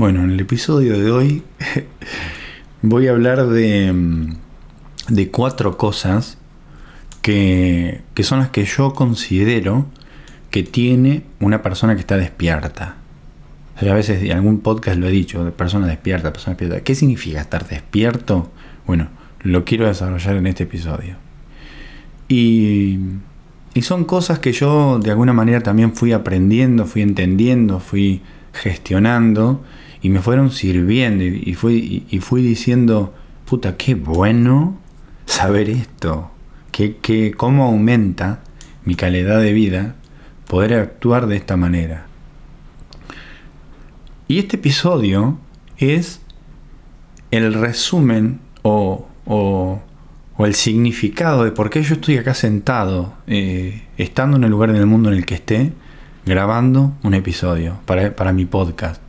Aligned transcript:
Bueno, 0.00 0.24
en 0.24 0.30
el 0.30 0.40
episodio 0.40 0.98
de 0.98 1.10
hoy 1.10 1.42
voy 2.80 3.06
a 3.06 3.10
hablar 3.10 3.46
de, 3.48 4.32
de 5.10 5.30
cuatro 5.30 5.76
cosas 5.76 6.38
que, 7.20 8.00
que, 8.14 8.22
son 8.22 8.38
las 8.38 8.48
que 8.48 8.64
yo 8.64 8.94
considero 8.94 9.84
que 10.50 10.62
tiene 10.62 11.24
una 11.38 11.60
persona 11.60 11.96
que 11.96 12.00
está 12.00 12.16
despierta. 12.16 12.96
a 13.76 13.92
veces 13.92 14.22
en 14.22 14.32
algún 14.32 14.60
podcast 14.60 14.96
lo 14.96 15.06
he 15.06 15.10
dicho, 15.10 15.44
de 15.44 15.50
persona 15.50 15.86
despierta, 15.86 16.32
persona 16.32 16.56
despierta. 16.56 16.82
¿Qué 16.82 16.94
significa 16.94 17.38
estar 17.42 17.68
despierto? 17.68 18.50
Bueno, 18.86 19.08
lo 19.42 19.66
quiero 19.66 19.86
desarrollar 19.86 20.36
en 20.36 20.46
este 20.46 20.62
episodio. 20.62 21.16
Y, 22.26 23.00
y 23.74 23.82
son 23.82 24.06
cosas 24.06 24.38
que 24.38 24.52
yo 24.52 24.98
de 24.98 25.10
alguna 25.10 25.34
manera 25.34 25.60
también 25.60 25.94
fui 25.94 26.12
aprendiendo, 26.14 26.86
fui 26.86 27.02
entendiendo, 27.02 27.80
fui 27.80 28.22
gestionando 28.54 29.62
y 30.02 30.08
me 30.08 30.20
fueron 30.20 30.50
sirviendo 30.50 31.24
y, 31.24 31.54
fui, 31.54 32.06
y, 32.08 32.18
fui 32.20 32.42
diciendo, 32.42 33.14
puta, 33.44 33.76
qué 33.76 33.94
bueno 33.94 34.78
saber 35.26 35.68
esto, 35.68 36.30
que, 36.72 36.96
que, 36.96 37.32
cómo 37.32 37.64
aumenta 37.64 38.40
mi 38.84 38.94
calidad 38.94 39.40
de 39.40 39.52
vida 39.52 39.96
poder 40.46 40.74
actuar 40.74 41.26
de 41.26 41.36
esta 41.36 41.56
manera. 41.56 42.06
Y 44.26 44.38
este 44.38 44.56
episodio 44.56 45.38
es 45.76 46.20
el 47.30 47.52
resumen 47.54 48.40
o, 48.62 49.06
o, 49.26 49.82
el 50.38 50.54
significado 50.54 51.44
de 51.44 51.50
por 51.50 51.68
qué 51.68 51.82
yo 51.82 51.96
estoy 51.96 52.16
acá 52.16 52.32
sentado, 52.32 53.12
eh, 53.26 53.82
estando 53.98 54.38
en 54.38 54.44
el 54.44 54.50
lugar 54.50 54.70
en 54.70 54.76
el 54.76 54.86
mundo 54.86 55.10
en 55.10 55.18
el 55.18 55.26
que 55.26 55.34
esté, 55.34 55.72
grabando 56.24 56.94
un 57.02 57.12
episodio 57.12 57.78
para, 57.84 58.16
para 58.16 58.32
mi 58.32 58.46
podcast. 58.46 59.02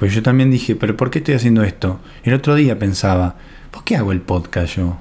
Pues 0.00 0.14
yo 0.14 0.22
también 0.22 0.50
dije, 0.50 0.76
pero 0.76 0.96
¿por 0.96 1.10
qué 1.10 1.18
estoy 1.18 1.34
haciendo 1.34 1.62
esto? 1.62 2.00
El 2.22 2.32
otro 2.32 2.54
día 2.54 2.78
pensaba, 2.78 3.36
¿por 3.70 3.84
qué 3.84 3.96
hago 3.96 4.12
el 4.12 4.22
podcast 4.22 4.76
yo? 4.76 4.96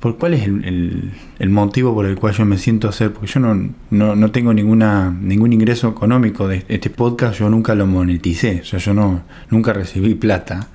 ¿Por 0.00 0.18
cuál 0.18 0.34
es 0.34 0.42
el, 0.42 1.14
motivo 1.48 1.94
por 1.94 2.04
el 2.04 2.16
cual 2.16 2.34
yo 2.34 2.44
me 2.44 2.58
siento 2.58 2.90
hacer? 2.90 3.10
Porque 3.14 3.28
yo 3.28 3.40
no, 3.40 3.70
no, 3.90 4.30
tengo 4.30 4.52
ninguna, 4.52 5.10
ningún 5.10 5.54
ingreso 5.54 5.88
económico 5.88 6.46
de 6.46 6.62
este 6.68 6.90
podcast, 6.90 7.38
yo 7.38 7.48
nunca 7.48 7.74
lo 7.74 7.86
moneticé, 7.86 8.60
o 8.60 8.64
sea, 8.66 8.78
yo 8.80 8.92
no, 8.92 9.22
nunca 9.48 9.72
recibí 9.72 10.14
plata. 10.14 10.68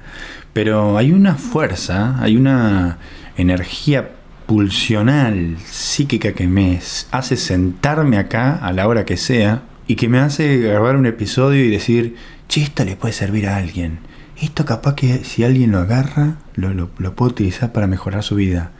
Pero 0.52 0.97
hay 0.97 1.12
una 1.12 1.36
fuerza, 1.36 2.19
hay 2.19 2.38
una 2.38 2.97
energía 3.38 4.14
pulsional, 4.47 5.58
psíquica 5.64 6.34
que 6.34 6.47
me 6.47 6.80
hace 7.12 7.38
sentarme 7.38 8.17
acá 8.17 8.56
a 8.56 8.73
la 8.73 8.88
hora 8.88 9.06
que 9.06 9.16
sea 9.16 9.62
y 9.86 9.95
que 9.95 10.09
me 10.09 10.17
hace 10.17 10.58
grabar 10.58 10.95
un 10.95 11.06
episodio 11.06 11.64
y 11.64 11.69
decir, 11.69 12.16
che, 12.48 12.62
esto 12.64 12.84
le 12.86 12.95
puede 12.95 13.14
servir 13.14 13.48
a 13.48 13.58
alguien. 13.58 14.00
Esto 14.40 14.66
capaz 14.66 14.95
que 14.95 15.23
si 15.23 15.44
alguien 15.44 15.72
lo 15.72 15.80
agarra, 15.80 16.38
lo, 16.56 16.73
lo, 16.73 17.16
puede 17.16 17.31
utilizar 17.31 17.72
para 17.72 17.88
mejorar 17.88 18.23
su 18.23 18.36
vida. 18.36 18.72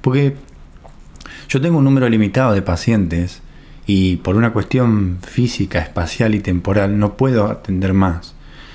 Porque 0.00 0.36
yo 1.48 1.60
tengo 1.60 1.78
un 1.78 1.84
número 1.84 2.08
limitado 2.08 2.54
de 2.54 2.62
pacientes 2.62 3.42
y 3.86 4.16
por 4.16 4.36
una 4.36 4.52
cuestión 4.52 5.18
física, 5.22 5.80
espacial 5.80 6.34
y 6.34 6.40
temporal 6.40 6.98
no 6.98 7.16
puedo 7.16 7.46
atender 7.46 7.92
más. 7.92 8.34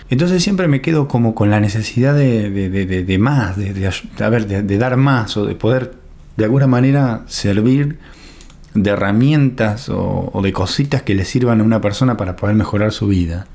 Entonces 0.09 0.43
siempre 0.43 0.67
me 0.67 0.81
quedo 0.81 1.07
como 1.07 1.35
con 1.35 1.49
la 1.49 1.59
necesidad 1.59 2.15
de, 2.15 2.49
de, 2.49 3.17
más, 3.17 3.57
de, 3.57 3.73
de, 3.73 4.77
dar 4.77 4.97
más 4.97 5.37
o 5.37 5.45
de 5.45 5.55
poder 5.55 5.93
de 6.35 6.45
alguna 6.45 6.67
manera 6.67 7.23
servir 7.27 7.99
de 8.73 8.89
herramientas 8.89 9.89
o, 9.89 10.31
o, 10.33 10.41
de 10.41 10.53
cositas 10.53 11.03
que 11.03 11.13
le 11.13 11.25
sirvan 11.25 11.61
a 11.61 11.63
una 11.63 11.81
persona 11.81 12.17
para 12.17 12.35
poder 12.35 12.55
mejorar 12.55 12.91
su 12.91 13.07
vida. 13.07 13.47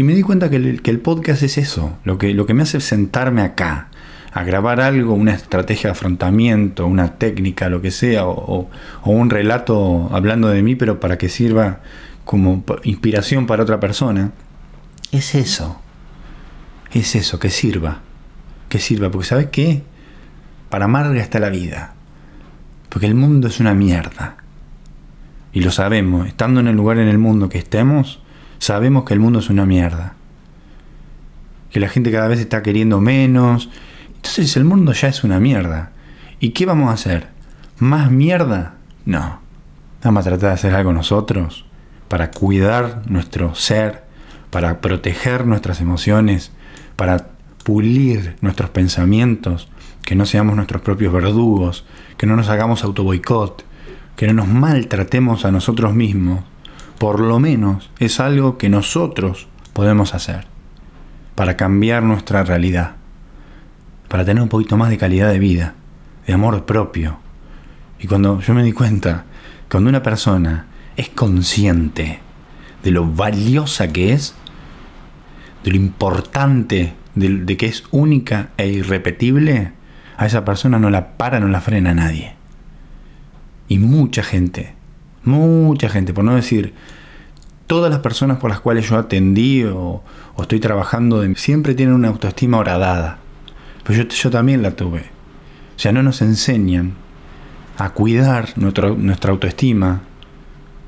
Y 0.00 0.02
me 0.02 0.14
di 0.14 0.22
cuenta 0.22 0.48
que 0.48 0.56
el, 0.56 1.00
podcast 1.00 1.42
es 1.42 1.58
eso, 1.58 1.98
lo 2.04 2.16
que, 2.16 2.32
lo 2.32 2.46
que 2.46 2.54
me 2.54 2.62
hace 2.62 2.80
sentarme 2.80 3.42
acá, 3.42 3.88
a 4.32 4.44
grabar 4.44 4.80
algo, 4.80 5.12
una 5.12 5.34
estrategia 5.34 5.88
de 5.88 5.92
afrontamiento, 5.92 6.86
una 6.86 7.18
técnica, 7.18 7.68
lo 7.68 7.82
que 7.82 7.90
sea, 7.90 8.24
o, 8.24 8.70
un 9.04 9.28
relato 9.28 10.08
hablando 10.10 10.48
de 10.48 10.62
mí, 10.62 10.74
pero 10.74 11.00
para 11.00 11.18
que 11.18 11.28
sirva 11.28 11.80
como 12.24 12.64
inspiración 12.84 13.46
para 13.46 13.62
otra 13.62 13.78
persona, 13.78 14.32
es 15.12 15.34
eso. 15.34 15.82
Es 16.94 17.14
eso, 17.14 17.38
que 17.38 17.50
sirva. 17.50 18.00
Que 18.70 18.78
sirva, 18.78 19.10
porque 19.10 19.26
¿sabes 19.26 19.48
qué? 19.52 19.82
Para 20.70 20.86
amarga 20.86 21.20
está 21.20 21.40
la 21.40 21.50
vida. 21.50 21.92
Porque 22.88 23.04
el 23.04 23.14
mundo 23.14 23.48
es 23.48 23.60
una 23.60 23.74
mierda. 23.74 24.38
Y 25.52 25.60
lo 25.60 25.70
sabemos, 25.70 26.26
estando 26.26 26.60
en 26.60 26.68
el 26.68 26.76
lugar 26.76 26.96
en 26.96 27.08
el 27.08 27.18
mundo 27.18 27.50
que 27.50 27.58
estemos, 27.58 28.19
sabemos 28.60 29.04
que 29.04 29.14
el 29.14 29.20
mundo 29.20 29.40
es 29.40 29.50
una 29.50 29.66
mierda. 29.66 30.14
Que 31.70 31.80
la 31.80 31.88
gente 31.88 32.12
cada 32.12 32.28
vez 32.28 32.38
está 32.38 32.62
queriendo 32.62 33.00
menos. 33.00 33.68
Entonces 34.14 34.56
el 34.56 34.64
mundo 34.64 34.92
ya 34.92 35.08
es 35.08 35.24
una 35.24 35.40
mierda. 35.40 35.90
¿Y 36.38 36.50
qué 36.50 36.66
vamos 36.66 36.90
a 36.90 36.94
hacer? 36.94 37.28
¿Más 37.78 38.10
mierda? 38.12 38.74
No. 39.04 39.40
Vamos 40.04 40.20
a 40.20 40.30
tratar 40.30 40.50
de 40.50 40.54
hacer 40.54 40.74
algo 40.74 40.92
nosotros 40.92 41.64
para 42.08 42.30
cuidar 42.30 43.02
nuestro 43.06 43.54
ser, 43.54 44.04
para 44.50 44.80
proteger 44.80 45.46
nuestras 45.46 45.80
emociones, 45.80 46.52
para 46.96 47.28
pulir 47.64 48.36
nuestros 48.40 48.70
pensamientos, 48.70 49.68
que 50.02 50.14
no 50.14 50.26
seamos 50.26 50.56
nuestros 50.56 50.82
propios 50.82 51.12
verdugos, 51.12 51.84
que 52.16 52.26
no 52.26 52.36
nos 52.36 52.48
hagamos 52.48 52.82
autoboicot, 52.82 53.64
que 54.16 54.26
no 54.26 54.32
nos 54.32 54.48
maltratemos 54.48 55.44
a 55.44 55.52
nosotros 55.52 55.94
mismos 55.94 56.40
por 57.00 57.18
lo 57.18 57.40
menos 57.40 57.88
es 57.98 58.20
algo 58.20 58.58
que 58.58 58.68
nosotros 58.68 59.48
podemos 59.72 60.12
hacer 60.14 60.46
para 61.34 61.56
cambiar 61.56 62.02
nuestra 62.02 62.44
realidad, 62.44 62.96
para 64.08 64.26
tener 64.26 64.42
un 64.42 64.50
poquito 64.50 64.76
más 64.76 64.90
de 64.90 64.98
calidad 64.98 65.32
de 65.32 65.38
vida, 65.38 65.72
de 66.26 66.34
amor 66.34 66.66
propio. 66.66 67.16
Y 68.00 68.06
cuando 68.06 68.40
yo 68.40 68.52
me 68.52 68.62
di 68.62 68.72
cuenta, 68.72 69.24
cuando 69.70 69.88
una 69.88 70.02
persona 70.02 70.66
es 70.94 71.08
consciente 71.08 72.20
de 72.82 72.90
lo 72.90 73.10
valiosa 73.10 73.90
que 73.90 74.12
es, 74.12 74.34
de 75.64 75.70
lo 75.70 75.76
importante 75.76 76.92
de, 77.14 77.56
que 77.56 77.64
es 77.64 77.82
única 77.92 78.50
e 78.58 78.68
irrepetible, 78.68 79.72
a 80.18 80.26
esa 80.26 80.44
persona 80.44 80.78
no 80.78 80.90
la 80.90 81.16
para, 81.16 81.40
no 81.40 81.48
la 81.48 81.62
frena 81.62 81.94
nadie. 81.94 82.34
Y 83.68 83.78
mucha 83.78 84.22
gente 84.22 84.74
Mucha 85.24 85.88
gente, 85.88 86.14
por 86.14 86.24
no 86.24 86.34
decir 86.34 86.72
todas 87.70 87.88
las 87.88 88.00
personas 88.00 88.38
por 88.38 88.50
las 88.50 88.58
cuales 88.58 88.88
yo 88.88 88.98
atendí 88.98 89.62
o, 89.62 90.02
estoy 90.40 90.58
trabajando, 90.58 91.22
siempre 91.36 91.74
tienen 91.74 91.94
una 91.94 92.08
autoestima 92.08 92.58
horadada. 92.58 93.18
Pero 93.84 94.02
yo, 94.02 94.08
yo 94.08 94.30
también 94.30 94.62
la 94.62 94.72
tuve. 94.72 95.02
O 95.76 95.78
sea, 95.78 95.92
no 95.92 96.02
nos 96.02 96.20
enseñan 96.20 96.94
a 97.78 97.90
cuidar 97.90 98.48
nuestra 98.56 99.30
autoestima. 99.30 100.00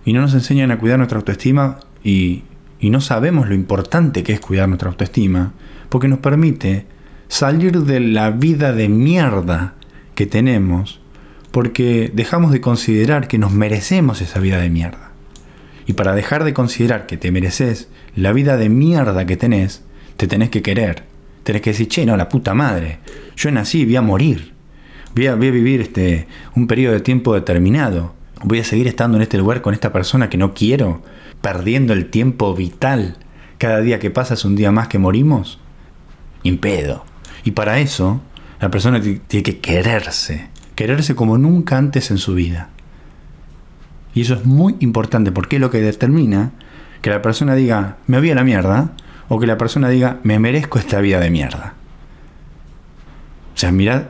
Y 0.05 0.13
no 0.13 0.23
nos 0.23 0.35
enseñan 0.35 0.73
a 0.73 0.79
cuidar 0.79 0.99
nuestra 0.99 1.19
autoestima 1.19 1.79
y 2.03 2.43
no 2.81 3.01
sabemos 3.01 3.49
lo 3.49 3.55
importante 3.55 4.25
que 4.25 4.33
es 4.33 4.41
cuidar 4.41 4.69
nuestra 4.69 4.89
autoestima. 4.89 5.53
Porque 5.89 6.09
nos 6.09 6.19
permite 6.19 6.87
salir 7.29 7.83
de 7.83 8.01
la 8.01 8.31
vida 8.31 8.73
de 8.73 8.89
mierda 8.89 9.75
que 10.15 10.27
tenemos 10.27 11.02
porque 11.53 12.11
dejamos 12.13 12.51
de 12.51 12.61
considerar 12.61 13.29
que 13.29 13.39
nos 13.39 13.53
merecemos 13.53 14.21
esa 14.23 14.41
vida 14.41 14.59
de 14.59 14.71
mierda. 14.71 15.13
Y 15.87 15.93
para 15.93 16.15
dejar 16.15 16.45
de 16.45 16.55
considerar 16.55 17.07
que 17.07 17.19
te 17.19 17.31
mereces 17.31 17.89
la 18.17 18.33
vida 18.33 18.57
de 18.57 18.69
mierda 18.69 19.27
que 19.27 19.37
tenés, 19.37 19.85
te 20.17 20.27
tenés 20.27 20.49
que 20.49 20.63
querer. 20.63 21.05
Tenés 21.45 21.61
que 21.61 21.71
decir, 21.71 21.89
che, 21.89 22.07
no, 22.07 22.17
la 22.17 22.29
puta 22.29 22.55
madre. 22.55 22.99
Yo 23.37 23.51
nací, 23.51 23.85
voy 23.85 23.97
a 23.97 24.03
morir. 24.03 24.53
Voy 25.15 25.27
a, 25.27 25.35
vivir 25.35 25.83
este, 25.83 26.27
un 26.55 26.67
periodo 26.67 26.95
de 26.95 27.01
tiempo 27.01 27.35
determinado. 27.35 28.15
Voy 28.43 28.61
a 28.61 28.65
seguir 28.65 28.89
estando 28.89 29.19
en 29.19 29.23
este 29.23 29.37
lugar 29.37 29.61
con 29.61 29.75
esta 29.75 29.93
persona 29.93 30.31
que 30.31 30.39
no 30.39 30.55
quiero, 30.55 31.03
perdiendo 31.43 31.93
el 31.93 32.09
tiempo 32.09 32.55
vital. 32.55 33.19
Cada 33.59 33.81
día 33.81 33.99
que 33.99 34.11
pasa 34.11 34.35
es 34.35 34.45
un 34.47 34.57
día 34.57 34.73
más 34.73 34.89
que 34.89 34.99
morimos. 34.99 35.59
Impedo. 36.45 37.05
Y 37.45 37.51
para 37.51 37.79
eso, 37.81 38.23
la 38.61 38.71
persona 38.71 39.03
tiene 39.03 39.43
que 39.43 39.59
quererse 39.59 40.52
quererse 40.83 41.15
como 41.15 41.39
nunca 41.39 41.79
antes 41.79 42.11
en 42.11 42.19
su 42.19 42.35
vida. 42.35 42.69
Y 44.15 44.23
eso 44.23 44.35
es 44.35 44.45
muy 44.45 44.75
importante 44.81 45.31
porque 45.31 45.57
es 45.57 45.61
lo 45.61 45.71
que 45.71 45.81
determina 45.81 46.51
que 47.03 47.11
la 47.11 47.23
persona 47.23 47.55
diga, 47.55 47.99
me 48.09 48.19
voy 48.19 48.33
a 48.33 48.35
la 48.35 48.43
mierda, 48.43 48.91
o 49.29 49.39
que 49.39 49.47
la 49.47 49.57
persona 49.57 49.89
diga, 49.89 50.19
me 50.25 50.41
merezco 50.41 50.81
esta 50.81 51.01
vida 51.01 51.21
de 51.21 51.31
mierda. 51.31 51.75
O 53.55 53.59
sea, 53.59 53.71
mirad 53.71 54.07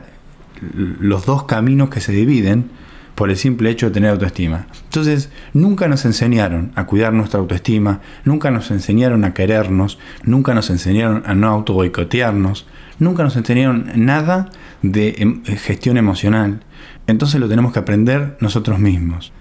los 0.99 1.27
dos 1.27 1.43
caminos 1.43 1.91
que 1.91 2.01
se 2.01 2.11
dividen 2.11 2.71
por 3.13 3.29
el 3.29 3.37
simple 3.37 3.69
hecho 3.69 3.85
de 3.85 3.91
tener 3.91 4.09
autoestima. 4.09 4.65
Entonces, 4.85 5.29
nunca 5.53 5.87
nos 5.87 6.05
enseñaron 6.05 6.71
a 6.73 6.87
cuidar 6.87 7.13
nuestra 7.13 7.39
autoestima, 7.39 8.01
nunca 8.25 8.49
nos 8.49 8.71
enseñaron 8.71 9.25
a 9.25 9.35
querernos, 9.35 9.99
nunca 10.23 10.55
nos 10.55 10.71
enseñaron 10.71 11.21
a 11.27 11.35
no 11.35 11.49
auto 11.49 11.73
boicotearnos, 11.73 12.65
nunca 12.97 13.21
nos 13.21 13.35
enseñaron 13.35 13.91
nada 13.95 14.49
de 14.83 15.15
em, 15.17 15.43
gestión 15.43 15.97
emocional. 15.97 16.63
Entonces 17.07 17.39
lo 17.39 17.49
tenemos 17.49 17.73
que 17.73 17.79
aprender 17.79 18.37
nosotros 18.39 18.77
mismos. 18.77 19.33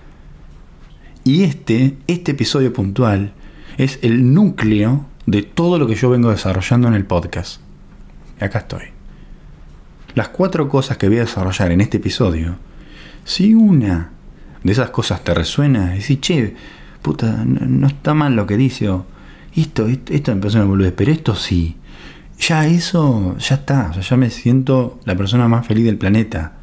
Y 1.25 1.43
este, 1.43 1.99
este 2.07 2.33
episodio 2.33 2.73
puntual 2.73 3.35
es 3.77 3.99
el 4.03 4.33
núcleo 4.33 5.05
de 5.27 5.43
todo 5.43 5.79
lo 5.79 5.87
que 5.87 5.95
yo 5.95 6.11
vengo 6.11 6.31
desarrollando 6.31 6.89
en 6.89 6.95
el 6.95 7.05
podcast. 7.05 7.61
Acá 8.41 8.61
estoy. 8.61 8.83
Las 10.15 10.29
cuatro 10.29 10.69
cosas 10.69 10.97
que 10.97 11.09
voy 11.09 11.19
a 11.19 11.23
desarrollar 11.23 11.71
en 11.71 11.81
este 11.81 11.99
episodio, 11.99 12.57
si 13.25 13.55
una 13.55 14.11
de 14.63 14.73
esas 14.73 14.91
cosas 14.91 15.23
te 15.23 15.33
resuena, 15.33 15.91
decís, 15.91 16.21
che, 16.21 16.55
puta, 17.01 17.45
no, 17.45 17.87
está 17.87 18.15
mal 18.15 18.35
lo 18.35 18.47
que 18.47 18.57
dice, 18.57 18.89
o 18.89 19.07
esto, 19.55 19.87
esto, 19.87 20.35
me 20.35 20.41
parece 20.41 20.59
una 20.59 20.67
boludez, 20.67 20.93
pero 20.97 21.13
esto 21.13 21.35
sí. 21.35 21.77
Ya 22.43 22.67
eso, 22.67 23.37
ya 23.39 23.55
está, 23.55 23.93
ya 23.93 24.17
me 24.17 24.29
siento 24.29 24.99
la 25.05 25.15
persona 25.15 25.47
más 25.47 25.65
feliz 25.65 25.85
del 25.85 25.97
planeta. 25.97 26.55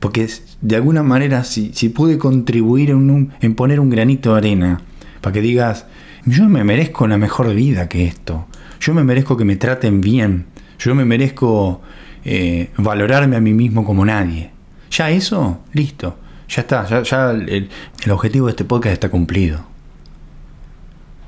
Porque 0.00 0.28
de 0.60 0.74
alguna 0.74 1.04
manera, 1.04 1.44
si, 1.44 1.72
si 1.72 1.88
pude 1.88 2.18
contribuir 2.18 2.90
en, 2.90 3.32
en 3.40 3.54
poner 3.54 3.78
un 3.78 3.90
granito 3.90 4.32
de 4.32 4.38
arena, 4.38 4.80
para 5.20 5.32
que 5.32 5.40
digas, 5.40 5.86
yo 6.26 6.48
me 6.48 6.64
merezco 6.64 7.04
una 7.04 7.16
mejor 7.16 7.54
vida 7.54 7.88
que 7.88 8.06
esto. 8.06 8.46
Yo 8.80 8.92
me 8.92 9.04
merezco 9.04 9.36
que 9.36 9.44
me 9.44 9.54
traten 9.54 10.00
bien. 10.00 10.46
Yo 10.80 10.96
me 10.96 11.04
merezco 11.04 11.80
eh, 12.24 12.70
valorarme 12.76 13.36
a 13.36 13.40
mí 13.40 13.52
mismo 13.52 13.84
como 13.84 14.04
nadie. 14.04 14.50
Ya 14.90 15.10
eso, 15.10 15.60
listo. 15.72 16.18
Ya 16.48 16.62
está. 16.62 17.02
Ya, 17.04 17.30
el, 17.30 17.70
el 18.04 18.10
objetivo 18.10 18.46
de 18.46 18.50
este 18.50 18.64
podcast 18.64 18.94
está 18.94 19.10
cumplido. 19.10 19.64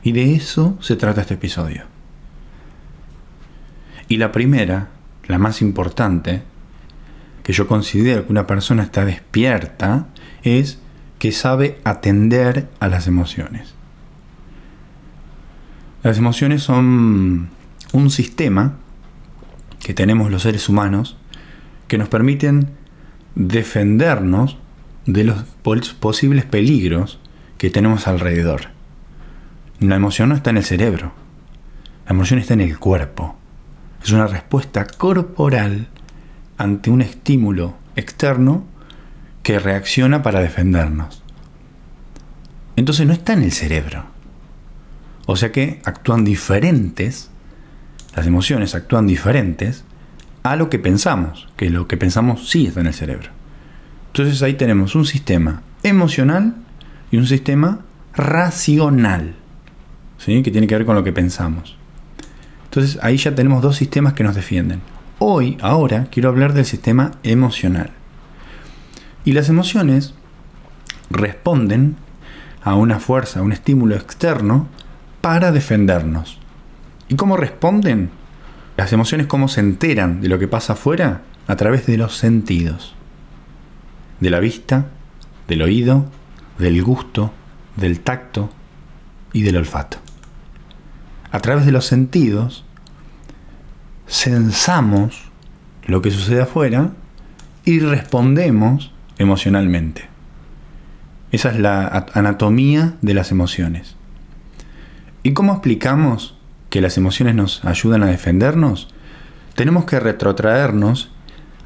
Y 0.03 0.11
de 0.11 0.35
eso 0.35 0.77
se 0.81 0.97
trata 0.97 1.21
este 1.21 1.35
episodio. 1.35 1.92
Y 4.13 4.19
la 4.19 4.31
primera, 4.31 4.91
la 5.27 5.39
más 5.39 5.63
importante, 5.63 6.43
que 7.43 7.55
yo 7.55 7.67
considero 7.67 8.27
que 8.27 8.33
una 8.33 8.47
persona 8.47 8.83
está 8.83 9.07
despierta, 9.07 10.09
es 10.43 10.81
que 11.19 11.33
sabe 11.33 11.81
atender 11.85 12.69
a 12.79 12.89
las 12.89 13.07
emociones. 13.07 13.73
Las 16.03 16.19
emociones 16.19 16.63
son 16.63 17.49
un 17.95 18.11
sistema 18.11 18.75
que 19.83 19.95
tenemos 19.95 20.31
los 20.31 20.43
seres 20.43 20.69
humanos 20.69 21.17
que 21.89 21.97
nos 21.97 22.11
permiten 22.11 22.69
defendernos 23.35 24.59
de 25.07 25.25
los 25.25 25.45
posibles 25.99 26.45
peligros 26.45 27.19
que 27.57 27.71
tenemos 27.71 28.07
alrededor. 28.07 28.67
La 29.81 29.97
emoción 29.97 30.29
no 30.29 30.35
está 30.35 30.51
en 30.51 30.59
el 30.59 30.65
cerebro, 30.65 31.13
la 32.05 32.13
emoción 32.13 32.41
está 32.41 32.53
en 32.53 32.61
el 32.61 32.79
cuerpo. 32.79 33.39
Es 34.03 34.11
una 34.11 34.27
respuesta 34.27 34.87
corporal 34.87 35.89
ante 36.59 36.91
un 36.91 37.03
estímulo 37.03 37.75
externo 37.97 38.65
que 39.43 39.59
reacciona 39.59 40.23
para 40.23 40.41
defendernos. 40.41 41.23
Entonces 42.77 43.07
no 43.07 43.13
está 43.13 43.33
en 43.35 43.43
el 43.43 43.53
cerebro. 43.53 44.05
O 45.27 45.37
sea 45.37 45.53
que 45.53 45.81
actúan 45.85 46.25
diferentes, 46.25 47.31
las 48.17 48.27
emociones 48.27 48.75
actúan 48.75 49.07
diferentes 49.07 49.85
a 50.43 50.57
lo 50.57 50.69
que 50.69 50.79
pensamos, 50.79 51.49
que 51.57 51.71
lo 51.71 51.87
que 51.87 51.97
pensamos 51.97 52.49
sí 52.51 52.67
está 52.67 52.81
en 52.81 52.89
el 52.89 52.95
cerebro. 52.95 53.31
Entonces 54.09 54.43
ahí 54.43 54.55
tenemos 54.55 54.95
un 54.95 55.05
sistema 55.05 55.63
emocional 55.83 56.57
y 57.11 57.17
un 57.19 57.27
sistema 57.27 57.81
racional, 58.15 59.35
¿sí? 60.19 60.43
que 60.43 60.51
tiene 60.51 60.67
que 60.67 60.77
ver 60.77 60.87
con 60.87 60.97
lo 60.97 61.05
que 61.05 61.13
pensamos. 61.13 61.77
Entonces 62.73 62.99
ahí 63.03 63.19
ya 63.19 63.35
tenemos 63.35 63.61
dos 63.61 63.77
sistemas 63.77 64.15
que 64.15 64.25
nos 64.25 64.35
defienden. 64.35 64.81
Hoy, 65.19 65.59
ahora, 65.61 66.07
quiero 66.11 66.31
hablar 66.31 66.55
del 66.55 66.65
sistema 66.65 67.11
emocional. 67.23 67.91
Y 69.27 69.33
las 69.33 69.51
emociones 69.51 70.15
responden 71.11 71.97
a 72.63 72.75
una 72.75 72.99
fuerza, 72.99 73.41
a 73.41 73.43
un 73.43 73.53
estímulo 73.53 73.95
externo 73.95 74.69
para 75.21 75.53
defendernos. 75.53 76.39
¿Y 77.11 77.17
cómo 77.17 77.37
responden? 77.37 78.09
Las 78.79 78.95
emociones, 78.95 79.27
¿cómo 79.27 79.49
se 79.49 79.61
enteran 79.61 80.23
de 80.23 80.29
lo 80.29 80.39
que 80.39 80.49
pasa 80.49 80.73
afuera? 80.73 81.21
A 81.49 81.57
través 81.57 81.85
de 81.85 81.99
los 81.99 82.17
sentidos. 82.17 82.95
De 84.19 84.31
la 84.31 84.41
vista, 84.41 84.87
del 85.47 85.61
oído, 85.61 86.07
del 86.59 86.83
gusto, 86.83 87.35
del 87.77 88.01
tacto 88.01 88.49
y 89.35 89.43
del 89.43 89.59
olfato. 89.59 89.99
A 91.33 91.41
través 91.41 91.67
de 91.67 91.73
los 91.73 91.87
sentidos, 91.87 92.65
sensamos 94.07 95.31
lo 95.87 96.03
que 96.03 96.11
sucede 96.11 96.43
afuera 96.43 96.93
y 97.65 97.81
respondemos 97.81 98.93
emocionalmente. 99.19 100.05
Esa 101.33 101.51
es 101.51 101.59
la 101.59 102.07
anatomía 102.13 102.95
de 103.01 103.15
las 103.15 103.31
emociones. 103.31 103.97
¿Y 105.23 105.33
cómo 105.33 105.53
explicamos 105.53 106.37
que 106.69 106.83
las 106.83 106.99
emociones 106.99 107.35
nos 107.35 107.65
ayudan 107.65 108.03
a 108.03 108.07
defendernos? 108.07 108.89
Tenemos 109.55 109.87
que 109.87 110.01
retrotraernos 110.01 111.13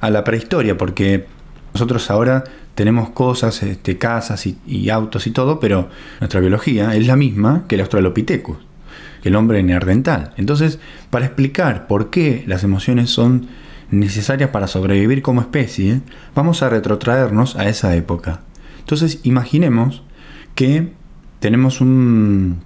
a 0.00 0.10
la 0.10 0.22
prehistoria, 0.24 0.76
porque 0.76 1.26
nosotros 1.74 2.10
ahora 2.10 2.44
tenemos 2.74 3.10
cosas, 3.10 3.62
este, 3.62 3.98
casas 3.98 4.46
y, 4.46 4.90
autos 4.90 5.26
y 5.26 5.30
todo, 5.30 5.58
pero 5.58 5.88
nuestra 6.20 6.40
biología 6.40 6.94
es 6.94 7.06
la 7.06 7.16
misma 7.16 7.64
que 7.66 7.74
el 7.74 7.80
Australopithecus, 7.80 8.58
el 9.28 9.36
hombre 9.36 9.62
neandertal. 9.62 10.32
Entonces, 10.36 10.78
para 11.10 11.26
explicar 11.26 11.86
por 11.86 12.10
qué 12.10 12.44
las 12.46 12.64
emociones 12.64 13.10
son 13.10 13.48
necesarias 13.90 14.50
para 14.50 14.66
sobrevivir 14.66 15.22
como 15.22 15.40
especie, 15.40 16.00
vamos 16.34 16.62
a 16.62 16.68
retrotraernos 16.68 17.56
a 17.56 17.68
esa 17.68 17.94
época. 17.94 18.40
Entonces, 18.80 19.20
imaginemos 19.22 20.02
que 20.54 20.92
tenemos 21.40 21.80
un, 21.80 22.60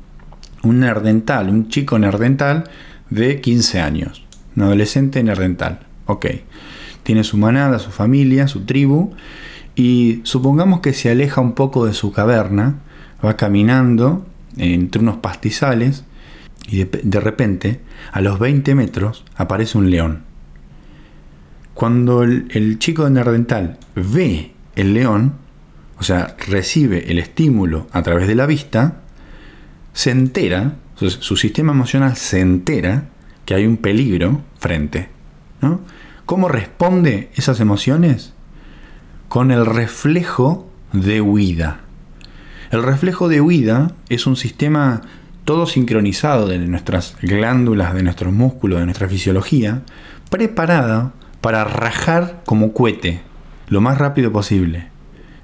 un 0.63 0.85
un 0.85 1.69
chico 1.69 1.99
nerdental 1.99 2.65
de 3.11 3.41
15 3.41 3.81
años, 3.81 4.25
un 4.57 4.63
adolescente 4.63 5.23
nerdental. 5.23 5.81
Ok, 6.07 6.27
tiene 7.03 7.25
su 7.25 7.37
manada, 7.37 7.79
su 7.79 7.91
familia, 7.91 8.49
su 8.49 8.65
tribu, 8.65 9.13
y 9.75 10.21
supongamos 10.25 10.81
que 10.81 10.93
se 10.93 11.11
aleja 11.11 11.41
un 11.41 11.53
poco 11.53 11.87
de 11.87 11.95
su 11.95 12.13
caverna, 12.13 12.81
va 13.25 13.37
caminando 13.37 14.27
entre 14.57 15.01
unos 15.01 15.19
pastizales, 15.19 16.05
y 16.71 16.85
de, 16.85 17.21
repente, 17.21 17.81
a 18.13 18.21
los 18.21 18.39
20 18.39 18.75
metros, 18.77 19.25
aparece 19.35 19.77
un 19.77 19.91
león. 19.91 20.23
Cuando 21.75 22.23
el, 22.23 22.79
chico 22.79 23.05
de 23.05 23.11
nerdental 23.11 23.79
ve 23.97 24.53
el 24.77 24.95
león, 24.95 25.35
o 25.99 26.05
sea, 26.05 26.37
recibe 26.47 27.11
el 27.11 27.19
estímulo 27.19 27.89
a 27.91 28.03
través 28.03 28.29
de 28.29 28.37
la 28.37 28.47
vista, 28.47 29.01
se 29.93 30.13
entera, 30.13 30.77
su, 30.95 31.37
sistema 31.37 31.73
emocional 31.73 32.17
se 32.17 32.41
entera 32.41 33.09
que 33.45 33.55
hay 33.55 33.67
un 33.67 33.77
peligro 33.77 34.43
frente. 34.59 35.09
¿no? 35.61 35.81
¿Cómo 36.25 36.49
responde 36.49 37.31
esas 37.35 37.59
emociones? 37.59 38.33
Con 39.29 39.51
el 39.51 39.67
reflejo 39.67 40.71
de 40.93 41.21
huida. 41.21 41.81
El 42.71 42.85
reflejo 42.85 43.29
de 43.29 43.41
huida 43.41 43.93
es 44.09 44.29
un 44.29 44.37
sistema 44.37 45.03
todo 45.51 45.67
sincronizado 45.67 46.47
de 46.47 46.61
nuestras 46.61 47.17
glándulas, 47.23 47.93
de 47.93 48.05
nuestros 48.05 48.33
músculos, 48.33 48.79
de 48.79 48.85
nuestra 48.85 49.09
fisiología, 49.09 49.83
preparada 50.31 51.13
para 51.41 51.65
rajar 51.65 52.43
como 52.47 52.73
cohete 52.73 53.21
lo 53.67 53.81
más 53.81 53.99
rápido 53.99 54.31
posible. 54.31 54.87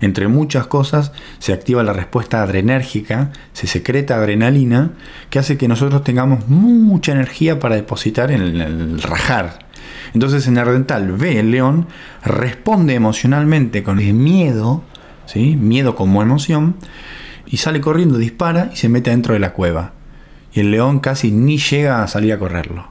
Entre 0.00 0.28
muchas 0.28 0.68
cosas 0.68 1.10
se 1.40 1.52
activa 1.52 1.82
la 1.82 1.92
respuesta 1.92 2.40
adrenérgica, 2.40 3.32
se 3.52 3.66
secreta 3.66 4.14
adrenalina, 4.14 4.92
que 5.28 5.40
hace 5.40 5.58
que 5.58 5.66
nosotros 5.66 6.04
tengamos 6.04 6.46
mucha 6.46 7.10
energía 7.10 7.58
para 7.58 7.74
depositar 7.74 8.30
en 8.30 8.42
el, 8.42 9.02
rajar. 9.02 9.66
Entonces 10.14 10.46
en 10.46 10.56
el 10.56 10.66
dental 10.66 11.10
ve 11.10 11.40
el 11.40 11.50
león, 11.50 11.88
responde 12.24 12.94
emocionalmente 12.94 13.82
con 13.82 13.98
el 13.98 14.14
miedo, 14.14 14.84
¿sí? 15.26 15.56
miedo 15.56 15.96
como 15.96 16.22
emoción, 16.22 16.76
y 17.44 17.56
sale 17.56 17.80
corriendo, 17.80 18.18
dispara 18.18 18.70
y 18.72 18.76
se 18.76 18.88
mete 18.88 19.10
dentro 19.10 19.34
de 19.34 19.40
la 19.40 19.52
cueva. 19.52 19.95
Y 20.56 20.60
el 20.60 20.72
león 20.72 20.98
casi 20.98 21.30
ni 21.30 21.58
llega 21.58 22.02
a 22.02 22.08
salir 22.08 22.32
a 22.32 22.38
correrlo. 22.40 22.88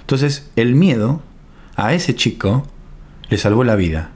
Entonces 0.00 0.50
el 0.56 0.74
miedo 0.74 1.22
a 1.76 1.94
ese 1.94 2.16
chico 2.16 2.66
le 3.28 3.38
salvó 3.38 3.62
la 3.62 3.76
vida 3.76 4.10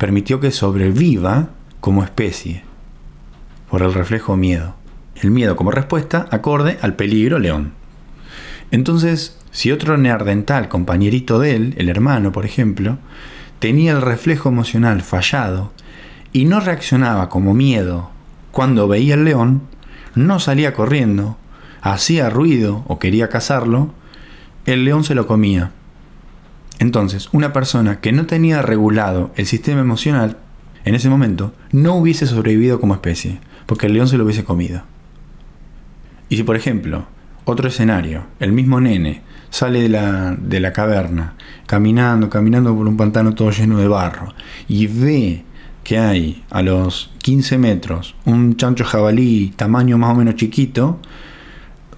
permitió 0.00 0.40
que 0.40 0.50
sobreviva 0.50 1.50
como 1.82 2.02
especie 2.02 2.64
por 3.68 3.82
el 3.82 3.92
reflejo 3.92 4.34
miedo. 4.34 4.74
El 5.14 5.30
miedo 5.30 5.56
como 5.56 5.70
respuesta 5.70 6.26
acorde 6.30 6.78
al 6.80 6.94
peligro 6.94 7.38
león. 7.38 7.74
Entonces, 8.70 9.38
si 9.50 9.70
otro 9.72 9.98
neardental, 9.98 10.70
compañerito 10.70 11.38
de 11.38 11.54
él, 11.54 11.74
el 11.76 11.90
hermano 11.90 12.32
por 12.32 12.46
ejemplo, 12.46 12.96
tenía 13.58 13.92
el 13.92 14.00
reflejo 14.00 14.48
emocional 14.48 15.02
fallado 15.02 15.70
y 16.32 16.46
no 16.46 16.60
reaccionaba 16.60 17.28
como 17.28 17.52
miedo 17.52 18.08
cuando 18.52 18.88
veía 18.88 19.14
el 19.14 19.26
león, 19.26 19.64
no 20.14 20.40
salía 20.40 20.72
corriendo, 20.72 21.36
hacía 21.82 22.30
ruido 22.30 22.84
o 22.86 22.98
quería 22.98 23.28
cazarlo, 23.28 23.92
el 24.66 24.84
león 24.84 25.04
se 25.04 25.14
lo 25.14 25.26
comía. 25.26 25.72
Entonces, 26.78 27.28
una 27.32 27.52
persona 27.52 28.00
que 28.00 28.12
no 28.12 28.26
tenía 28.26 28.62
regulado 28.62 29.32
el 29.36 29.46
sistema 29.46 29.80
emocional 29.80 30.38
en 30.84 30.94
ese 30.94 31.10
momento 31.10 31.52
no 31.72 31.94
hubiese 31.96 32.26
sobrevivido 32.26 32.80
como 32.80 32.94
especie, 32.94 33.38
porque 33.66 33.86
el 33.86 33.92
león 33.92 34.08
se 34.08 34.16
lo 34.16 34.24
hubiese 34.24 34.44
comido. 34.44 34.82
Y 36.28 36.36
si, 36.36 36.42
por 36.42 36.56
ejemplo, 36.56 37.06
otro 37.44 37.68
escenario, 37.68 38.24
el 38.38 38.52
mismo 38.52 38.80
nene 38.80 39.22
sale 39.50 39.82
de 39.82 39.88
la, 39.88 40.36
de 40.40 40.60
la 40.60 40.72
caverna, 40.72 41.34
caminando, 41.66 42.30
caminando 42.30 42.74
por 42.74 42.86
un 42.86 42.96
pantano 42.96 43.34
todo 43.34 43.50
lleno 43.50 43.78
de 43.78 43.88
barro, 43.88 44.32
y 44.68 44.86
ve 44.86 45.44
que 45.84 45.98
hay 45.98 46.44
a 46.50 46.62
los 46.62 47.10
15 47.18 47.58
metros 47.58 48.14
un 48.24 48.56
chancho 48.56 48.84
jabalí 48.84 49.52
tamaño 49.56 49.98
más 49.98 50.12
o 50.12 50.14
menos 50.14 50.36
chiquito, 50.36 51.00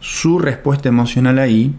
su 0.03 0.41
respuesta 0.41 0.89
emocional 0.89 1.39
ahí 1.39 1.75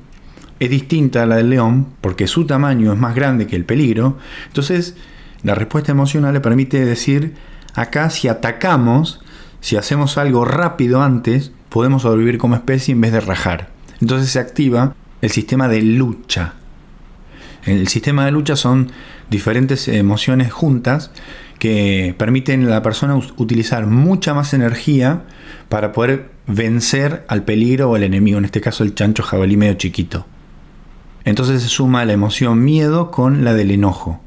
es 0.61 0.69
distinta 0.69 1.23
a 1.23 1.25
la 1.25 1.35
del 1.35 1.49
león 1.49 1.87
porque 1.99 2.25
su 2.25 2.45
tamaño 2.45 2.93
es 2.93 2.97
más 2.97 3.15
grande 3.15 3.47
que 3.47 3.57
el 3.57 3.65
peligro. 3.65 4.17
Entonces, 4.47 4.95
la 5.43 5.55
respuesta 5.55 5.91
emocional 5.91 6.33
le 6.33 6.39
permite 6.39 6.85
decir, 6.85 7.35
acá 7.75 8.09
si 8.09 8.29
atacamos, 8.29 9.19
si 9.59 9.75
hacemos 9.75 10.17
algo 10.17 10.45
rápido 10.45 11.03
antes, 11.03 11.51
podemos 11.67 12.03
sobrevivir 12.03 12.37
como 12.37 12.55
especie 12.55 12.93
en 12.93 13.01
vez 13.01 13.11
de 13.11 13.19
rajar. 13.19 13.69
Entonces 13.99 14.29
se 14.29 14.39
activa 14.39 14.95
el 15.21 15.31
sistema 15.31 15.67
de 15.67 15.81
lucha. 15.81 16.53
El 17.65 17.89
sistema 17.89 18.23
de 18.23 18.31
lucha 18.31 18.55
son 18.55 18.89
diferentes 19.29 19.89
emociones 19.89 20.51
juntas 20.53 21.11
que 21.63 22.13
permiten 22.17 22.65
a 22.65 22.69
la 22.71 22.81
persona 22.81 23.15
utilizar 23.37 23.87
mucha 23.87 24.33
más 24.33 24.53
energía 24.53 25.21
para 25.69 25.93
poder 25.93 26.29
vencer 26.45 27.23
al 27.29 27.45
peligro 27.45 27.89
o 27.89 27.95
al 27.95 28.03
enemigo, 28.03 28.37
en 28.37 28.43
este 28.43 28.59
caso 28.59 28.83
el 28.83 28.93
chancho 28.95 29.23
jabalí 29.23 29.55
medio 29.55 29.75
chiquito. 29.75 30.25
Entonces 31.23 31.61
se 31.61 31.69
suma 31.69 32.03
la 32.03 32.11
emoción 32.11 32.61
miedo 32.61 33.11
con 33.11 33.45
la 33.45 33.53
del 33.53 33.71
enojo. 33.71 34.19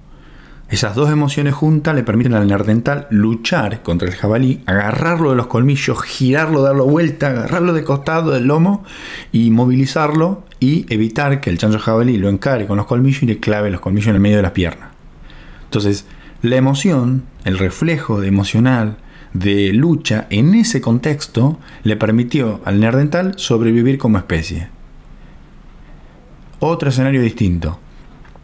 Esas 0.70 0.94
dos 0.94 1.10
emociones 1.10 1.52
juntas 1.52 1.94
le 1.94 2.04
permiten 2.04 2.32
al 2.32 2.46
nerdental 2.46 3.06
luchar 3.10 3.82
contra 3.82 4.08
el 4.08 4.14
jabalí, 4.14 4.62
agarrarlo 4.64 5.28
de 5.28 5.36
los 5.36 5.48
colmillos, 5.48 6.02
girarlo, 6.04 6.62
darlo 6.62 6.86
vuelta, 6.86 7.26
agarrarlo 7.26 7.74
de 7.74 7.84
costado 7.84 8.30
del 8.30 8.46
lomo 8.46 8.82
y 9.30 9.50
movilizarlo 9.50 10.44
y 10.58 10.86
evitar 10.88 11.42
que 11.42 11.50
el 11.50 11.58
chancho 11.58 11.80
jabalí 11.80 12.16
lo 12.16 12.30
encare 12.30 12.66
con 12.66 12.78
los 12.78 12.86
colmillos 12.86 13.24
y 13.24 13.26
le 13.26 13.40
clave 13.40 13.70
los 13.70 13.82
colmillos 13.82 14.08
en 14.08 14.14
el 14.14 14.22
medio 14.22 14.36
de 14.36 14.42
las 14.42 14.52
piernas. 14.52 14.88
Entonces, 15.64 16.06
la 16.42 16.56
emoción, 16.56 17.24
el 17.44 17.58
reflejo 17.58 18.20
de 18.20 18.28
emocional 18.28 18.98
de 19.32 19.72
lucha 19.72 20.26
en 20.30 20.54
ese 20.54 20.80
contexto 20.80 21.58
le 21.82 21.96
permitió 21.96 22.60
al 22.64 22.80
nerdental 22.80 23.34
sobrevivir 23.36 23.98
como 23.98 24.18
especie. 24.18 24.68
Otro 26.58 26.88
escenario 26.88 27.20
distinto. 27.20 27.78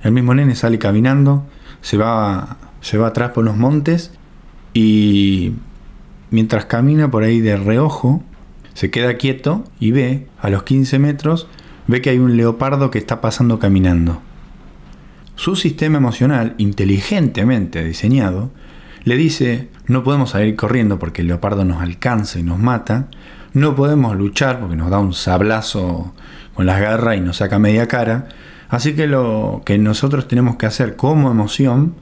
El 0.03 0.13
mismo 0.13 0.35
nene 0.35 0.55
sale 0.55 0.79
caminando 0.79 1.47
se 1.83 1.97
va, 1.97 2.57
se 2.81 2.97
va 2.97 3.09
atrás 3.09 3.33
por 3.33 3.45
los 3.45 3.57
montes 3.57 4.13
y 4.73 5.53
mientras 6.31 6.65
camina 6.65 7.11
por 7.11 7.25
ahí 7.25 7.41
de 7.41 7.57
reojo, 7.57 8.23
se 8.73 8.91
queda 8.91 9.19
quieto 9.19 9.65
y 9.79 9.91
ve, 9.91 10.27
a 10.41 10.49
los 10.49 10.63
15 10.63 10.99
metros, 10.99 11.47
ve 11.89 12.01
que 12.01 12.11
hay 12.11 12.19
un 12.19 12.39
leopardo 12.39 12.91
que 12.91 12.99
está 12.99 13.21
pasando 13.21 13.59
caminando. 13.59 14.23
Su 15.43 15.57
sistema 15.57 15.99
emocional, 15.99 16.55
inteligentemente 16.59 17.83
diseñado, 17.83 18.53
le 19.03 19.17
dice, 19.17 19.71
no 19.89 20.05
podemos 20.05 20.31
salir 20.31 20.55
corriendo 20.55 21.01
porque 21.01 21.23
el 21.23 21.27
leopardo 21.27 21.65
nos 21.65 21.83
alcanza 21.83 22.39
y 22.39 22.45
nos 22.45 22.61
mata, 22.61 23.09
no 23.53 23.75
podemos 23.75 24.17
luchar 24.17 24.61
porque 24.61 24.77
nos 24.77 24.89
da 24.89 25.01
un 25.01 25.13
sablazo 25.13 26.15
con 26.55 26.65
las 26.65 26.81
garras 26.81 27.17
y 27.17 27.23
nos 27.23 27.39
saca 27.39 27.59
media 27.59 27.89
cara, 27.89 28.29
Así 28.69 28.95
que 28.95 29.09
lo 29.09 29.63
que 29.65 29.79
nosotros 29.79 30.29
tenemos 30.29 30.55
que 30.59 30.67
hacer 30.67 30.95
como 30.95 31.29
emoción 31.29 31.97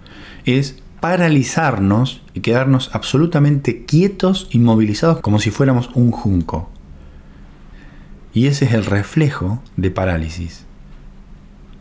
es 0.44 0.82
paralizarnos 1.00 2.20
y 2.34 2.40
quedarnos 2.40 2.90
absolutamente 2.92 3.86
quietos, 3.86 4.48
inmovilizados, 4.50 5.20
como 5.20 5.38
si 5.38 5.50
fuéramos 5.50 5.88
un 5.94 6.10
junco. 6.10 6.68
Y 8.34 8.48
ese 8.48 8.66
es 8.66 8.74
el 8.74 8.84
reflejo 8.84 9.62
de 9.78 9.90
parálisis, 9.90 10.66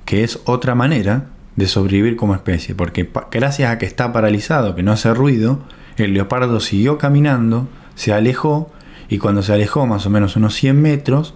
que 0.05 0.23
es 0.23 0.39
otra 0.45 0.73
manera 0.73 1.27
de 1.59 1.67
sobrevivir 1.67 2.15
como 2.15 2.33
especie, 2.33 2.73
porque 2.73 3.09
gracias 3.31 3.71
a 3.71 3.77
que 3.77 3.85
está 3.85 4.11
paralizado, 4.11 4.75
que 4.75 4.81
no 4.81 4.91
hace 4.91 5.13
ruido, 5.13 5.59
el 5.97 6.13
leopardo 6.13 6.59
siguió 6.59 6.97
caminando, 6.97 7.67
se 7.95 8.13
alejó, 8.13 8.71
y 9.09 9.17
cuando 9.17 9.43
se 9.43 9.53
alejó 9.53 9.85
más 9.85 10.05
o 10.05 10.09
menos 10.09 10.35
unos 10.35 10.55
100 10.55 10.81
metros, 10.81 11.35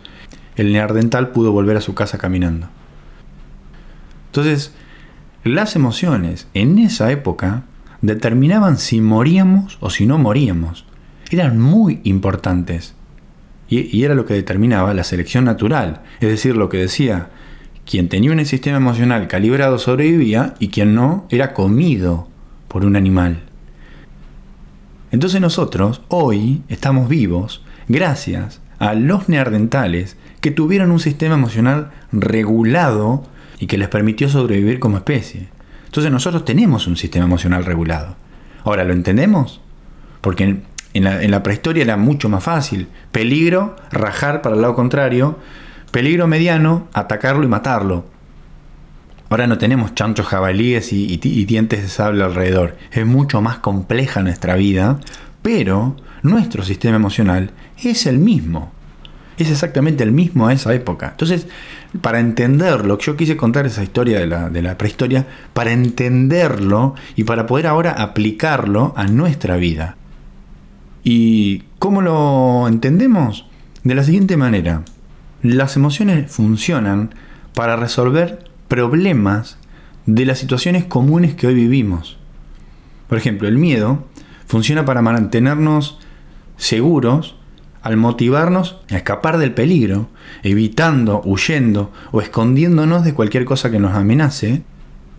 el 0.56 0.72
neardental 0.72 1.30
pudo 1.30 1.52
volver 1.52 1.78
a 1.78 1.82
su 1.82 1.94
casa 1.94 2.18
caminando. 2.18 2.70
Entonces, 4.28 4.74
las 5.44 5.76
emociones 5.76 6.48
en 6.54 6.80
esa 6.80 7.12
época 7.12 7.64
determinaban 8.02 8.78
si 8.78 9.02
moríamos 9.02 9.78
o 9.82 9.90
si 9.90 10.06
no 10.06 10.18
moríamos. 10.18 10.86
Eran 11.32 11.60
muy 11.60 12.00
importantes. 12.04 12.96
Y, 13.68 14.04
era 14.04 14.14
lo 14.14 14.26
que 14.26 14.36
determinaba 14.36 14.94
la 14.94 15.04
selección 15.04 15.46
natural. 15.46 16.02
Es 16.22 16.30
decir, 16.30 16.56
lo 16.56 16.70
que 16.70 16.78
decía, 16.78 17.30
quien 17.86 18.10
tenía 18.10 18.32
un 18.32 18.46
sistema 18.46 18.78
emocional 18.78 19.28
calibrado 19.28 19.78
sobrevivía 19.78 20.56
y 20.60 20.70
quien 20.70 20.96
no 20.96 21.26
era 21.30 21.54
comido 21.54 22.28
por 22.68 22.86
un 22.86 22.96
animal. 22.96 23.42
Entonces 25.12 25.40
nosotros 25.42 26.02
hoy 26.08 26.64
estamos 26.70 27.08
vivos 27.08 27.64
gracias 27.88 28.62
a 28.80 28.94
los 28.96 29.30
neardentales 29.30 30.18
que 30.42 30.52
tuvieron 30.52 30.92
un 30.92 31.00
sistema 31.00 31.36
emocional 31.36 31.92
regulado 32.12 33.24
y 33.60 33.68
que 33.68 33.78
les 33.78 33.88
permitió 33.88 34.28
sobrevivir 34.28 34.80
como 34.80 34.98
especie. 34.98 35.48
Entonces 35.86 36.12
nosotros 36.12 36.44
tenemos 36.44 36.88
un 36.88 36.98
sistema 36.98 37.26
emocional 37.26 37.64
regulado. 37.64 38.16
Ahora, 38.64 38.84
¿lo 38.84 38.94
entendemos? 38.94 39.62
Porque 40.22 40.64
en, 40.94 41.32
la, 41.32 41.44
prehistoria 41.44 41.84
era 41.84 41.98
mucho 41.98 42.30
más 42.30 42.44
fácil. 42.44 42.88
Peligro, 43.12 43.76
rajar 43.92 44.42
para 44.42 44.56
el 44.56 44.62
lado 44.62 44.76
contrario. 44.76 45.38
Peligro 45.94 46.26
mediano, 46.26 46.88
atacarlo 46.92 47.44
y 47.44 47.48
matarlo. 47.48 48.06
Ahora 49.30 49.46
no 49.46 49.60
tenemos 49.60 49.94
chanchos 49.94 50.26
jabalíes 50.26 50.92
y, 50.92 51.18
dientes 51.46 51.84
de 51.84 51.88
sable 51.88 52.24
alrededor. 52.24 52.76
Es 52.92 53.06
mucho 53.06 53.42
más 53.42 53.60
compleja 53.60 54.24
nuestra 54.24 54.56
vida, 54.56 55.00
pero 55.44 55.96
nuestro 56.24 56.64
sistema 56.64 56.96
emocional 56.96 57.52
es 57.84 58.08
el 58.08 58.18
mismo. 58.18 58.72
Es 59.38 59.52
exactamente 59.52 60.04
el 60.04 60.12
mismo 60.12 60.48
a 60.48 60.54
esa 60.54 60.74
época. 60.74 61.10
Entonces, 61.12 61.46
para 62.02 62.20
entenderlo, 62.20 62.98
yo 62.98 63.16
quise 63.16 63.38
contar 63.38 63.68
esa 63.68 63.84
historia 63.84 64.18
de 64.18 64.26
la, 64.26 64.50
de 64.50 64.64
la 64.64 64.80
prehistoria, 64.80 65.28
para 65.54 65.74
entenderlo 65.74 66.96
y 67.16 67.26
para 67.26 67.46
poder 67.46 67.68
ahora 67.68 67.92
aplicarlo 67.92 68.96
a 68.98 69.06
nuestra 69.06 69.58
vida. 69.58 69.96
¿Y 71.04 71.66
cómo 71.78 72.02
lo 72.02 72.68
entendemos? 72.68 73.46
De 73.84 73.94
la 73.94 74.04
siguiente 74.04 74.38
manera. 74.38 74.82
Las 75.44 75.76
emociones 75.76 76.32
funcionan 76.32 77.14
para 77.54 77.76
resolver 77.76 78.46
problemas 78.70 79.58
de 80.06 80.26
las 80.26 80.40
situaciones 80.40 80.86
comunes 80.86 81.36
que 81.36 81.48
hoy 81.48 81.54
vivimos. 81.54 82.18
Por 83.10 83.18
ejemplo, 83.18 83.50
el 83.50 83.58
miedo 83.58 84.06
funciona 84.48 84.86
para 84.86 85.02
mantenernos 85.02 86.00
seguros 86.56 87.36
al 87.82 87.98
motivarnos 87.98 88.78
a 88.90 88.96
escapar 88.96 89.38
del 89.38 89.54
peligro, 89.54 90.08
evitando, 90.44 91.22
huyendo 91.26 91.92
o 92.14 92.22
escondiéndonos 92.22 93.04
de 93.04 93.14
cualquier 93.14 93.44
cosa 93.44 93.70
que 93.70 93.80
nos 93.80 93.96
amenace, 93.96 94.64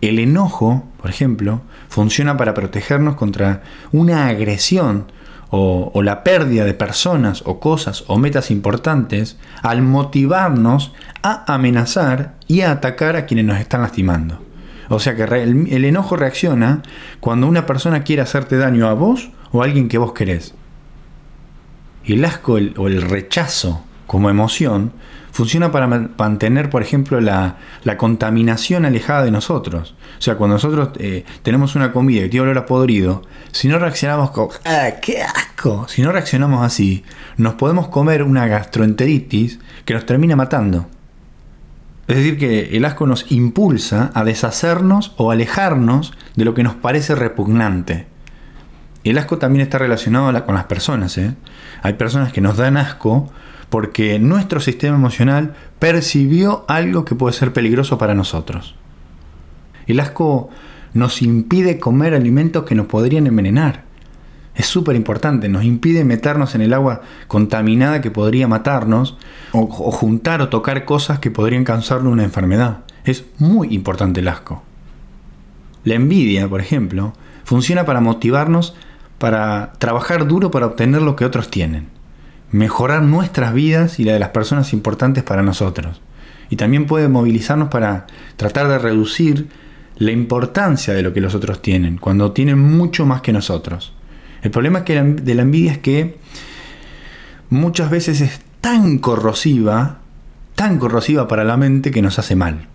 el 0.01 0.17
enojo, 0.17 0.87
por 0.99 1.11
ejemplo, 1.11 1.61
funciona 1.87 2.35
para 2.35 2.55
protegernos 2.55 3.15
contra 3.15 3.61
una 3.91 4.25
agresión 4.27 5.05
o, 5.49 6.01
la 6.01 6.23
pérdida 6.23 6.65
de 6.65 6.73
personas 6.73 7.43
o 7.45 7.59
cosas 7.59 8.03
o 8.07 8.17
metas 8.17 8.51
importantes 8.51 9.37
al 9.61 9.81
motivarnos 9.81 10.93
a 11.23 11.53
amenazar 11.53 12.35
y 12.47 12.61
a 12.61 12.71
atacar 12.71 13.15
a 13.15 13.25
quienes 13.25 13.45
nos 13.45 13.59
están 13.59 13.81
lastimando. 13.81 14.41
O 14.89 14.99
sea 14.99 15.15
que 15.15 15.23
el, 15.23 15.67
el 15.71 15.85
enojo 15.85 16.15
reacciona 16.15 16.83
cuando 17.19 17.47
una 17.47 17.65
persona 17.65 18.03
quiere 18.03 18.21
hacerte 18.21 18.57
daño 18.57 18.87
a 18.87 18.93
vos 18.93 19.29
o 19.51 19.61
a 19.61 19.65
alguien 19.65 19.87
que 19.87 19.97
vos 19.97 20.13
querés 20.13 20.53
el 22.13 22.23
asco 22.25 22.53
o 22.53 22.87
el 22.87 23.01
rechazo 23.01 23.83
como 24.07 24.29
emoción 24.29 24.91
funciona 25.35 25.69
para 25.69 25.85
mantener, 25.85 26.69
por 26.69 26.81
ejemplo, 26.81 27.19
la, 27.19 27.57
contaminación 27.97 28.85
alejada 28.85 29.25
de 29.25 29.31
nosotros. 29.31 29.93
O 30.17 30.21
sea, 30.21 30.35
cuando 30.37 30.55
nosotros 30.55 30.91
eh, 30.97 31.25
tenemos 31.43 31.75
una 31.75 31.91
comida 31.91 32.21
que 32.21 32.29
tiene 32.29 32.45
olor 32.45 32.57
a 32.59 32.65
podrido, 32.65 33.21
si 33.51 33.67
no 33.67 33.77
reaccionamos 33.77 34.31
con 34.31 34.47
¡ah, 34.63 34.91
qué 35.01 35.23
asco! 35.23 35.87
Si 35.89 36.01
no 36.01 36.13
reaccionamos 36.13 36.65
así, 36.65 37.03
nos 37.35 37.55
podemos 37.55 37.89
comer 37.89 38.23
una 38.23 38.47
gastroenteritis 38.47 39.59
que 39.83 39.93
nos 39.93 40.05
termina 40.05 40.37
matando. 40.37 40.87
Es 42.07 42.15
decir, 42.15 42.37
que 42.37 42.77
el 42.77 42.85
asco 42.85 43.05
nos 43.05 43.29
impulsa 43.29 44.11
a 44.13 44.23
deshacernos 44.23 45.15
o 45.17 45.31
alejarnos 45.31 46.13
de 46.37 46.45
lo 46.45 46.53
que 46.53 46.63
nos 46.63 46.75
parece 46.75 47.13
repugnante. 47.13 48.07
El 49.03 49.17
asco 49.17 49.37
también 49.37 49.63
está 49.63 49.79
relacionado 49.79 50.45
con 50.45 50.55
las 50.55 50.63
personas. 50.63 51.17
¿eh? 51.17 51.35
Hay 51.81 51.93
personas 51.93 52.31
que 52.31 52.39
nos 52.39 52.55
dan 52.55 52.77
asco 52.77 53.29
porque 53.69 54.19
nuestro 54.19 54.59
sistema 54.59 54.95
emocional 54.95 55.55
percibió 55.79 56.65
algo 56.67 57.05
que 57.05 57.15
puede 57.15 57.33
ser 57.33 57.53
peligroso 57.53 57.97
para 57.97 58.15
nosotros. 58.15 58.75
El 59.87 59.99
asco 59.99 60.49
nos 60.93 61.21
impide 61.21 61.79
comer 61.79 62.13
alimentos 62.13 62.63
que 62.63 62.75
nos 62.75 62.87
podrían 62.87 63.27
envenenar. 63.27 63.83
Es 64.55 64.67
súper 64.67 64.95
importante, 64.95 65.49
nos 65.49 65.65
impide 65.65 66.05
meternos 66.05 66.55
en 66.55 66.61
el 66.61 66.73
agua 66.73 67.01
contaminada 67.27 67.99
que 67.99 68.09
podría 68.09 68.47
matarnos 68.47 69.17
o, 69.51 69.65
juntar 69.67 70.41
o 70.41 70.47
tocar 70.47 70.85
cosas 70.85 71.19
que 71.19 71.29
podrían 71.29 71.65
causarle 71.65 72.07
una 72.07 72.23
enfermedad. 72.23 72.79
Es 73.03 73.25
muy 73.37 73.73
importante 73.73 74.21
el 74.21 74.29
asco. 74.29 74.63
La 75.83 75.95
envidia, 75.95 76.47
por 76.47 76.61
ejemplo, 76.61 77.13
funciona 77.43 77.85
para 77.85 77.99
motivarnos 77.99 78.75
para 79.17 79.73
trabajar 79.77 80.27
duro 80.27 80.51
para 80.51 80.67
obtener 80.67 81.01
lo 81.01 81.15
que 81.15 81.25
otros 81.25 81.49
tienen, 81.49 81.87
mejorar 82.55 83.03
nuestras 83.03 83.53
vidas 83.53 83.99
y 83.99 84.05
la 84.05 84.13
de 84.13 84.19
las 84.19 84.29
personas 84.29 84.71
importantes 84.71 85.23
para 85.23 85.43
nosotros. 85.43 85.99
Y 86.49 86.55
también 86.55 86.85
puede 86.85 87.09
movilizarnos 87.09 87.67
para 87.67 88.07
tratar 88.37 88.69
de 88.69 88.79
reducir 88.79 89.49
la 89.97 90.11
importancia 90.11 90.93
de 90.93 91.01
lo 91.01 91.11
que 91.11 91.19
los 91.19 91.35
otros 91.35 91.61
tienen, 91.61 91.97
cuando 91.97 92.31
tienen 92.31 92.57
mucho 92.57 93.05
más 93.05 93.21
que 93.21 93.33
nosotros. 93.33 93.93
El 94.41 94.51
problema 94.51 94.81
de 94.81 95.35
la 95.35 95.41
envidia 95.41 95.73
es 95.73 95.79
que 95.79 96.17
muchas 97.49 97.89
veces 97.89 98.21
es 98.21 98.39
tan 98.61 98.99
corrosiva, 98.99 99.99
tan 100.55 100.79
corrosiva 100.79 101.27
para 101.27 101.43
la 101.43 101.57
mente 101.57 101.91
que 101.91 102.01
nos 102.01 102.19
hace 102.19 102.37
mal. 102.37 102.67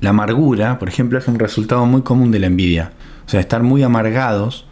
La 0.00 0.10
amargura, 0.10 0.78
por 0.78 0.88
ejemplo, 0.88 1.18
es 1.18 1.28
un 1.28 1.38
resultado 1.38 1.84
muy 1.84 2.02
común 2.02 2.30
de 2.30 2.38
la 2.38 2.46
envidia. 2.46 2.92
O 3.26 3.28
sea, 3.28 3.40
estar 3.40 3.62
muy 3.62 3.82
amargados 3.82 4.66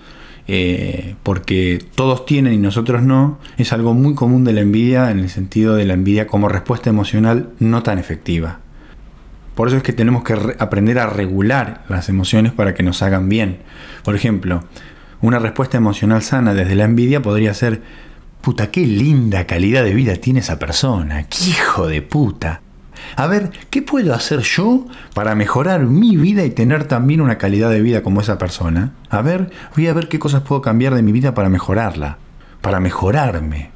eh, 0.48 1.16
porque 1.22 1.84
todos 1.94 2.24
tienen 2.24 2.52
y 2.52 2.58
nosotros 2.58 3.02
no, 3.02 3.38
es 3.58 3.72
algo 3.72 3.94
muy 3.94 4.14
común 4.14 4.44
de 4.44 4.52
la 4.52 4.60
envidia 4.60 5.10
en 5.10 5.18
el 5.18 5.28
sentido 5.28 5.74
de 5.74 5.84
la 5.84 5.94
envidia 5.94 6.26
como 6.26 6.48
respuesta 6.48 6.90
emocional 6.90 7.50
no 7.58 7.82
tan 7.82 7.98
efectiva. 7.98 8.60
Por 9.56 9.68
eso 9.68 9.78
es 9.78 9.82
que 9.82 9.92
tenemos 9.92 10.22
que 10.22 10.34
aprender 10.58 10.98
a 10.98 11.06
regular 11.06 11.84
las 11.88 12.08
emociones 12.08 12.52
para 12.52 12.74
que 12.74 12.82
nos 12.82 13.02
hagan 13.02 13.28
bien. 13.28 13.58
Por 14.04 14.14
ejemplo, 14.14 14.62
una 15.22 15.38
respuesta 15.38 15.78
emocional 15.78 16.22
sana 16.22 16.52
desde 16.52 16.74
la 16.74 16.84
envidia 16.84 17.22
podría 17.22 17.54
ser, 17.54 17.80
puta, 18.42 18.70
qué 18.70 18.86
linda 18.86 19.46
calidad 19.46 19.82
de 19.82 19.94
vida 19.94 20.14
tiene 20.16 20.40
esa 20.40 20.58
persona, 20.58 21.24
qué 21.24 21.44
hijo 21.48 21.88
de 21.88 22.02
puta. 22.02 22.60
A 23.14 23.26
ver, 23.26 23.50
¿qué 23.70 23.82
puedo 23.82 24.14
hacer 24.14 24.40
yo 24.40 24.86
para 25.14 25.34
mejorar 25.34 25.84
mi 25.84 26.16
vida 26.16 26.44
y 26.44 26.50
tener 26.50 26.84
también 26.84 27.20
una 27.20 27.38
calidad 27.38 27.70
de 27.70 27.80
vida 27.80 28.02
como 28.02 28.20
esa 28.20 28.38
persona? 28.38 28.92
A 29.10 29.22
ver, 29.22 29.50
voy 29.76 29.86
a 29.86 29.94
ver 29.94 30.08
qué 30.08 30.18
cosas 30.18 30.42
puedo 30.42 30.62
cambiar 30.62 30.94
de 30.94 31.02
mi 31.02 31.12
vida 31.12 31.34
para 31.34 31.48
mejorarla, 31.48 32.18
para 32.60 32.80
mejorarme. 32.80 33.70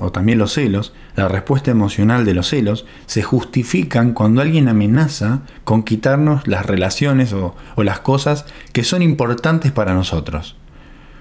O 0.00 0.12
también 0.12 0.38
los 0.38 0.52
celos, 0.52 0.92
la 1.16 1.28
respuesta 1.28 1.70
emocional 1.70 2.24
de 2.24 2.34
los 2.34 2.48
celos, 2.48 2.86
se 3.06 3.22
justifican 3.22 4.12
cuando 4.12 4.40
alguien 4.40 4.68
amenaza 4.68 5.40
con 5.64 5.82
quitarnos 5.82 6.46
las 6.46 6.66
relaciones 6.66 7.32
o, 7.32 7.56
o 7.74 7.82
las 7.82 8.00
cosas 8.00 8.46
que 8.72 8.84
son 8.84 9.02
importantes 9.02 9.72
para 9.72 9.94
nosotros. 9.94 10.56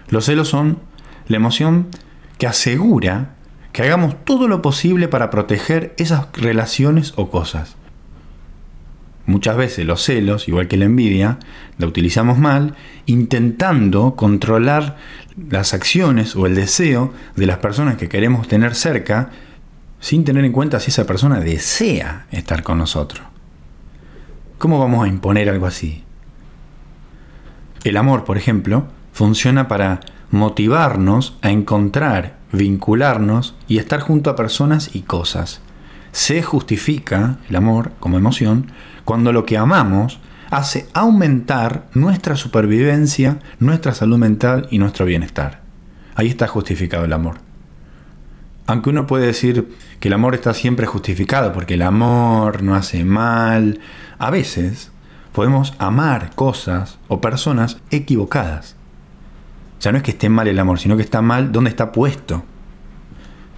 Los 0.09 0.25
celos 0.25 0.47
son 0.47 0.79
la 1.27 1.37
emoción 1.37 1.87
que 2.37 2.47
asegura 2.47 3.36
que 3.77 3.83
hagamos 3.83 4.15
todo 4.25 4.47
lo 4.47 4.63
posible 4.63 5.07
para 5.07 5.29
proteger 5.29 5.93
esas 5.97 6.29
relaciones 6.33 7.13
o 7.15 7.29
cosas. 7.29 7.75
Muchas 9.27 9.55
veces 9.55 9.85
los 9.85 10.01
celos, 10.01 10.47
igual 10.47 10.67
que 10.67 10.77
la 10.77 10.85
envidia, 10.85 11.37
la 11.77 11.85
utilizamos 11.85 12.39
mal, 12.39 12.73
intentando 13.05 14.15
controlar 14.15 14.97
las 15.51 15.75
acciones 15.75 16.35
o 16.35 16.47
el 16.47 16.55
deseo 16.55 17.13
de 17.35 17.45
las 17.45 17.59
personas 17.59 17.97
que 17.97 18.09
queremos 18.09 18.47
tener 18.47 18.73
cerca, 18.73 19.29
sin 19.99 20.23
tener 20.23 20.43
en 20.43 20.53
cuenta 20.53 20.79
si 20.79 20.89
esa 20.89 21.05
persona 21.05 21.39
desea 21.39 22.25
estar 22.31 22.63
con 22.63 22.79
nosotros. 22.79 23.27
¿Cómo 24.57 24.79
vamos 24.79 25.05
a 25.05 25.07
imponer 25.07 25.49
algo 25.49 25.67
así? 25.67 26.03
El 27.83 27.95
amor, 27.97 28.23
por 28.23 28.39
ejemplo, 28.39 28.87
funciona 29.13 29.67
para 29.67 29.99
motivarnos 30.31 31.37
a 31.41 31.51
encontrar 31.51 32.37
vincularnos 32.51 33.55
y 33.67 33.77
estar 33.77 33.99
junto 33.99 34.29
a 34.29 34.35
personas 34.35 34.95
y 34.95 35.01
cosas. 35.01 35.61
Se 36.11 36.41
justifica 36.41 37.37
el 37.49 37.55
amor 37.55 37.91
como 37.99 38.17
emoción 38.17 38.71
cuando 39.05 39.31
lo 39.31 39.45
que 39.45 39.57
amamos 39.57 40.19
hace 40.49 40.87
aumentar 40.93 41.87
nuestra 41.93 42.35
supervivencia, 42.35 43.39
nuestra 43.59 43.93
salud 43.93 44.17
mental 44.17 44.67
y 44.71 44.79
nuestro 44.79 45.05
bienestar. 45.05 45.61
Ahí 46.15 46.27
está 46.27 46.47
justificado 46.47 47.05
el 47.05 47.13
amor. 47.13 47.35
Aunque 48.65 48.89
uno 48.89 49.07
puede 49.07 49.27
decir 49.27 49.75
que 49.99 50.07
el 50.07 50.13
amor 50.13 50.35
está 50.35 50.53
siempre 50.53 50.87
justificado 50.87 51.53
porque 51.53 51.75
el 51.75 51.81
amor 51.81 52.63
no 52.63 52.75
hace 52.75 53.05
mal, 53.05 53.79
a 54.17 54.29
veces 54.29 54.91
podemos 55.31 55.73
amar 55.77 56.31
cosas 56.35 56.97
o 57.07 57.21
personas 57.21 57.77
equivocadas. 57.91 58.76
Ya 59.79 59.91
no 59.91 59.97
es 59.97 60.03
que 60.03 60.11
esté 60.11 60.29
mal 60.29 60.47
el 60.47 60.59
amor, 60.59 60.79
sino 60.79 60.97
que 60.97 61.03
está 61.03 61.21
mal 61.21 61.51
dónde 61.51 61.69
está 61.69 61.91
puesto. 61.91 62.43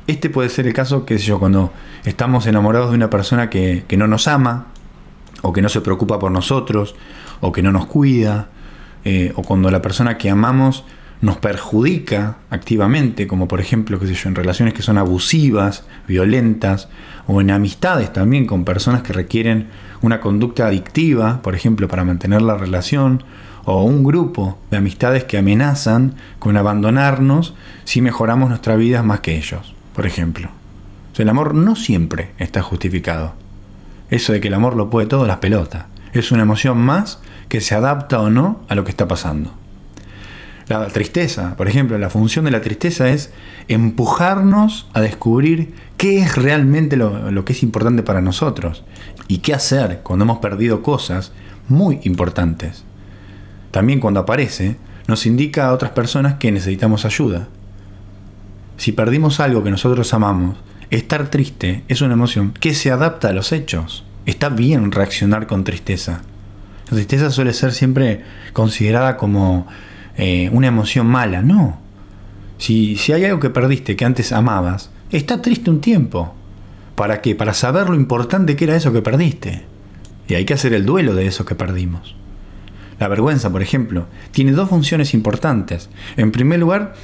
Este 0.08 0.30
puede 0.30 0.50
ser 0.50 0.66
el 0.68 0.74
caso, 0.74 1.06
qué 1.06 1.20
sé 1.20 1.26
yo, 1.26 1.40
cuando 1.40 1.72
estamos 2.04 2.48
enamorados 2.48 2.90
de 2.90 2.96
una 2.96 3.10
persona 3.10 3.50
que, 3.50 3.86
no 3.98 4.08
nos 4.08 4.28
ama, 4.28 4.68
o 5.44 5.54
que 5.54 5.62
no 5.62 5.70
se 5.70 5.82
preocupa 5.82 6.20
por 6.20 6.32
nosotros, 6.32 6.96
o 7.42 7.52
que 7.52 7.62
no 7.62 7.72
nos 7.72 7.86
cuida, 7.86 8.50
eh, 9.06 9.32
o 9.36 9.44
cuando 9.44 9.70
la 9.70 9.82
persona 9.82 10.18
que 10.18 10.30
amamos 10.30 10.84
nos 11.22 11.38
perjudica 11.38 12.38
activamente, 12.50 13.28
como 13.28 13.48
por 13.48 13.60
ejemplo, 13.60 14.00
qué 14.00 14.08
sé 14.08 14.14
yo, 14.14 14.30
en 14.30 14.36
relaciones 14.36 14.74
que 14.74 14.82
son 14.82 14.98
abusivas, 14.98 15.86
violentas, 16.08 16.90
o 17.28 17.42
en 17.42 17.52
amistades 17.52 18.12
también 18.12 18.48
con 18.48 18.66
personas 18.66 19.04
que 19.04 19.14
requieren 19.14 19.68
una 20.02 20.22
conducta 20.22 20.66
adictiva, 20.66 21.42
por 21.44 21.56
ejemplo, 21.56 21.88
para 21.88 22.04
mantener 22.04 22.42
la 22.42 22.56
relación, 22.56 23.24
o 23.66 23.84
un 23.84 24.04
grupo 24.04 24.58
de 24.72 24.78
amistades 24.78 25.24
que 25.24 25.38
amenazan 25.38 26.16
con 26.40 26.58
abandonarnos 26.58 27.54
si 27.84 28.02
mejoramos 28.02 28.50
nuestra 28.50 28.76
vida 28.76 29.04
más 29.04 29.20
que 29.20 29.38
ellos, 29.38 29.74
por 29.94 30.06
ejemplo. 30.06 30.50
el 31.18 31.30
amor 31.30 31.54
no 31.54 31.76
siempre 31.76 32.32
está 32.38 32.62
justificado. 32.62 33.34
Eso 34.10 34.32
de 34.32 34.40
que 34.40 34.48
el 34.48 34.54
amor 34.54 34.78
lo 34.78 34.90
puede 34.90 35.06
todo, 35.06 35.28
las 35.28 35.40
pelotas. 35.40 35.86
Es 36.14 36.32
una 36.32 36.44
emoción 36.44 36.78
más 36.78 37.20
que 37.50 37.60
se 37.60 37.76
adapta 37.76 38.22
o 38.22 38.30
no 38.30 38.62
a 38.70 38.76
lo 38.76 38.86
que 38.86 38.92
está 38.92 39.08
pasando. 39.08 39.54
La 40.70 40.88
tristeza, 40.88 41.58
por 41.58 41.68
ejemplo, 41.68 41.98
la 41.98 42.10
función 42.10 42.46
de 42.46 42.52
la 42.52 42.62
tristeza 42.62 43.10
es 43.10 43.34
empujarnos 43.68 44.88
a 44.94 45.02
descubrir 45.02 45.74
qué 45.98 46.20
es 46.20 46.36
realmente 46.38 46.96
lo, 46.96 47.32
lo, 47.32 47.44
que 47.44 47.54
es 47.54 47.64
importante 47.64 48.04
para 48.04 48.22
nosotros 48.22 48.84
y 49.28 49.40
qué 49.40 49.54
hacer 49.54 50.02
cuando 50.04 50.24
hemos 50.24 50.38
perdido 50.38 50.84
cosas 50.84 51.34
muy 51.68 52.00
importantes 52.04 52.86
también 53.72 54.00
cuando 54.00 54.20
aparece, 54.20 54.78
nos 55.08 55.26
indica 55.26 55.68
a 55.68 55.74
otras 55.74 55.92
personas 55.92 56.36
que 56.36 56.52
necesitamos 56.52 57.06
ayuda. 57.06 57.48
Si 58.78 58.92
perdimos 58.92 59.40
algo 59.40 59.64
que 59.64 59.72
nosotros 59.72 60.14
amamos, 60.14 60.58
estar 60.90 61.30
triste 61.30 61.84
es 61.88 62.02
una 62.02 62.14
emoción 62.14 62.52
que 62.52 62.74
se 62.74 62.92
adapta 62.92 63.30
a 63.30 63.34
los 63.34 63.52
hechos. 63.52 64.06
Está 64.26 64.50
bien 64.50 64.92
reaccionar 64.92 65.48
con 65.48 65.64
tristeza. 65.64 66.22
La 66.90 66.96
tristeza 66.96 67.30
suele 67.30 67.54
ser 67.54 67.74
siempre 67.74 68.24
considerada 68.54 69.18
como 69.18 69.68
eh, 70.18 70.50
una 70.54 70.68
emoción 70.68 71.08
mala. 71.08 71.42
No. 71.42 71.80
Si, 72.58 72.96
si 72.96 73.14
hay 73.14 73.26
algo 73.26 73.40
que 73.40 73.50
perdiste 73.50 73.96
que 73.96 74.06
antes 74.06 74.32
amabas, 74.32 74.92
está 75.12 75.42
triste 75.42 75.70
un 75.70 75.82
tiempo. 75.82 76.34
¿Para 76.96 77.22
qué? 77.22 77.36
Para 77.36 77.54
saber 77.54 77.90
lo 77.90 77.96
importante 77.96 78.56
que 78.56 78.66
era 78.66 78.76
eso 78.76 78.92
que 78.92 79.02
perdiste. 79.02 79.64
Y 80.28 80.36
hay 80.36 80.46
que 80.46 80.54
hacer 80.54 80.74
el 80.74 80.86
duelo 80.86 81.16
de 81.16 81.28
eso 81.28 81.46
que 81.46 81.56
perdimos. 81.56 82.16
La 83.00 83.08
vergüenza, 83.08 83.50
por 83.50 83.62
ejemplo, 83.62 84.06
tiene 84.32 84.52
dos 84.52 84.70
funciones 84.70 85.14
importantes. 85.14 85.90
En 86.18 86.32
primer 86.32 86.60
lugar, 86.60 86.96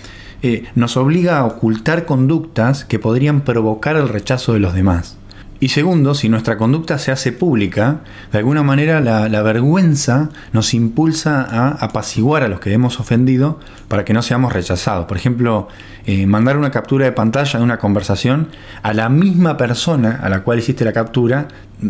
eh, 0.42 0.66
nos 0.76 0.98
obliga 0.98 1.40
a 1.40 1.46
ocultar 1.46 2.06
conductas 2.06 2.86
que 2.86 3.00
podrían 3.00 3.42
provocar 3.42 3.96
el 3.96 4.10
rechazo 4.10 4.54
de 4.54 4.60
los 4.60 4.74
demás. 4.74 5.18
Y 5.58 5.70
segundo, 5.70 6.16
si 6.16 6.28
nuestra 6.28 6.58
conducta 6.58 6.98
se 6.98 7.14
hace 7.14 7.32
pública, 7.32 8.02
de 8.34 8.40
alguna 8.40 8.62
manera 8.62 9.00
la, 9.00 9.42
vergüenza 9.42 10.30
nos 10.52 10.74
impulsa 10.74 11.42
a 11.50 11.70
apaciguar 11.70 12.44
a 12.44 12.50
los 12.50 12.60
que 12.60 12.74
hemos 12.74 13.00
ofendido 13.00 13.60
para 13.88 14.04
que 14.04 14.14
no 14.14 14.22
seamos 14.22 14.52
rechazados. 14.52 15.06
Por 15.06 15.16
ejemplo, 15.16 15.70
eh, 16.06 16.26
mandar 16.26 16.58
una 16.58 16.72
captura 16.72 17.06
de 17.06 17.14
pantalla 17.14 17.60
de 17.60 17.64
una 17.64 17.78
conversación 17.78 18.50
a 18.84 18.94
la 18.94 19.08
misma 19.08 19.56
persona 19.56 20.20
a 20.22 20.28
la 20.28 20.44
cual 20.44 20.60
hiciste 20.60 20.84
la 20.84 20.92
captura 20.92 21.48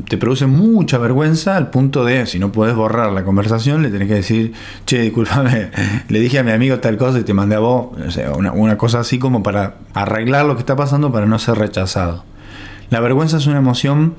te 0.07 0.17
produce 0.17 0.45
mucha 0.45 0.99
vergüenza 0.99 1.57
al 1.57 1.71
punto 1.71 2.05
de, 2.05 2.27
si 2.27 2.37
no 2.37 2.51
puedes 2.51 2.75
borrar 2.75 3.11
la 3.13 3.23
conversación, 3.23 3.81
le 3.81 3.89
tenés 3.89 4.07
que 4.07 4.15
decir, 4.15 4.53
che, 4.85 5.01
discúlpame, 5.01 5.71
le 6.09 6.19
dije 6.19 6.37
a 6.37 6.43
mi 6.43 6.51
amigo 6.51 6.79
tal 6.79 6.97
cosa 6.97 7.19
y 7.19 7.23
te 7.23 7.33
mandé 7.33 7.55
a 7.55 7.59
vos, 7.59 7.97
o 8.05 8.11
sea, 8.11 8.33
una 8.33 8.77
cosa 8.77 8.99
así 8.99 9.17
como 9.17 9.41
para 9.41 9.75
arreglar 9.95 10.45
lo 10.45 10.53
que 10.55 10.59
está 10.59 10.75
pasando 10.75 11.11
para 11.11 11.25
no 11.25 11.39
ser 11.39 11.57
rechazado. 11.57 12.34
La 12.89 12.99
vergüenza 12.99 13.37
es 13.37 13.47
una 13.47 13.57
emoción 13.57 14.15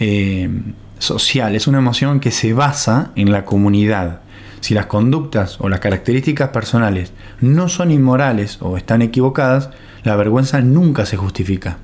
eh, 0.00 0.50
social, 0.98 1.54
es 1.54 1.66
una 1.66 1.78
emoción 1.78 2.20
que 2.20 2.30
se 2.30 2.52
basa 2.52 3.12
en 3.16 3.32
la 3.32 3.44
comunidad. 3.44 4.20
Si 4.60 4.74
las 4.74 4.86
conductas 4.86 5.56
o 5.60 5.68
las 5.68 5.80
características 5.80 6.50
personales 6.50 7.12
no 7.40 7.68
son 7.68 7.90
inmorales 7.90 8.58
o 8.60 8.76
están 8.76 9.02
equivocadas, 9.02 9.70
la 10.04 10.14
vergüenza 10.16 10.60
nunca 10.60 11.06
se 11.06 11.16
justifica. 11.16 11.78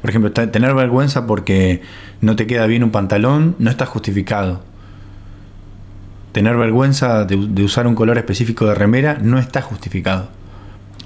Por 0.00 0.10
ejemplo, 0.10 0.32
tener 0.32 0.74
vergüenza 0.74 1.26
porque 1.26 1.82
no 2.20 2.36
te 2.36 2.46
queda 2.46 2.66
bien 2.66 2.84
un 2.84 2.90
pantalón 2.90 3.56
no 3.58 3.70
está 3.70 3.86
justificado. 3.86 4.62
tener 6.32 6.56
vergüenza 6.56 7.24
de, 7.24 7.36
de 7.36 7.62
usar 7.62 7.86
un 7.86 7.94
color 7.94 8.18
específico 8.18 8.66
de 8.66 8.74
remera 8.74 9.18
no 9.22 9.38
está 9.38 9.62
justificado. 9.62 10.28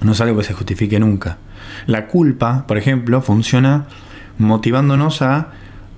No 0.01 0.13
es 0.13 0.21
algo 0.21 0.39
que 0.39 0.45
se 0.45 0.53
justifique 0.53 0.99
nunca. 0.99 1.37
La 1.85 2.07
culpa, 2.07 2.65
por 2.67 2.77
ejemplo, 2.77 3.21
funciona 3.21 3.85
motivándonos 4.39 5.21
a 5.21 5.49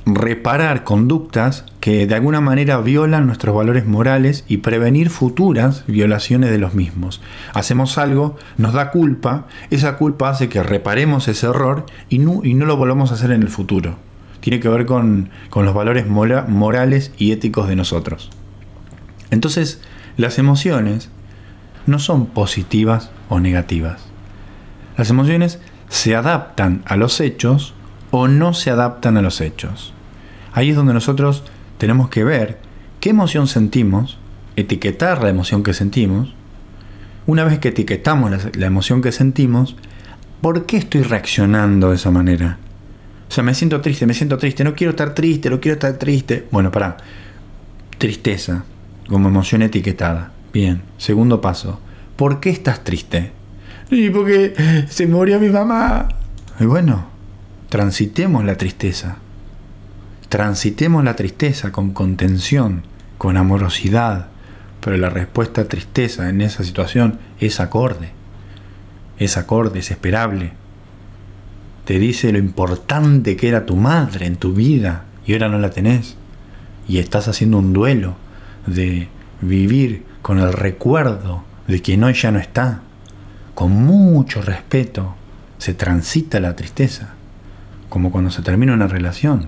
reparar 0.06 0.84
conductas 0.84 1.64
que 1.80 2.08
de 2.08 2.16
alguna 2.16 2.42
manera 2.42 2.80
violan 2.80 3.28
nuestros 3.28 3.56
valores 3.56 3.86
morales 3.86 4.44
y 4.48 4.58
prevenir 4.58 5.10
futuras 5.10 5.84
violaciones 5.88 6.50
de 6.50 6.58
los 6.58 6.74
mismos. 6.74 7.22
Hacemos 7.54 7.98
algo, 7.98 8.36
nos 8.58 8.74
da 8.74 8.92
culpa, 8.92 9.48
esa 9.70 9.98
culpa 9.98 10.30
hace 10.30 10.50
que 10.50 10.64
reparemos 10.64 11.28
ese 11.28 11.48
error 11.48 11.86
y 12.10 12.20
no, 12.20 12.42
y 12.44 12.56
no 12.56 12.66
lo 12.66 12.78
volvamos 12.78 13.12
a 13.12 13.14
hacer 13.14 13.32
en 13.32 13.44
el 13.44 13.50
futuro. 13.50 13.96
Tiene 14.40 14.60
que 14.60 14.70
ver 14.70 14.88
con, 14.88 15.30
con 15.52 15.66
los 15.66 15.76
valores 15.76 16.08
morales 16.08 17.14
y 17.18 17.32
éticos 17.32 17.68
de 17.68 17.76
nosotros. 17.76 18.32
Entonces, 19.30 19.82
las 20.18 20.40
emociones 20.40 21.10
no 21.86 22.00
son 22.00 22.26
positivas 22.26 23.12
o 23.30 23.40
negativas. 23.40 24.08
Las 24.98 25.12
emociones 25.12 25.60
se 25.90 26.16
adaptan 26.16 26.82
a 26.86 26.96
los 26.96 27.22
hechos 27.22 27.76
o 28.12 28.28
no 28.28 28.54
se 28.54 28.70
adaptan 28.70 29.18
a 29.18 29.22
los 29.22 29.42
hechos. 29.42 29.94
Ahí 30.54 30.70
es 30.70 30.76
donde 30.76 30.94
nosotros 30.94 31.44
tenemos 31.78 32.10
que 32.10 32.24
ver 32.24 32.60
qué 33.00 33.10
emoción 33.10 33.48
sentimos, 33.48 34.20
etiquetar 34.56 35.24
la 35.24 35.30
emoción 35.30 35.64
que 35.64 35.74
sentimos. 35.74 36.36
Una 37.26 37.44
vez 37.44 37.60
que 37.60 37.70
etiquetamos 37.70 38.32
la, 38.56 38.68
emoción 38.68 39.02
que 39.02 39.12
sentimos, 39.12 39.76
¿por 40.42 40.66
qué 40.66 40.78
estoy 40.78 41.04
reaccionando 41.04 41.90
de 41.90 41.96
esa 41.96 42.12
manera? 42.12 42.58
O 43.30 43.32
sea, 43.32 43.44
me 43.44 43.54
siento 43.54 43.80
triste, 43.80 44.06
me 44.06 44.14
siento 44.14 44.38
triste, 44.38 44.64
no 44.64 44.76
quiero 44.76 44.92
estar 44.92 45.16
triste, 45.16 45.50
no 45.50 45.62
quiero 45.62 45.74
estar 45.76 45.94
triste. 45.94 46.48
Bueno, 46.52 46.72
para. 46.72 46.98
Tristeza, 47.98 48.66
como 49.08 49.30
emoción 49.30 49.62
etiquetada. 49.62 50.32
Bien, 50.52 50.82
segundo 50.98 51.40
paso. 51.40 51.80
¿Por 52.16 52.40
qué 52.40 52.50
estás 52.50 52.84
triste? 52.84 53.32
Y 53.90 54.10
porque 54.10 54.54
se 54.90 55.08
murió 55.08 55.40
mi 55.40 55.50
mamá. 55.50 56.10
Y 56.60 56.66
bueno, 56.66 57.11
transitemos 57.72 58.44
la 58.44 58.58
tristeza. 58.58 59.16
Transitemos 60.28 61.06
la 61.06 61.16
tristeza 61.16 61.72
con 61.72 61.92
contención, 61.92 62.84
con 63.18 63.38
amorosidad, 63.38 64.28
pero 64.82 64.98
la 64.98 65.10
respuesta 65.10 65.62
a 65.62 65.68
tristeza 65.70 66.28
en 66.28 66.42
esa 66.42 66.66
situación 66.66 67.20
es 67.40 67.62
acorde. 67.62 68.10
Es 69.18 69.38
acorde, 69.38 69.80
es 69.80 69.90
esperable. 69.90 70.52
Te 71.86 71.98
dice 71.98 72.34
lo 72.34 72.40
importante 72.40 73.38
que 73.38 73.48
era 73.48 73.66
tu 73.66 73.78
madre 73.78 74.26
en 74.26 74.36
tu 74.36 74.52
vida 74.52 75.06
y 75.26 75.32
ahora 75.32 75.48
no 75.48 75.58
la 75.58 75.70
tenés. 75.70 76.18
Y 76.90 76.98
estás 76.98 77.30
haciendo 77.30 77.58
un 77.58 77.72
duelo 77.72 78.16
de 78.68 79.08
vivir 79.40 80.04
con 80.22 80.40
el 80.40 80.52
recuerdo 80.52 81.46
de 81.70 81.82
quien 81.82 82.04
hoy 82.04 82.16
ya 82.16 82.32
no 82.32 82.40
está. 82.40 82.82
Con 83.56 83.72
mucho 83.72 84.42
respeto 84.42 85.16
se 85.58 85.74
transita 85.74 86.42
la 86.42 86.54
tristeza 86.54 87.14
como 87.92 88.10
cuando 88.10 88.32
se 88.32 88.42
termina 88.42 88.74
una 88.74 88.88
relación. 88.88 89.48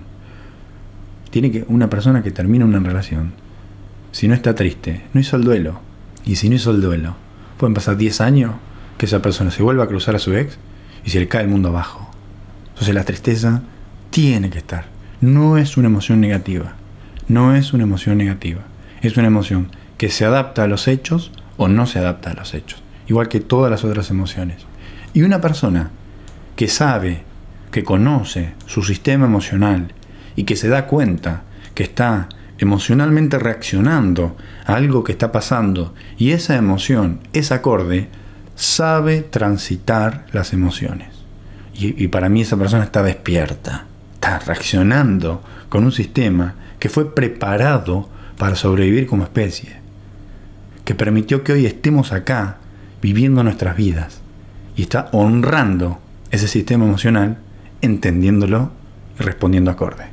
Tiene 1.30 1.50
que 1.50 1.64
una 1.66 1.88
persona 1.88 2.22
que 2.22 2.30
termina 2.30 2.66
una 2.66 2.78
relación, 2.78 3.32
si 4.12 4.28
no 4.28 4.34
está 4.34 4.54
triste, 4.54 5.02
no 5.14 5.20
hizo 5.20 5.36
el 5.36 5.44
duelo. 5.44 5.80
Y 6.26 6.36
si 6.36 6.50
no 6.50 6.56
hizo 6.56 6.70
el 6.70 6.82
duelo, 6.82 7.16
pueden 7.56 7.72
pasar 7.72 7.96
10 7.96 8.20
años 8.20 8.52
que 8.98 9.06
esa 9.06 9.22
persona 9.22 9.50
se 9.50 9.62
vuelva 9.62 9.84
a 9.84 9.86
cruzar 9.86 10.14
a 10.14 10.18
su 10.18 10.34
ex 10.34 10.58
y 11.06 11.10
se 11.10 11.20
le 11.20 11.26
cae 11.26 11.44
el 11.44 11.48
mundo 11.48 11.70
abajo. 11.70 12.10
Entonces 12.68 12.94
la 12.94 13.04
tristeza 13.04 13.62
tiene 14.10 14.50
que 14.50 14.58
estar. 14.58 14.88
No 15.22 15.56
es 15.56 15.78
una 15.78 15.88
emoción 15.88 16.20
negativa. 16.20 16.74
No 17.28 17.56
es 17.56 17.72
una 17.72 17.84
emoción 17.84 18.18
negativa. 18.18 18.60
Es 19.00 19.16
una 19.16 19.28
emoción 19.28 19.68
que 19.96 20.10
se 20.10 20.26
adapta 20.26 20.64
a 20.64 20.68
los 20.68 20.86
hechos 20.86 21.32
o 21.56 21.68
no 21.68 21.86
se 21.86 21.98
adapta 21.98 22.32
a 22.32 22.34
los 22.34 22.52
hechos. 22.52 22.82
Igual 23.08 23.28
que 23.28 23.40
todas 23.40 23.70
las 23.70 23.84
otras 23.84 24.10
emociones. 24.10 24.66
Y 25.14 25.22
una 25.22 25.40
persona 25.40 25.90
que 26.56 26.68
sabe 26.68 27.22
que 27.74 27.82
conoce 27.82 28.54
su 28.66 28.84
sistema 28.84 29.26
emocional 29.26 29.88
y 30.36 30.44
que 30.44 30.54
se 30.54 30.68
da 30.68 30.86
cuenta 30.86 31.42
que 31.74 31.82
está 31.82 32.28
emocionalmente 32.58 33.36
reaccionando 33.36 34.36
a 34.64 34.76
algo 34.76 35.02
que 35.02 35.10
está 35.10 35.32
pasando 35.32 35.92
y 36.16 36.30
esa 36.30 36.54
emoción 36.54 37.18
es 37.32 37.50
acorde, 37.50 38.06
sabe 38.54 39.22
transitar 39.22 40.24
las 40.30 40.52
emociones. 40.52 41.08
Y, 41.74 42.06
para 42.06 42.28
mí 42.28 42.42
esa 42.42 42.56
persona 42.56 42.84
está 42.84 43.02
despierta, 43.02 43.86
está 44.14 44.38
reaccionando 44.38 45.42
con 45.68 45.82
un 45.82 45.90
sistema 45.90 46.54
que 46.78 46.88
fue 46.88 47.12
preparado 47.12 48.08
para 48.38 48.54
sobrevivir 48.54 49.08
como 49.08 49.24
especie, 49.24 49.78
que 50.84 50.94
permitió 50.94 51.42
que 51.42 51.54
hoy 51.54 51.66
estemos 51.66 52.12
acá 52.12 52.58
viviendo 53.02 53.42
nuestras 53.42 53.76
vidas 53.76 54.20
y 54.76 54.82
está 54.82 55.08
honrando 55.10 55.98
ese 56.30 56.46
sistema 56.46 56.84
emocional 56.84 57.38
entendiéndolo 57.80 58.70
y 59.18 59.22
respondiendo 59.22 59.70
acorde. 59.70 60.04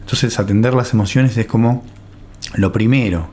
Entonces 0.00 0.38
atender 0.38 0.74
las 0.74 0.92
emociones 0.92 1.36
es 1.36 1.46
como 1.46 1.84
lo 2.54 2.72
primero 2.72 3.28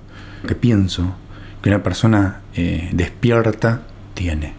que 0.47 0.55
pienso 0.55 1.15
que 1.61 1.69
una 1.69 1.83
persona 1.83 2.41
eh, 2.55 2.89
despierta 2.93 3.81
tiene. 4.13 4.53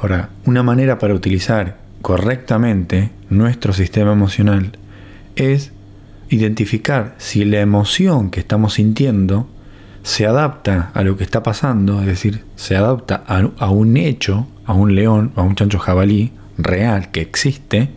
Ahora, 0.00 0.30
una 0.44 0.62
manera 0.62 0.98
para 0.98 1.14
utilizar 1.14 1.78
correctamente 2.02 3.10
nuestro 3.30 3.72
sistema 3.72 4.12
emocional 4.12 4.76
es 5.36 5.72
identificar 6.28 7.14
si 7.18 7.44
la 7.44 7.60
emoción 7.60 8.30
que 8.30 8.40
estamos 8.40 8.74
sintiendo 8.74 9.48
se 10.02 10.26
adapta 10.26 10.90
a 10.92 11.02
lo 11.02 11.16
que 11.16 11.24
está 11.24 11.42
pasando, 11.42 12.00
es 12.00 12.06
decir, 12.06 12.44
se 12.56 12.76
adapta 12.76 13.24
a, 13.26 13.48
a 13.58 13.70
un 13.70 13.96
hecho, 13.96 14.46
a 14.66 14.74
un 14.74 14.94
león, 14.94 15.32
a 15.36 15.42
un 15.42 15.54
chancho 15.54 15.78
jabalí, 15.78 16.32
real 16.58 17.10
que 17.10 17.20
existe 17.20 17.90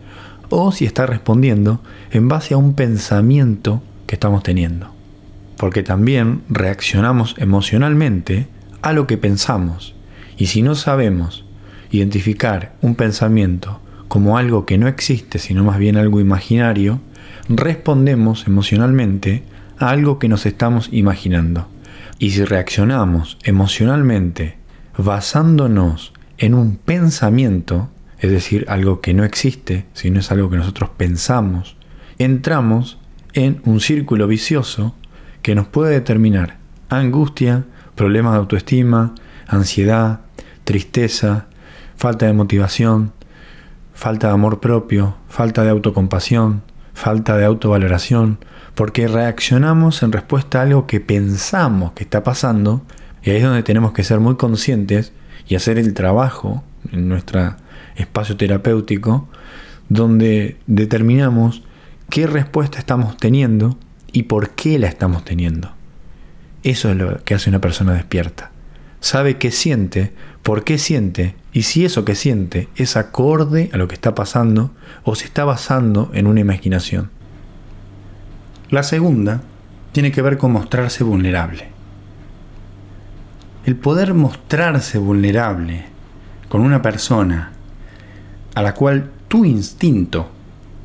o 0.48 0.72
si 0.72 0.84
está 0.84 1.06
respondiendo 1.06 1.82
en 2.10 2.28
base 2.28 2.54
a 2.54 2.56
un 2.56 2.74
pensamiento 2.74 3.82
que 4.06 4.14
estamos 4.14 4.42
teniendo. 4.42 4.92
Porque 5.56 5.82
también 5.82 6.42
reaccionamos 6.48 7.34
emocionalmente 7.38 8.48
a 8.82 8.92
lo 8.92 9.06
que 9.06 9.18
pensamos. 9.18 9.94
Y 10.36 10.46
si 10.46 10.62
no 10.62 10.74
sabemos 10.74 11.44
identificar 11.90 12.74
un 12.80 12.94
pensamiento 12.94 13.80
como 14.08 14.38
algo 14.38 14.64
que 14.64 14.78
no 14.78 14.88
existe, 14.88 15.38
sino 15.38 15.64
más 15.64 15.78
bien 15.78 15.96
algo 15.96 16.20
imaginario, 16.20 17.00
respondemos 17.48 18.46
emocionalmente 18.46 19.42
a 19.78 19.90
algo 19.90 20.18
que 20.18 20.28
nos 20.28 20.46
estamos 20.46 20.88
imaginando. 20.92 21.68
Y 22.18 22.30
si 22.30 22.44
reaccionamos 22.44 23.38
emocionalmente 23.44 24.56
basándonos 24.96 26.12
en 26.38 26.54
un 26.54 26.76
pensamiento, 26.76 27.90
es 28.20 28.30
decir, 28.30 28.64
algo 28.68 29.00
que 29.00 29.14
no 29.14 29.24
existe, 29.24 29.86
sino 29.92 30.20
es 30.20 30.30
algo 30.32 30.50
que 30.50 30.56
nosotros 30.56 30.90
pensamos, 30.96 31.76
entramos 32.18 32.98
en 33.32 33.60
un 33.64 33.80
círculo 33.80 34.26
vicioso 34.26 34.94
que 35.42 35.54
nos 35.54 35.68
puede 35.68 35.92
determinar 35.92 36.58
angustia, 36.88 37.64
problemas 37.94 38.32
de 38.32 38.38
autoestima, 38.38 39.14
ansiedad, 39.46 40.20
tristeza, 40.64 41.46
falta 41.96 42.26
de 42.26 42.32
motivación, 42.32 43.12
falta 43.94 44.28
de 44.28 44.34
amor 44.34 44.60
propio, 44.60 45.16
falta 45.28 45.64
de 45.64 45.70
autocompasión, 45.70 46.62
falta 46.94 47.36
de 47.36 47.44
autovaloración, 47.44 48.38
porque 48.74 49.08
reaccionamos 49.08 50.02
en 50.02 50.12
respuesta 50.12 50.60
a 50.60 50.62
algo 50.62 50.86
que 50.86 51.00
pensamos 51.00 51.92
que 51.92 52.04
está 52.04 52.22
pasando, 52.22 52.82
y 53.22 53.30
ahí 53.30 53.38
es 53.38 53.42
donde 53.42 53.62
tenemos 53.62 53.92
que 53.92 54.04
ser 54.04 54.20
muy 54.20 54.36
conscientes 54.36 55.12
y 55.46 55.56
hacer 55.56 55.78
el 55.78 55.94
trabajo 55.94 56.62
en 56.92 57.08
nuestra 57.08 57.56
espacio 57.98 58.36
terapéutico 58.36 59.28
donde 59.88 60.56
determinamos 60.66 61.62
qué 62.10 62.26
respuesta 62.26 62.78
estamos 62.78 63.16
teniendo 63.16 63.78
y 64.12 64.24
por 64.24 64.50
qué 64.50 64.78
la 64.78 64.88
estamos 64.88 65.24
teniendo. 65.24 65.72
Eso 66.62 66.90
es 66.90 66.96
lo 66.96 67.22
que 67.24 67.34
hace 67.34 67.50
una 67.50 67.60
persona 67.60 67.94
despierta. 67.94 68.50
Sabe 69.00 69.38
qué 69.38 69.50
siente, 69.50 70.12
por 70.42 70.64
qué 70.64 70.78
siente 70.78 71.36
y 71.52 71.62
si 71.62 71.84
eso 71.84 72.04
que 72.04 72.14
siente 72.14 72.68
es 72.76 72.96
acorde 72.96 73.70
a 73.72 73.76
lo 73.76 73.88
que 73.88 73.94
está 73.94 74.14
pasando 74.14 74.72
o 75.04 75.14
se 75.14 75.24
está 75.24 75.44
basando 75.44 76.10
en 76.14 76.26
una 76.26 76.40
imaginación. 76.40 77.10
La 78.70 78.82
segunda 78.82 79.42
tiene 79.92 80.12
que 80.12 80.22
ver 80.22 80.36
con 80.36 80.52
mostrarse 80.52 81.04
vulnerable. 81.04 81.68
El 83.64 83.76
poder 83.76 84.14
mostrarse 84.14 84.98
vulnerable 84.98 85.86
con 86.48 86.62
una 86.62 86.82
persona 86.82 87.52
a 88.58 88.62
la 88.62 88.74
cual 88.74 89.08
tu 89.28 89.44
instinto 89.44 90.28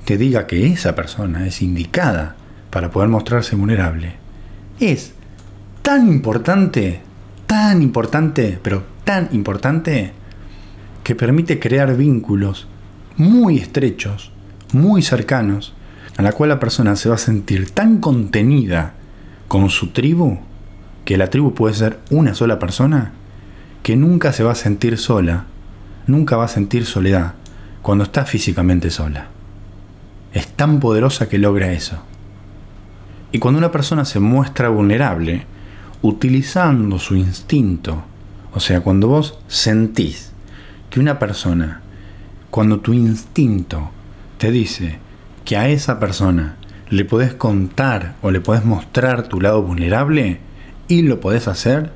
te 0.06 0.16
diga 0.16 0.46
que 0.46 0.68
esa 0.68 0.94
persona 0.94 1.48
es 1.48 1.64
indicada 1.64 2.36
para 2.70 2.92
poder 2.92 3.10
mostrarse 3.10 3.56
vulnerable, 3.56 4.14
es 4.80 5.14
tan 5.82 6.08
importante, 6.08 7.02
tan 7.48 7.82
importante, 7.82 8.60
pero 8.62 8.84
tan 9.06 9.30
importante, 9.32 10.14
que 11.04 11.16
permite 11.16 11.60
crear 11.60 11.98
vínculos 11.98 12.68
muy 13.18 13.58
estrechos, 13.58 14.32
muy 14.72 15.02
cercanos, 15.02 15.74
a 16.16 16.22
la 16.22 16.32
cual 16.32 16.50
la 16.50 16.60
persona 16.60 16.96
se 16.96 17.10
va 17.10 17.16
a 17.16 17.18
sentir 17.18 17.72
tan 17.72 17.98
contenida 17.98 18.94
con 19.48 19.72
su 19.72 19.88
tribu, 19.88 20.38
que 21.06 21.18
la 21.18 21.32
tribu 21.32 21.56
puede 21.56 21.74
ser 21.74 21.98
una 22.12 22.36
sola 22.36 22.60
persona, 22.60 23.14
que 23.82 23.96
nunca 23.96 24.32
se 24.32 24.44
va 24.44 24.52
a 24.52 24.56
sentir 24.56 25.00
sola, 25.00 25.46
nunca 26.06 26.38
va 26.38 26.46
a 26.46 26.50
sentir 26.50 26.86
soledad 26.86 27.34
cuando 27.84 28.06
está 28.06 28.26
físicamente 28.26 28.90
sola. 28.90 29.28
Es 30.34 30.48
tan 30.48 30.80
poderosa 30.80 31.30
que 31.30 31.38
logra 31.38 31.74
eso. 31.74 31.98
Y 33.32 33.40
cuando 33.40 33.60
una 33.60 33.72
persona 33.72 34.06
se 34.06 34.20
muestra 34.20 34.70
vulnerable, 34.70 35.46
utilizando 36.02 36.98
su 36.98 37.16
instinto, 37.16 38.04
o 38.54 38.60
sea, 38.60 38.82
cuando 38.82 39.10
vos 39.10 39.38
sentís 39.48 40.32
que 40.90 41.00
una 41.00 41.20
persona, 41.20 41.82
cuando 42.50 42.80
tu 42.80 42.94
instinto 42.94 43.92
te 44.38 44.50
dice 44.50 45.00
que 45.44 45.58
a 45.58 45.68
esa 45.68 46.00
persona 46.00 46.56
le 46.90 47.04
podés 47.04 47.34
contar 47.34 48.16
o 48.22 48.32
le 48.32 48.40
podés 48.40 48.64
mostrar 48.64 49.28
tu 49.28 49.42
lado 49.42 49.62
vulnerable 49.62 50.40
y 50.88 51.02
lo 51.02 51.20
podés 51.20 51.50
hacer, 51.50 51.92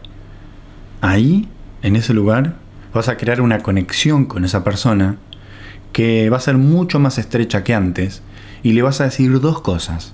ahí, 0.99 1.47
en 1.81 1.95
ese 1.95 2.13
lugar, 2.13 2.55
vas 2.93 3.07
a 3.07 3.15
crear 3.15 3.39
una 3.39 3.59
conexión 3.59 4.25
con 4.25 4.43
esa 4.43 4.65
persona 4.65 5.17
que 5.97 6.29
va 6.29 6.37
a 6.37 6.41
ser 6.41 6.59
mucho 6.59 6.99
más 6.99 7.17
estrecha 7.17 7.63
que 7.63 7.73
antes 7.73 8.21
y 8.61 8.73
le 8.73 8.83
vas 8.83 9.01
a 9.01 9.05
decir 9.05 9.39
dos 9.39 9.61
cosas. 9.61 10.13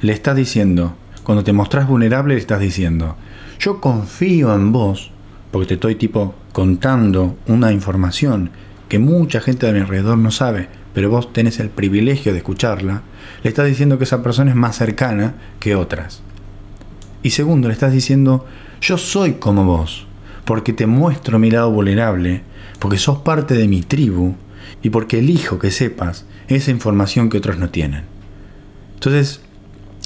Le 0.00 0.12
estás 0.12 0.36
diciendo, 0.36 0.94
cuando 1.24 1.42
te 1.42 1.52
mostrás 1.52 1.88
vulnerable, 1.88 2.34
le 2.34 2.40
estás 2.40 2.60
diciendo, 2.60 3.16
yo 3.58 3.80
confío 3.80 4.54
en 4.54 4.70
vos, 4.70 5.10
porque 5.50 5.66
te 5.66 5.74
estoy 5.74 5.96
tipo 5.96 6.36
contando 6.52 7.36
una 7.48 7.72
información 7.72 8.50
que 8.88 9.00
mucha 9.00 9.40
gente 9.40 9.66
de 9.66 9.72
mi 9.72 9.80
alrededor 9.80 10.18
no 10.18 10.30
sabe, 10.30 10.68
pero 10.92 11.10
vos 11.10 11.32
tenés 11.32 11.58
el 11.58 11.68
privilegio 11.68 12.30
de 12.30 12.38
escucharla, 12.38 13.02
le 13.42 13.48
estás 13.48 13.66
diciendo 13.66 13.98
que 13.98 14.04
esa 14.04 14.22
persona 14.22 14.52
es 14.52 14.56
más 14.56 14.76
cercana 14.76 15.34
que 15.58 15.74
otras. 15.74 16.22
Y 17.24 17.30
segundo, 17.30 17.66
le 17.66 17.74
estás 17.74 17.92
diciendo, 17.92 18.46
yo 18.80 18.98
soy 18.98 19.32
como 19.32 19.64
vos, 19.64 20.06
porque 20.44 20.72
te 20.72 20.86
muestro 20.86 21.40
mi 21.40 21.50
lado 21.50 21.72
vulnerable, 21.72 22.42
porque 22.78 22.98
sos 22.98 23.18
parte 23.18 23.54
de 23.54 23.66
mi 23.66 23.82
tribu 23.82 24.36
y 24.82 24.90
porque 24.90 25.18
elijo 25.18 25.58
que 25.58 25.70
sepas 25.70 26.26
esa 26.48 26.70
información 26.70 27.30
que 27.30 27.38
otros 27.38 27.58
no 27.58 27.70
tienen. 27.70 28.04
Entonces, 28.94 29.40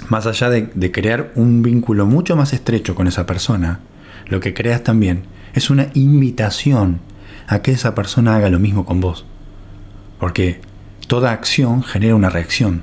más 0.08 0.26
allá 0.26 0.50
de, 0.50 0.70
de, 0.74 0.92
crear 0.92 1.32
un 1.34 1.62
vínculo 1.62 2.06
mucho 2.06 2.36
más 2.36 2.52
estrecho 2.52 2.94
con 2.94 3.06
esa 3.06 3.26
persona, 3.26 3.80
lo 4.26 4.40
que 4.40 4.54
creas 4.54 4.84
también 4.84 5.24
es 5.54 5.70
una 5.70 5.88
invitación 5.94 7.00
a 7.46 7.62
que 7.62 7.72
esa 7.72 7.94
persona 7.94 8.36
haga 8.36 8.50
lo 8.50 8.58
mismo 8.58 8.84
con 8.84 9.00
vos. 9.00 9.24
Porque 10.20 10.60
toda 11.06 11.32
acción 11.32 11.82
genera 11.82 12.14
una 12.14 12.30
reacción. 12.30 12.82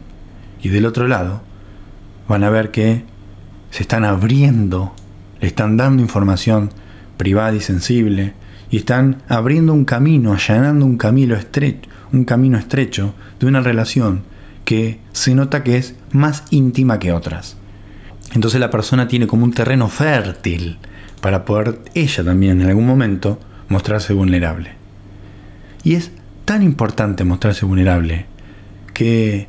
Y 0.62 0.70
del 0.70 0.86
otro 0.86 1.08
lado, 1.08 1.42
van 2.28 2.44
a 2.44 2.50
ver 2.50 2.72
que 2.72 3.04
se 3.70 3.84
están 3.84 4.04
abriendo, 4.04 4.94
le 5.40 5.48
están 5.48 5.78
dando 5.78 6.02
información 6.02 6.72
privada 7.18 7.56
y 7.56 7.62
sensible, 7.62 8.34
y 8.70 8.78
están 8.78 9.22
abriendo 9.28 9.74
un 9.74 9.86
camino, 9.86 10.34
allanando 10.34 10.86
un 10.86 10.98
camino 10.98 11.36
estrecho, 11.36 11.90
un 12.12 12.26
camino 12.26 12.58
estrecho 12.58 13.14
de 13.40 13.48
una 13.48 13.62
relación 13.62 14.24
que 14.66 15.00
se 15.12 15.36
nota 15.36 15.64
que 15.64 15.78
es 15.78 15.96
más 16.12 16.44
íntima 16.50 17.00
que 17.00 17.12
otras. 17.12 17.58
Entonces 18.34 18.60
la 18.60 18.72
persona 18.72 19.08
tiene 19.08 19.28
como 19.28 19.46
un 19.46 19.54
terreno 19.54 19.88
fértil 19.88 20.78
para 21.22 21.46
poder 21.46 21.80
ella 21.94 22.24
también 22.24 22.62
en 22.62 22.68
algún 22.68 22.86
momento 22.86 23.40
mostrarse 23.70 24.14
vulnerable. 24.14 24.72
Y 25.84 25.96
es 25.96 26.12
tan 26.46 26.64
importante 26.64 27.24
mostrarse 27.24 27.66
vulnerable 27.66 28.26
que 28.94 29.48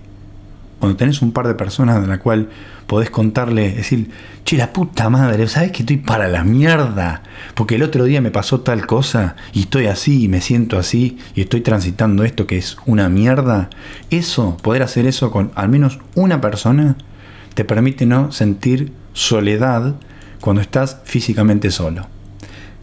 cuando 0.79 0.97
tenés 0.97 1.23
un 1.23 1.33
par 1.33 1.47
de 1.47 1.55
personas 1.55 2.01
de 2.01 2.07
la 2.07 2.19
cual 2.19 2.51
podés 2.87 3.11
contarle, 3.11 3.73
decir, 3.73 4.11
che, 4.45 4.57
la 4.57 4.73
puta 4.73 5.09
madre, 5.09 5.49
¿sabes 5.49 5.73
que 5.73 5.83
estoy 5.83 5.97
para 5.97 6.29
la 6.29 6.45
mierda? 6.45 7.23
Porque 7.55 7.77
el 7.77 7.83
otro 7.83 8.05
día 8.05 8.21
me 8.21 8.31
pasó 8.31 8.61
tal 8.61 8.87
cosa 8.87 9.37
y 9.53 9.61
estoy 9.61 9.87
así 9.87 10.25
y 10.25 10.29
me 10.29 10.41
siento 10.41 10.79
así 10.79 11.19
y 11.35 11.41
estoy 11.41 11.63
transitando 11.63 12.25
esto 12.25 12.47
que 12.47 12.59
es 12.59 12.77
una 12.87 13.09
mierda. 13.09 13.71
Eso, 14.11 14.57
poder 14.59 14.83
hacer 14.83 15.07
eso 15.07 15.31
con 15.31 15.51
al 15.55 15.69
menos 15.69 15.99
una 16.15 16.41
persona, 16.41 16.97
te 17.55 17.65
permite 17.65 18.05
no 18.05 18.33
sentir 18.33 18.93
soledad 19.15 19.95
cuando 20.41 20.61
estás 20.61 21.01
físicamente 21.05 21.71
solo. 21.71 22.07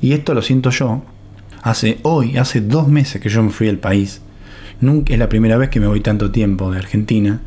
Y 0.02 0.14
esto 0.14 0.34
lo 0.34 0.42
siento 0.42 0.72
yo. 0.72 1.04
Hace 1.62 2.00
hoy, 2.02 2.38
hace 2.38 2.60
dos 2.60 2.88
meses 2.88 3.22
que 3.22 3.30
yo 3.30 3.42
me 3.44 3.52
fui 3.52 3.70
al 3.70 3.78
país. 3.78 4.22
Nunca 4.82 5.14
es 5.14 5.20
la 5.20 5.30
primera 5.30 5.58
vez 5.58 5.70
que 5.70 5.80
me 5.80 5.88
voy 5.88 6.02
tanto 6.02 6.32
tiempo 6.32 6.72
de 6.72 6.80
Argentina 6.80 7.40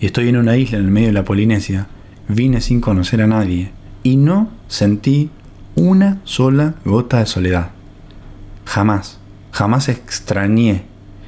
y 0.00 0.06
estoy 0.06 0.28
en 0.28 0.36
una 0.36 0.56
isla 0.56 0.78
en 0.78 0.86
el 0.86 0.90
medio 0.90 1.08
de 1.08 1.14
la 1.14 1.24
Polinesia 1.24 1.86
vine 2.26 2.60
sin 2.60 2.80
conocer 2.80 3.20
a 3.22 3.26
nadie 3.26 3.70
y 4.02 4.16
no 4.16 4.50
sentí 4.66 5.30
una 5.74 6.20
sola 6.24 6.74
gota 6.84 7.18
de 7.18 7.26
soledad. 7.26 7.70
Jamás, 8.64 9.18
jamás 9.52 9.88
extrañé. 9.88 10.84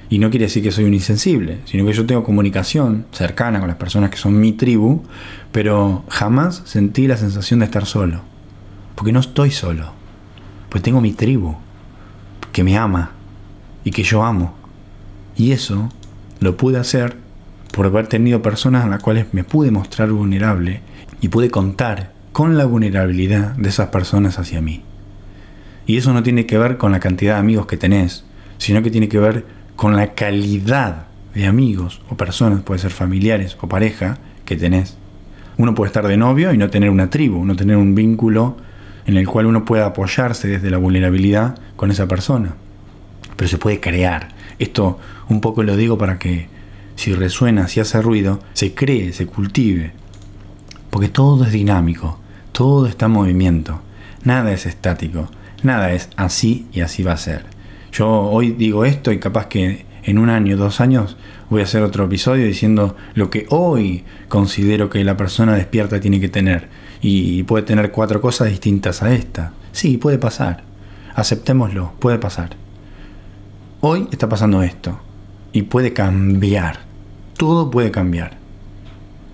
Y 0.08 0.18
no 0.18 0.30
quiere 0.30 0.44
decir 0.44 0.62
que 0.62 0.72
soy 0.72 0.84
un 0.84 0.94
insensible, 0.94 1.60
sino 1.64 1.86
que 1.86 1.94
yo 1.94 2.04
tengo 2.04 2.22
comunicación 2.22 3.06
cercana 3.12 3.60
con 3.60 3.68
las 3.68 3.78
personas 3.78 4.10
que 4.10 4.18
son 4.18 4.38
mi 4.38 4.52
tribu, 4.52 5.02
pero 5.52 6.04
jamás 6.08 6.62
sentí 6.66 7.06
la 7.06 7.16
sensación 7.16 7.60
de 7.60 7.66
estar 7.66 7.86
solo. 7.86 8.20
Porque 8.94 9.12
no 9.12 9.20
estoy 9.20 9.50
solo. 9.50 9.92
Pues 10.68 10.82
tengo 10.82 11.00
mi 11.00 11.12
tribu, 11.12 11.56
que 12.52 12.62
me 12.62 12.76
ama 12.76 13.12
y 13.84 13.90
que 13.90 14.02
yo 14.02 14.22
amo. 14.22 14.54
Y 15.34 15.52
eso 15.52 15.88
lo 16.40 16.58
pude 16.58 16.78
hacer 16.78 17.21
por 17.72 17.86
haber 17.86 18.06
tenido 18.06 18.42
personas 18.42 18.84
a 18.84 18.88
las 18.88 19.02
cuales 19.02 19.26
me 19.32 19.44
pude 19.44 19.70
mostrar 19.70 20.10
vulnerable 20.10 20.80
y 21.20 21.28
pude 21.28 21.50
contar 21.50 22.12
con 22.32 22.56
la 22.56 22.64
vulnerabilidad 22.66 23.56
de 23.56 23.68
esas 23.68 23.88
personas 23.88 24.38
hacia 24.38 24.60
mí. 24.60 24.82
Y 25.86 25.96
eso 25.96 26.12
no 26.12 26.22
tiene 26.22 26.46
que 26.46 26.58
ver 26.58 26.76
con 26.76 26.92
la 26.92 27.00
cantidad 27.00 27.34
de 27.34 27.40
amigos 27.40 27.66
que 27.66 27.76
tenés, 27.76 28.24
sino 28.58 28.82
que 28.82 28.90
tiene 28.90 29.08
que 29.08 29.18
ver 29.18 29.44
con 29.74 29.96
la 29.96 30.14
calidad 30.14 31.06
de 31.34 31.46
amigos 31.46 32.02
o 32.08 32.16
personas, 32.16 32.62
puede 32.62 32.80
ser 32.80 32.90
familiares 32.90 33.56
o 33.60 33.68
pareja, 33.68 34.18
que 34.44 34.56
tenés. 34.56 34.96
Uno 35.56 35.74
puede 35.74 35.88
estar 35.88 36.06
de 36.06 36.16
novio 36.16 36.52
y 36.52 36.58
no 36.58 36.70
tener 36.70 36.90
una 36.90 37.10
tribu, 37.10 37.44
no 37.44 37.56
tener 37.56 37.76
un 37.76 37.94
vínculo 37.94 38.56
en 39.06 39.16
el 39.16 39.26
cual 39.26 39.46
uno 39.46 39.64
pueda 39.64 39.86
apoyarse 39.86 40.48
desde 40.48 40.70
la 40.70 40.78
vulnerabilidad 40.78 41.58
con 41.76 41.90
esa 41.90 42.06
persona. 42.06 42.54
Pero 43.36 43.48
se 43.48 43.58
puede 43.58 43.80
crear. 43.80 44.28
Esto 44.58 44.98
un 45.28 45.40
poco 45.40 45.62
lo 45.62 45.76
digo 45.76 45.98
para 45.98 46.18
que 46.18 46.51
si 46.96 47.14
resuena, 47.14 47.68
si 47.68 47.80
hace 47.80 48.00
ruido, 48.02 48.40
se 48.52 48.74
cree, 48.74 49.12
se 49.12 49.26
cultive. 49.26 49.92
Porque 50.90 51.08
todo 51.08 51.44
es 51.44 51.52
dinámico, 51.52 52.18
todo 52.52 52.86
está 52.86 53.06
en 53.06 53.12
movimiento, 53.12 53.80
nada 54.24 54.52
es 54.52 54.66
estático, 54.66 55.30
nada 55.62 55.92
es 55.92 56.08
así 56.16 56.66
y 56.72 56.80
así 56.80 57.02
va 57.02 57.12
a 57.12 57.16
ser. 57.16 57.44
Yo 57.92 58.08
hoy 58.08 58.52
digo 58.52 58.84
esto 58.84 59.12
y 59.12 59.18
capaz 59.18 59.46
que 59.46 59.84
en 60.04 60.18
un 60.18 60.30
año, 60.30 60.56
dos 60.56 60.80
años, 60.80 61.16
voy 61.48 61.60
a 61.60 61.64
hacer 61.64 61.82
otro 61.82 62.04
episodio 62.04 62.46
diciendo 62.46 62.96
lo 63.14 63.30
que 63.30 63.46
hoy 63.50 64.04
considero 64.28 64.90
que 64.90 65.04
la 65.04 65.16
persona 65.16 65.54
despierta 65.54 66.00
tiene 66.00 66.20
que 66.20 66.28
tener. 66.28 66.68
Y 67.00 67.42
puede 67.44 67.64
tener 67.64 67.90
cuatro 67.90 68.20
cosas 68.20 68.48
distintas 68.48 69.02
a 69.02 69.12
esta. 69.12 69.52
Sí, 69.72 69.98
puede 69.98 70.18
pasar. 70.18 70.62
Aceptémoslo, 71.14 71.92
puede 71.98 72.18
pasar. 72.18 72.50
Hoy 73.80 74.08
está 74.10 74.28
pasando 74.28 74.62
esto. 74.62 74.98
Y 75.52 75.62
puede 75.62 75.92
cambiar. 75.92 76.80
Todo 77.36 77.70
puede 77.70 77.90
cambiar. 77.90 78.36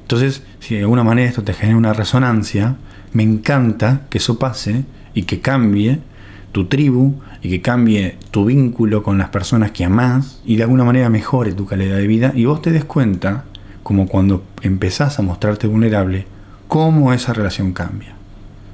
Entonces, 0.03 0.43
si 0.61 0.75
de 0.75 0.81
alguna 0.83 1.05
manera 1.05 1.29
esto 1.29 1.43
te 1.43 1.53
genera 1.53 1.77
una 1.77 1.93
resonancia, 1.93 2.77
me 3.13 3.23
encanta 3.23 4.03
que 4.11 4.19
eso 4.19 4.39
pase 4.39 4.85
y 5.15 5.25
que 5.25 5.41
cambie 5.41 6.01
tu 6.53 6.67
tribu 6.67 7.15
y 7.43 7.51
que 7.51 7.61
cambie 7.61 8.17
tu 8.31 8.47
vínculo 8.47 9.03
con 9.03 9.19
las 9.19 9.29
personas 9.29 9.71
que 9.71 9.85
amás 9.85 10.41
y 10.45 10.57
de 10.57 10.63
alguna 10.65 10.85
manera 10.85 11.09
mejore 11.09 11.53
tu 11.53 11.67
calidad 11.67 11.97
de 11.97 12.07
vida 12.07 12.33
y 12.35 12.47
vos 12.47 12.63
te 12.63 12.71
des 12.71 12.85
cuenta, 12.85 13.45
como 13.83 14.09
cuando 14.09 14.45
empezás 14.63 15.19
a 15.19 15.23
mostrarte 15.23 15.67
vulnerable, 15.67 16.27
cómo 16.69 17.13
esa 17.13 17.33
relación 17.33 17.73
cambia. 17.73 18.15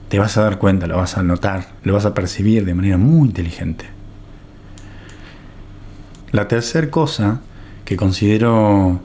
Te 0.08 0.18
vas 0.18 0.36
a 0.36 0.42
dar 0.42 0.58
cuenta, 0.58 0.86
lo 0.86 0.96
vas 0.96 1.16
a 1.16 1.22
notar, 1.22 1.68
lo 1.82 1.94
vas 1.94 2.04
a 2.04 2.14
percibir 2.14 2.64
de 2.64 2.74
manera 2.74 2.98
muy 2.98 3.28
inteligente. 3.28 3.86
La 6.34 6.48
tercera 6.48 6.90
cosa 6.90 7.42
que 7.84 7.94
considero 7.96 9.00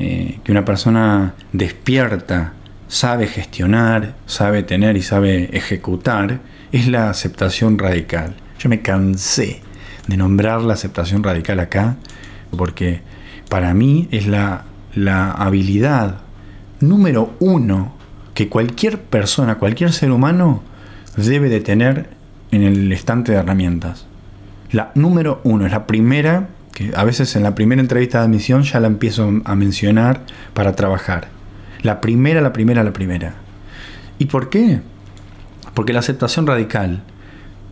eh, 0.00 0.40
que 0.42 0.50
una 0.50 0.64
persona 0.64 1.34
despierta 1.52 2.54
sabe 2.88 3.28
gestionar, 3.28 4.16
sabe 4.26 4.64
tener 4.64 4.96
y 4.96 5.02
sabe 5.02 5.56
ejecutar, 5.56 6.40
es 6.72 6.88
la 6.88 7.10
aceptación 7.10 7.78
radical. 7.78 8.34
Yo 8.58 8.68
me 8.68 8.82
cansé 8.82 9.60
de 10.08 10.16
nombrar 10.16 10.62
la 10.62 10.74
aceptación 10.74 11.22
radical 11.22 11.60
acá, 11.60 11.94
porque 12.58 13.02
para 13.48 13.72
mí 13.72 14.08
es 14.10 14.26
la, 14.26 14.64
la 14.96 15.30
habilidad 15.30 16.22
número 16.80 17.36
uno 17.38 17.94
que 18.34 18.48
cualquier 18.48 19.00
persona, 19.00 19.58
cualquier 19.60 19.92
ser 19.92 20.10
humano 20.10 20.60
debe 21.16 21.50
de 21.50 21.60
tener 21.60 22.08
en 22.50 22.64
el 22.64 22.90
estante 22.90 23.30
de 23.30 23.38
herramientas. 23.38 24.08
La 24.72 24.90
número 24.96 25.40
uno, 25.44 25.66
es 25.66 25.70
la 25.70 25.86
primera 25.86 26.48
que 26.74 26.92
a 26.94 27.04
veces 27.04 27.36
en 27.36 27.44
la 27.44 27.54
primera 27.54 27.80
entrevista 27.80 28.18
de 28.18 28.24
admisión 28.24 28.64
ya 28.64 28.80
la 28.80 28.88
empiezo 28.88 29.32
a 29.44 29.54
mencionar 29.54 30.26
para 30.52 30.74
trabajar. 30.74 31.28
La 31.82 32.00
primera, 32.00 32.40
la 32.40 32.52
primera, 32.52 32.82
la 32.82 32.92
primera. 32.92 33.36
¿Y 34.18 34.26
por 34.26 34.50
qué? 34.50 34.80
Porque 35.72 35.92
la 35.92 36.00
aceptación 36.00 36.46
radical 36.46 37.02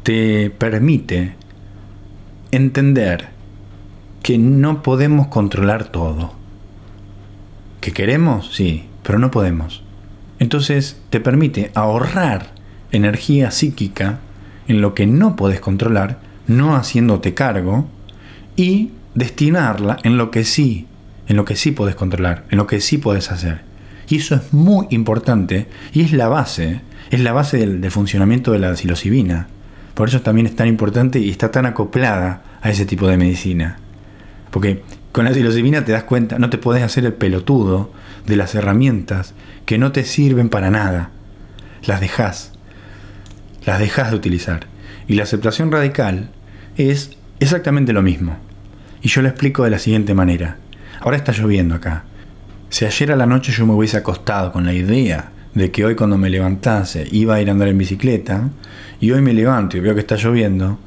te 0.05 0.51
permite 0.51 1.35
entender 2.53 3.29
que 4.23 4.39
no 4.39 4.83
podemos 4.83 5.27
controlar 5.27 5.85
todo. 5.85 6.35
¿Que 7.81 7.93
queremos? 7.93 8.55
Sí, 8.55 8.87
pero 9.03 9.19
no 9.19 9.33
podemos. 9.33 9.83
Entonces 10.39 11.01
te 11.11 11.19
permite 11.19 11.73
ahorrar 11.75 12.53
energía 12.93 13.51
psíquica 13.51 14.21
en 14.69 14.81
lo 14.81 14.95
que 14.95 15.07
no 15.07 15.35
puedes 15.35 15.61
controlar, 15.61 16.21
no 16.47 16.77
haciéndote 16.77 17.35
cargo, 17.35 17.89
y 18.57 18.91
destinarla 19.15 19.99
en 20.03 20.17
lo 20.17 20.31
que 20.31 20.45
sí, 20.45 20.87
en 21.29 21.37
lo 21.37 21.45
que 21.45 21.57
sí 21.57 21.73
puedes 21.73 21.95
controlar, 21.95 22.45
en 22.51 22.59
lo 22.59 22.67
que 22.67 22.81
sí 22.81 22.99
puedes 22.99 23.31
hacer. 23.31 23.61
Y 24.09 24.17
eso 24.17 24.35
es 24.35 24.53
muy 24.53 24.87
importante 24.91 25.69
y 25.93 26.03
es 26.03 26.13
la 26.13 26.29
base, 26.29 26.81
es 27.11 27.21
la 27.21 27.33
base 27.33 27.59
del, 27.59 27.91
funcionamiento 27.91 28.53
de 28.53 28.59
la 28.59 28.77
psilocibina. 28.77 29.49
Por 29.95 30.09
eso 30.09 30.23
también 30.23 30.47
es 30.47 30.57
tan 30.57 30.69
importante 30.69 31.19
y 31.19 31.31
está 31.31 31.51
tan 31.51 31.67
acoplada 31.67 32.43
a 32.61 32.71
ese 32.71 32.87
tipo 32.87 33.07
de 33.09 33.17
medicina. 33.17 33.79
Porque 34.51 34.83
con 35.13 35.25
la 35.25 35.33
psilocibina 35.33 35.85
te 35.85 35.93
das 35.93 36.05
cuenta, 36.05 36.39
no 36.39 36.51
te 36.51 36.59
puedes 36.59 36.83
hacer 36.83 37.05
el 37.05 37.13
pelotudo 37.13 37.93
de 38.27 38.37
las 38.37 38.55
herramientas 38.55 39.35
que 39.67 39.79
no 39.79 39.93
te 39.93 40.05
sirven 40.05 40.49
para 40.49 40.71
nada. 40.71 41.11
Las 41.85 42.01
dejas. 42.01 42.53
Las 43.65 43.79
dejas 43.79 44.11
de 44.11 44.17
utilizar. 44.17 44.67
Y 45.09 45.15
la 45.15 45.25
aceptación 45.25 45.71
radical 45.71 46.31
es 46.77 47.17
exactamente 47.43 47.93
lo 47.93 48.03
mismo. 48.03 48.37
Y 49.03 49.09
yo 49.09 49.23
lo 49.23 49.29
explico 49.29 49.65
de 49.65 49.71
la 49.71 49.79
siguiente 49.79 50.15
manera. 50.15 50.59
Ahora 51.01 51.17
está 51.17 51.33
lloviendo 51.33 51.75
acá. 51.75 52.05
Si 52.69 52.85
ayer 52.85 53.13
a 53.13 53.17
la 53.17 53.27
noche 53.27 53.53
yo 53.53 53.67
me 53.67 53.75
hubiese 53.75 53.97
acostado 53.97 54.53
con 54.53 54.65
la 54.65 54.73
idea 54.73 55.33
de 55.55 55.71
que 55.71 55.85
hoy 55.85 55.95
cuando 55.95 56.17
me 56.17 56.31
levantase 56.31 57.07
iba 57.11 57.35
a 57.35 57.41
ir 57.41 57.49
a 57.49 57.53
andar 57.53 57.69
en 57.69 57.79
bicicleta, 57.79 58.49
y 59.01 59.11
hoy 59.11 59.21
me 59.21 59.35
levanto 59.35 59.77
y 59.77 59.81
veo 59.81 59.95
que 59.95 60.01
está 60.01 60.17
lloviendo, 60.17 60.79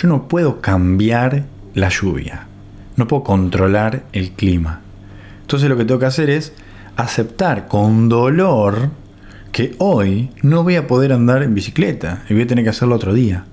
yo 0.00 0.08
no 0.08 0.28
puedo 0.28 0.60
cambiar 0.60 1.44
la 1.74 1.88
lluvia. 1.88 2.46
No 2.96 3.08
puedo 3.08 3.24
controlar 3.24 4.04
el 4.12 4.30
clima. 4.30 4.80
Entonces 5.40 5.68
lo 5.68 5.76
que 5.76 5.84
tengo 5.84 6.00
que 6.00 6.06
hacer 6.06 6.30
es 6.30 6.52
aceptar 6.96 7.66
con 7.68 8.08
dolor 8.08 8.90
que 9.50 9.74
hoy 9.78 10.30
no 10.42 10.62
voy 10.62 10.76
a 10.76 10.86
poder 10.86 11.12
andar 11.12 11.42
en 11.42 11.54
bicicleta 11.54 12.22
y 12.28 12.34
voy 12.34 12.42
a 12.42 12.46
tener 12.46 12.64
que 12.64 12.70
hacerlo 12.70 12.94
otro 12.94 13.12
día. 13.12 13.44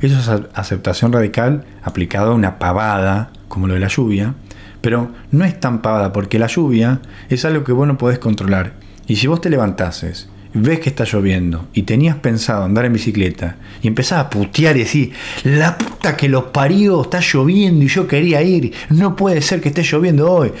Eso 0.00 0.18
es 0.18 0.42
aceptación 0.54 1.12
radical 1.12 1.64
aplicada 1.82 2.28
a 2.28 2.34
una 2.34 2.58
pavada 2.58 3.30
como 3.48 3.66
lo 3.66 3.74
de 3.74 3.80
la 3.80 3.88
lluvia, 3.88 4.34
pero 4.80 5.10
no 5.30 5.44
es 5.44 5.58
tan 5.60 5.82
pavada 5.82 6.12
porque 6.12 6.38
la 6.38 6.46
lluvia 6.46 7.00
es 7.28 7.44
algo 7.44 7.64
que 7.64 7.72
vos 7.72 7.86
no 7.86 7.98
podés 7.98 8.18
controlar. 8.18 8.72
Y 9.06 9.16
si 9.16 9.26
vos 9.26 9.40
te 9.40 9.50
levantases, 9.50 10.28
ves 10.54 10.80
que 10.80 10.88
está 10.88 11.04
lloviendo 11.04 11.68
y 11.72 11.82
tenías 11.82 12.16
pensado 12.16 12.64
andar 12.64 12.84
en 12.84 12.92
bicicleta 12.92 13.56
y 13.82 13.88
empezás 13.88 14.20
a 14.20 14.30
putear 14.30 14.76
y 14.76 14.80
decir, 14.80 15.12
la 15.44 15.76
puta 15.76 16.16
que 16.16 16.28
lo 16.28 16.52
parió, 16.52 17.02
está 17.02 17.20
lloviendo 17.20 17.84
y 17.84 17.88
yo 17.88 18.06
quería 18.06 18.42
ir, 18.42 18.72
no 18.90 19.16
puede 19.16 19.42
ser 19.42 19.60
que 19.60 19.68
esté 19.68 19.82
lloviendo 19.82 20.30
hoy. 20.30 20.52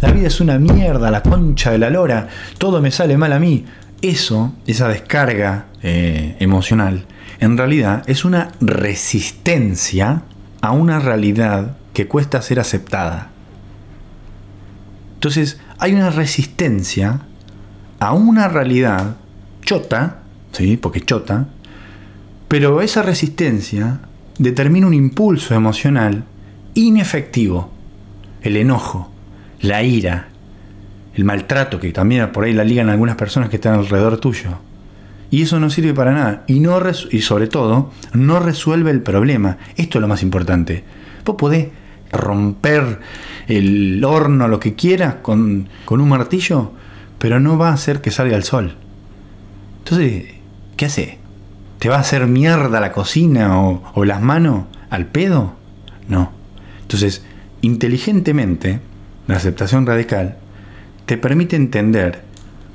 La 0.00 0.10
vida 0.10 0.26
es 0.26 0.40
una 0.40 0.58
mierda, 0.58 1.10
la 1.10 1.22
concha 1.22 1.70
de 1.70 1.78
la 1.78 1.90
lora, 1.90 2.28
todo 2.58 2.82
me 2.82 2.90
sale 2.90 3.16
mal 3.16 3.32
a 3.32 3.38
mí. 3.38 3.64
Eso, 4.02 4.52
esa 4.66 4.88
descarga 4.88 5.66
eh, 5.82 6.36
emocional, 6.40 7.06
en 7.42 7.58
realidad 7.58 8.04
es 8.06 8.24
una 8.24 8.52
resistencia 8.60 10.22
a 10.60 10.70
una 10.70 11.00
realidad 11.00 11.76
que 11.92 12.06
cuesta 12.06 12.40
ser 12.40 12.60
aceptada. 12.60 13.32
Entonces, 15.14 15.58
hay 15.78 15.92
una 15.92 16.10
resistencia 16.10 17.22
a 17.98 18.12
una 18.12 18.46
realidad 18.46 19.16
chota, 19.62 20.22
¿sí? 20.52 20.76
Porque 20.76 21.00
chota, 21.00 21.48
pero 22.46 22.80
esa 22.80 23.02
resistencia 23.02 23.98
determina 24.38 24.86
un 24.86 24.94
impulso 24.94 25.56
emocional 25.56 26.22
inefectivo, 26.74 27.72
el 28.42 28.56
enojo, 28.56 29.10
la 29.62 29.82
ira, 29.82 30.28
el 31.16 31.24
maltrato, 31.24 31.80
que 31.80 31.90
también 31.90 32.30
por 32.30 32.44
ahí 32.44 32.52
la 32.52 32.62
ligan 32.62 32.88
algunas 32.88 33.16
personas 33.16 33.50
que 33.50 33.56
están 33.56 33.80
alrededor 33.80 34.18
tuyo. 34.18 34.58
Y 35.32 35.44
eso 35.44 35.58
no 35.58 35.70
sirve 35.70 35.94
para 35.94 36.12
nada. 36.12 36.44
Y, 36.46 36.60
no 36.60 36.78
y 37.10 37.22
sobre 37.22 37.46
todo, 37.46 37.90
no 38.12 38.38
resuelve 38.38 38.90
el 38.90 39.00
problema. 39.00 39.56
Esto 39.76 39.96
es 39.96 40.02
lo 40.02 40.06
más 40.06 40.22
importante. 40.22 40.84
Vos 41.24 41.36
podés 41.36 41.68
romper 42.12 43.00
el 43.48 44.04
horno, 44.04 44.46
lo 44.46 44.60
que 44.60 44.74
quieras, 44.74 45.16
con, 45.22 45.70
un 45.88 46.08
martillo, 46.10 46.72
pero 47.18 47.40
no 47.40 47.56
va 47.56 47.70
a 47.70 47.72
hacer 47.72 48.02
que 48.02 48.10
salga 48.10 48.36
el 48.36 48.42
sol. 48.42 48.76
Entonces, 49.78 50.34
¿qué 50.76 50.84
hace? 50.84 51.18
¿Te 51.78 51.88
va 51.88 51.96
a 51.96 52.00
hacer 52.00 52.26
mierda 52.26 52.78
la 52.78 52.92
cocina 52.92 53.58
o, 53.58 53.82
o 53.94 54.04
las 54.04 54.20
manos 54.20 54.66
al 54.90 55.06
pedo? 55.06 55.54
No. 56.08 56.30
Entonces, 56.82 57.24
inteligentemente, 57.62 58.80
la 59.28 59.36
aceptación 59.36 59.86
radical 59.86 60.36
te 61.06 61.16
permite 61.16 61.56
entender 61.56 62.22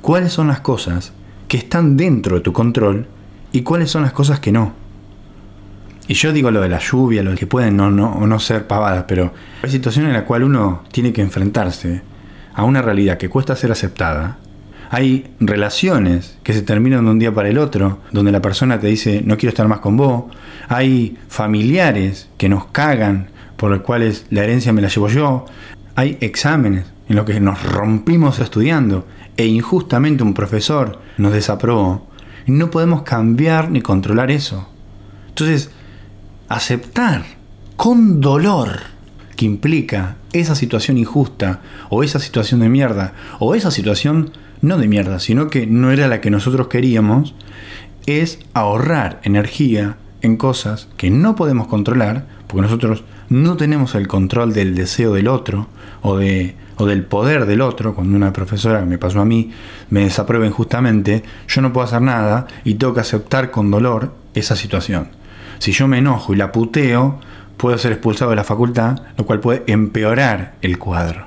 cuáles 0.02 0.32
son 0.32 0.48
las 0.48 0.58
cosas 0.58 1.12
que 1.48 1.56
están 1.56 1.96
dentro 1.96 2.36
de 2.36 2.42
tu 2.42 2.52
control 2.52 3.06
y 3.52 3.62
cuáles 3.62 3.90
son 3.90 4.02
las 4.02 4.12
cosas 4.12 4.38
que 4.38 4.52
no. 4.52 4.74
Y 6.06 6.14
yo 6.14 6.32
digo 6.32 6.50
lo 6.50 6.60
de 6.60 6.68
la 6.68 6.78
lluvia, 6.78 7.22
lo 7.22 7.34
que 7.34 7.46
pueden 7.46 7.76
no, 7.76 7.90
no, 7.90 8.26
no 8.26 8.38
ser 8.38 8.66
pavadas, 8.66 9.04
pero 9.08 9.32
hay 9.62 9.70
situaciones 9.70 10.08
en 10.08 10.14
las 10.14 10.22
cuales 10.24 10.46
uno 10.46 10.82
tiene 10.90 11.12
que 11.12 11.20
enfrentarse 11.20 12.02
a 12.54 12.64
una 12.64 12.82
realidad 12.82 13.18
que 13.18 13.28
cuesta 13.28 13.56
ser 13.56 13.72
aceptada. 13.72 14.38
Hay 14.90 15.26
relaciones 15.38 16.38
que 16.42 16.54
se 16.54 16.62
terminan 16.62 17.04
de 17.04 17.10
un 17.10 17.18
día 17.18 17.34
para 17.34 17.50
el 17.50 17.58
otro, 17.58 17.98
donde 18.10 18.32
la 18.32 18.40
persona 18.40 18.80
te 18.80 18.86
dice 18.86 19.22
no 19.24 19.36
quiero 19.36 19.50
estar 19.50 19.68
más 19.68 19.80
con 19.80 19.98
vos. 19.98 20.24
Hay 20.68 21.18
familiares 21.28 22.30
que 22.38 22.48
nos 22.48 22.66
cagan, 22.66 23.28
por 23.58 23.70
los 23.70 23.82
cuales 23.82 24.24
la 24.30 24.44
herencia 24.44 24.72
me 24.72 24.80
la 24.80 24.88
llevo 24.88 25.08
yo. 25.08 25.44
Hay 25.94 26.16
exámenes 26.20 26.86
en 27.08 27.16
los 27.16 27.24
que 27.24 27.40
nos 27.40 27.62
rompimos 27.62 28.38
estudiando 28.38 29.06
e 29.36 29.46
injustamente 29.46 30.22
un 30.22 30.34
profesor 30.34 31.00
nos 31.16 31.32
desaprobó. 31.32 32.08
No 32.46 32.70
podemos 32.70 33.02
cambiar 33.02 33.70
ni 33.70 33.80
controlar 33.80 34.30
eso. 34.30 34.68
Entonces, 35.28 35.70
aceptar 36.48 37.24
con 37.76 38.20
dolor 38.20 38.80
que 39.36 39.44
implica 39.44 40.16
esa 40.32 40.54
situación 40.54 40.98
injusta 40.98 41.60
o 41.90 42.02
esa 42.02 42.18
situación 42.18 42.60
de 42.60 42.68
mierda 42.68 43.12
o 43.38 43.54
esa 43.54 43.70
situación 43.70 44.32
no 44.60 44.78
de 44.78 44.88
mierda, 44.88 45.20
sino 45.20 45.48
que 45.48 45.66
no 45.66 45.92
era 45.92 46.08
la 46.08 46.20
que 46.20 46.30
nosotros 46.30 46.68
queríamos, 46.68 47.34
es 48.06 48.40
ahorrar 48.54 49.20
energía 49.22 49.96
en 50.22 50.36
cosas 50.36 50.88
que 50.96 51.10
no 51.10 51.36
podemos 51.36 51.68
controlar, 51.68 52.26
porque 52.46 52.62
nosotros 52.62 53.04
no 53.28 53.56
tenemos 53.56 53.94
el 53.94 54.08
control 54.08 54.52
del 54.52 54.74
deseo 54.74 55.12
del 55.14 55.28
otro 55.28 55.68
o, 56.02 56.16
de, 56.16 56.56
o 56.76 56.86
del 56.86 57.04
poder 57.04 57.46
del 57.46 57.60
otro. 57.60 57.94
Cuando 57.94 58.16
una 58.16 58.32
profesora, 58.32 58.80
que 58.80 58.86
me 58.86 58.98
pasó 58.98 59.20
a 59.20 59.24
mí, 59.24 59.50
me 59.90 60.04
desaprueba 60.04 60.46
injustamente, 60.46 61.22
yo 61.46 61.60
no 61.60 61.72
puedo 61.72 61.86
hacer 61.86 62.02
nada 62.02 62.46
y 62.64 62.74
tengo 62.74 62.94
que 62.94 63.00
aceptar 63.00 63.50
con 63.50 63.70
dolor 63.70 64.14
esa 64.34 64.56
situación. 64.56 65.08
Si 65.58 65.72
yo 65.72 65.88
me 65.88 65.98
enojo 65.98 66.32
y 66.32 66.36
la 66.36 66.52
puteo, 66.52 67.20
puedo 67.56 67.76
ser 67.78 67.92
expulsado 67.92 68.30
de 68.30 68.36
la 68.36 68.44
facultad, 68.44 69.02
lo 69.16 69.26
cual 69.26 69.40
puede 69.40 69.64
empeorar 69.66 70.54
el 70.62 70.78
cuadro. 70.78 71.26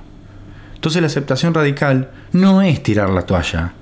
Entonces 0.76 1.02
la 1.02 1.08
aceptación 1.08 1.54
radical 1.54 2.10
no 2.32 2.62
es 2.62 2.82
tirar 2.82 3.10
la 3.10 3.24
toalla. 3.24 3.74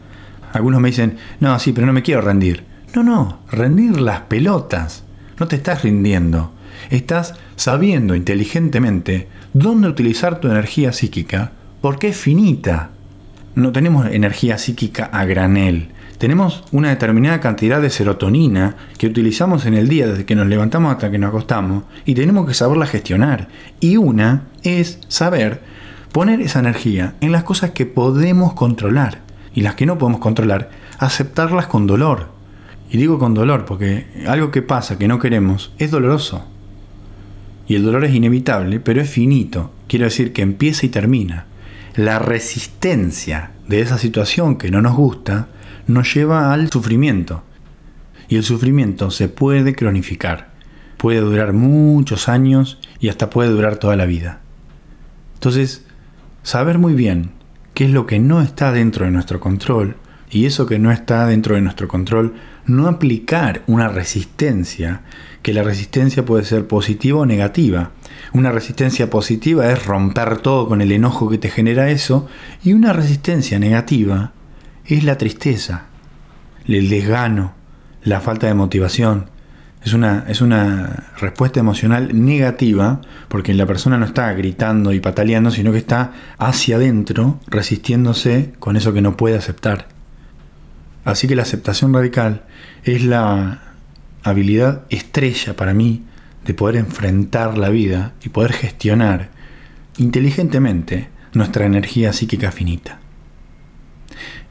Algunos 0.52 0.82
me 0.82 0.90
dicen, 0.90 1.18
no, 1.40 1.58
sí, 1.60 1.72
pero 1.72 1.88
no 1.88 1.94
me 1.94 2.02
quiero 2.02 2.22
rendir. 2.22 2.66
No, 2.94 3.04
no, 3.04 3.40
rendir 3.52 4.02
las 4.02 4.22
pelotas. 4.22 5.04
No 5.40 5.48
te 5.48 5.56
estás 5.56 5.84
rindiendo. 5.84 6.52
Estás 6.90 7.36
sabiendo 7.60 8.16
inteligentemente 8.16 9.28
dónde 9.54 9.90
utilizar 9.90 10.40
tu 10.40 10.48
energía 10.48 10.94
psíquica 10.94 11.52
porque 11.82 12.10
es 12.10 12.18
finita. 12.18 12.92
No 13.56 13.72
tenemos 13.72 14.08
energía 14.08 14.58
psíquica 14.58 15.10
a 15.12 15.26
granel 15.26 15.90
tenemos 16.20 16.66
una 16.74 16.90
determinada 16.90 17.40
cantidad 17.40 17.82
de 17.82 17.90
serotonina 17.90 18.76
que 18.98 19.08
utilizamos 19.08 19.66
en 19.66 19.74
el 19.74 19.88
día 19.88 20.06
desde 20.06 20.26
que 20.26 20.36
nos 20.36 20.48
levantamos 20.48 20.92
hasta 20.92 21.10
que 21.10 21.18
nos 21.18 21.30
acostamos 21.30 21.86
y 22.04 22.14
tenemos 22.14 22.46
que 22.46 22.54
saberla 22.54 22.86
gestionar. 22.86 23.48
Y 23.80 23.96
una 23.96 24.44
es 24.62 25.00
saber 25.08 25.62
poner 26.12 26.42
esa 26.42 26.60
energía 26.60 27.14
en 27.22 27.32
las 27.32 27.46
cosas 27.46 27.72
que 27.72 27.86
podemos 27.86 28.52
controlar 28.52 29.20
y 29.56 29.62
las 29.62 29.76
que 29.76 29.86
no 29.86 29.98
podemos 29.98 30.20
controlar, 30.20 30.70
aceptarlas 30.98 31.68
con 31.68 31.88
dolor. 31.88 32.28
Y 32.92 32.98
digo 32.98 33.18
con 33.18 33.34
dolor 33.34 33.64
porque 33.64 34.06
algo 34.28 34.52
que 34.52 34.62
pasa 34.62 34.98
que 34.98 35.08
no 35.08 35.20
queremos 35.20 35.72
es 35.78 35.90
doloroso. 35.90 36.44
Y 37.70 37.76
el 37.76 37.84
dolor 37.84 38.04
es 38.04 38.16
inevitable, 38.16 38.80
pero 38.80 39.00
es 39.00 39.10
finito. 39.10 39.72
Quiero 39.88 40.06
decir 40.06 40.34
que 40.34 40.42
empieza 40.42 40.88
y 40.88 40.90
termina. 40.90 41.46
La 41.96 42.18
resistencia 42.18 43.52
de 43.68 43.82
esa 43.82 44.00
situación 44.00 44.58
que 44.58 44.72
no 44.72 44.82
nos 44.82 44.96
gusta 44.96 45.50
nos 45.86 46.12
lleva 46.12 46.52
al 46.52 46.72
sufrimiento. 46.72 47.44
Y 48.28 48.38
el 48.38 48.44
sufrimiento 48.44 49.12
se 49.12 49.30
puede 49.30 49.76
cronificar. 49.76 50.50
Puede 50.98 51.20
durar 51.20 51.54
muchos 51.54 52.28
años 52.28 52.80
y 53.00 53.10
hasta 53.10 53.30
puede 53.30 53.52
durar 53.52 53.78
toda 53.78 53.96
la 53.96 54.08
vida. 54.08 54.42
Entonces, 55.36 55.86
saber 56.42 56.80
muy 56.80 56.96
bien 56.96 57.30
qué 57.76 57.86
es 57.86 57.92
lo 57.92 58.08
que 58.08 58.18
no 58.18 58.42
está 58.42 58.72
dentro 58.72 59.06
de 59.06 59.12
nuestro 59.12 59.40
control, 59.40 59.96
y 60.32 60.46
eso 60.46 60.66
que 60.66 60.80
no 60.80 60.92
está 60.92 61.26
dentro 61.26 61.56
de 61.56 61.62
nuestro 61.62 61.88
control, 61.88 62.36
no 62.66 62.88
aplicar 62.88 63.64
una 63.68 63.88
resistencia, 63.88 65.02
que 65.42 65.54
la 65.54 65.64
resistencia 65.64 66.26
puede 66.26 66.44
ser 66.44 66.68
positiva 66.68 67.20
o 67.20 67.26
negativa. 67.26 67.92
Una 68.34 68.52
resistencia 68.52 69.10
positiva 69.10 69.72
es 69.72 69.86
romper 69.86 70.38
todo 70.38 70.68
con 70.68 70.82
el 70.82 70.92
enojo 70.92 71.30
que 71.30 71.38
te 71.38 71.50
genera 71.50 71.90
eso, 71.90 72.28
y 72.64 72.74
una 72.74 72.94
resistencia 72.94 73.58
negativa 73.60 74.34
es 74.86 75.04
la 75.04 75.18
tristeza, 75.18 75.86
el 76.66 76.90
desgano, 76.90 77.54
la 78.04 78.22
falta 78.22 78.48
de 78.48 78.54
motivación. 78.54 79.30
Es 79.84 79.94
una, 79.94 80.26
es 80.28 80.42
una 80.42 81.06
respuesta 81.20 81.62
emocional 81.62 82.10
negativa 82.14 83.00
porque 83.30 83.54
la 83.54 83.66
persona 83.66 83.98
no 83.98 84.06
está 84.06 84.32
gritando 84.34 84.92
y 84.92 85.00
pataleando, 85.00 85.52
sino 85.52 85.72
que 85.72 85.78
está 85.78 86.12
hacia 86.38 86.76
adentro 86.76 87.40
resistiéndose 87.48 88.52
con 88.60 88.76
eso 88.76 88.92
que 88.92 89.02
no 89.02 89.16
puede 89.16 89.38
aceptar. 89.38 89.99
Así 91.10 91.28
que 91.28 91.36
la 91.36 91.44
aceptación 91.44 91.94
radical 91.94 92.44
es 92.84 93.04
la 93.04 93.62
habilidad 94.24 94.84
estrella 94.90 95.56
para 95.56 95.74
mí 95.74 96.04
de 96.46 96.54
poder 96.54 96.76
enfrentar 96.76 97.58
la 97.58 97.70
vida 97.70 98.14
y 98.24 98.30
poder 98.30 98.54
gestionar 98.54 99.30
inteligentemente 99.98 101.10
nuestra 101.34 101.66
energía 101.66 102.14
psíquica 102.14 102.52
finita. 102.52 103.00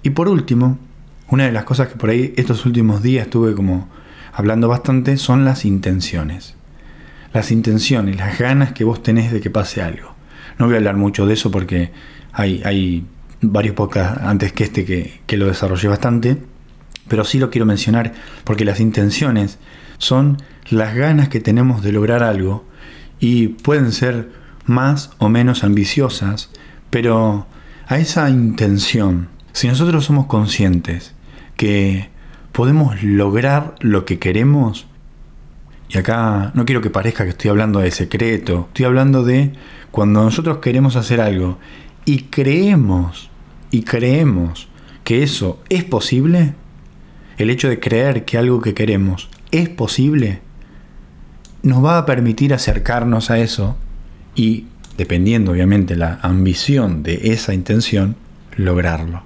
Y 0.03 0.11
por 0.11 0.29
último, 0.29 0.79
una 1.29 1.45
de 1.45 1.53
las 1.53 1.65
cosas 1.65 1.89
que 1.89 1.97
por 1.97 2.11
ahí 2.11 2.35
estos 2.37 2.67
últimos 2.67 3.03
días 3.03 3.27
estuve 3.27 3.55
como 3.55 3.89
hablando 4.33 4.69
bastante 4.69 5.17
son 5.17 5.45
las 5.45 5.65
intenciones. 5.65 6.55
Las 7.33 7.51
intenciones, 7.51 8.17
las 8.17 8.39
ganas 8.39 8.73
que 8.73 8.85
vos 8.85 9.03
tenés 9.03 9.33
de 9.33 9.41
que 9.41 9.51
pase 9.51 9.83
algo. 9.83 10.15
No 10.59 10.67
voy 10.67 10.75
a 10.75 10.79
hablar 10.79 10.97
mucho 10.97 11.27
de 11.27 11.35
eso 11.35 11.51
porque 11.51 11.93
hay, 12.33 12.63
hay 12.65 13.05
varios 13.41 13.75
podcasts 13.75 14.21
antes 14.23 14.53
que 14.53 14.65
este 14.65 14.85
que, 14.85 15.21
que 15.27 15.37
lo 15.37 15.47
desarrollé 15.47 15.89
bastante, 15.89 16.39
pero 17.09 17.25
sí 17.25 17.39
lo 17.39 17.51
quiero 17.51 17.67
mencionar 17.67 18.13
porque 18.45 18.65
las 18.65 18.81
intenciones 18.81 19.59
son 19.99 20.39
las 20.71 20.95
ganas 20.95 21.29
que 21.29 21.41
tenemos 21.41 21.83
de 21.83 21.93
lograr 21.93 22.23
algo 22.23 22.65
y 23.21 23.49
pueden 23.49 23.93
ser 23.93 24.31
más 24.67 25.11
o 25.19 25.29
menos 25.29 25.65
ambiciosas, 25.65 26.51
pero 26.91 27.47
a 27.87 27.99
esa 27.99 28.29
intención, 28.31 29.29
si 29.53 29.67
nosotros 29.67 30.05
somos 30.05 30.27
conscientes 30.27 31.15
que 31.57 32.11
podemos 32.53 33.03
lograr 33.03 33.75
lo 33.81 34.05
que 34.05 34.19
queremos, 34.19 34.87
y 35.89 35.97
acá 35.97 36.53
no 36.55 36.67
quiero 36.67 36.83
que 36.83 36.91
parezca 36.91 37.25
que 37.25 37.31
estoy 37.31 37.51
hablando 37.51 37.81
de 37.81 37.91
secreto, 37.91 38.67
estoy 38.69 38.85
hablando 38.85 39.25
de 39.25 39.53
cuando 39.91 40.23
nosotros 40.23 40.59
queremos 40.59 40.97
hacer 40.97 41.21
algo 41.21 41.59
y 42.09 42.21
creemos 42.31 43.29
y 43.71 43.83
creemos 43.83 44.67
que 45.05 45.23
eso 45.23 45.61
es 45.69 45.85
posible, 45.85 46.55
el 47.37 47.51
hecho 47.51 47.69
de 47.69 47.81
creer 47.81 48.25
que 48.25 48.39
algo 48.39 48.63
que 48.63 48.73
queremos 48.73 49.29
es 49.51 49.69
posible, 49.69 50.41
nos 51.63 51.85
va 51.85 51.99
a 51.99 52.07
permitir 52.07 52.55
acercarnos 52.55 53.31
a 53.31 53.39
eso 53.41 53.77
y, 54.35 54.69
dependiendo 54.97 55.53
obviamente 55.53 55.97
la 55.97 56.19
ambición 56.23 57.03
de 57.03 57.33
esa 57.33 57.53
intención, 57.53 58.17
lograrlo. 58.57 59.23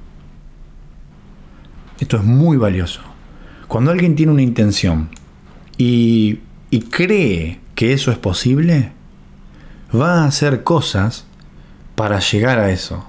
Esto 2.01 2.16
es 2.16 2.24
muy 2.24 2.57
valioso. 2.57 3.01
Cuando 3.68 3.93
alguien 3.93 4.16
tiene 4.16 4.33
una 4.33 4.43
intención 4.43 5.09
y, 5.78 6.41
y 6.70 6.80
cree 6.80 7.61
que 7.76 7.93
eso 7.93 8.11
es 8.11 8.18
posible, 8.18 8.91
va 9.95 10.24
a 10.24 10.26
hacer 10.26 10.64
cosas 10.64 11.26
para 11.95 12.18
llegar 12.20 12.59
a 12.59 12.70
eso 12.70 13.07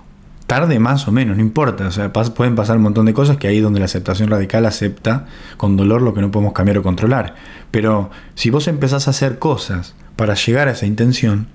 tarde 0.54 0.78
más 0.78 1.08
o 1.08 1.12
menos, 1.12 1.38
no 1.38 1.42
importa. 1.42 1.88
O 1.88 1.92
sea, 1.92 2.14
pueden 2.14 2.56
pasar 2.56 2.78
un 2.78 2.84
montón 2.84 3.06
de 3.06 3.14
cosas 3.14 3.38
que 3.38 3.48
ahí 3.48 3.60
donde 3.60 3.80
la 3.80 3.86
aceptación 3.86 4.30
radical 4.30 4.66
acepta 4.66 5.26
con 5.58 5.78
dolor 5.78 6.02
lo 6.02 6.14
que 6.14 6.22
no 6.22 6.30
podemos 6.30 6.54
cambiar 6.54 6.78
o 6.78 6.84
controlar. 6.84 7.36
Pero 7.72 8.12
si 8.36 8.52
vos 8.52 8.68
empezás 8.68 9.08
a 9.08 9.12
hacer 9.12 9.40
cosas 9.40 9.96
para 10.16 10.36
llegar 10.36 10.68
a 10.68 10.72
esa 10.72 10.86
intención, 10.86 11.48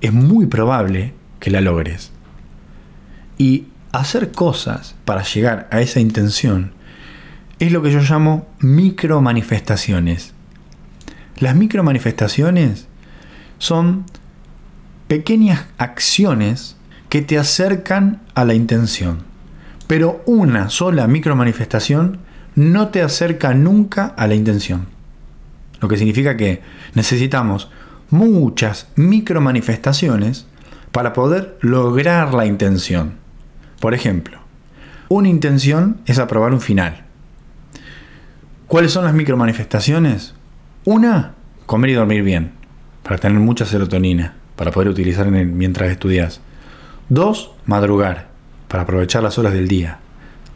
es 0.00 0.12
muy 0.12 0.44
probable 0.44 1.14
que 1.40 1.50
la 1.50 1.62
logres. 1.62 2.12
Y 3.38 3.68
hacer 3.92 4.32
cosas 4.32 4.94
para 5.04 5.22
llegar 5.22 5.68
a 5.70 5.80
esa 5.80 6.00
intención 6.00 6.72
es 7.58 7.72
lo 7.72 7.80
que 7.80 7.90
yo 7.90 8.00
llamo 8.00 8.46
micro 8.58 9.22
manifestaciones. 9.22 10.34
Las 11.38 11.56
micro 11.56 11.82
manifestaciones 11.82 12.86
son 13.58 14.04
pequeñas 15.08 15.66
acciones 15.78 16.76
que 17.08 17.22
te 17.22 17.38
acercan 17.38 18.22
a 18.34 18.44
la 18.44 18.54
intención. 18.54 19.18
Pero 19.86 20.22
una 20.26 20.68
sola 20.68 21.06
micromanifestación 21.06 22.18
no 22.54 22.88
te 22.88 23.02
acerca 23.02 23.54
nunca 23.54 24.06
a 24.16 24.26
la 24.26 24.34
intención. 24.34 24.86
Lo 25.80 25.88
que 25.88 25.96
significa 25.96 26.36
que 26.36 26.62
necesitamos 26.94 27.70
muchas 28.10 28.88
micromanifestaciones 28.96 30.46
para 30.92 31.12
poder 31.12 31.58
lograr 31.60 32.34
la 32.34 32.46
intención. 32.46 33.14
Por 33.80 33.94
ejemplo, 33.94 34.38
una 35.08 35.28
intención 35.28 36.00
es 36.06 36.18
aprobar 36.18 36.52
un 36.52 36.60
final. 36.60 37.04
¿Cuáles 38.66 38.92
son 38.92 39.04
las 39.04 39.14
micromanifestaciones? 39.14 40.34
Una, 40.84 41.34
comer 41.66 41.90
y 41.90 41.94
dormir 41.94 42.22
bien, 42.22 42.52
para 43.02 43.18
tener 43.18 43.38
mucha 43.38 43.66
serotonina, 43.66 44.34
para 44.56 44.70
poder 44.70 44.88
utilizar 44.88 45.30
mientras 45.30 45.90
estudias. 45.90 46.40
2. 47.08 47.52
Madrugar, 47.66 48.28
para 48.68 48.82
aprovechar 48.82 49.22
las 49.22 49.38
horas 49.38 49.52
del 49.52 49.68
día. 49.68 50.00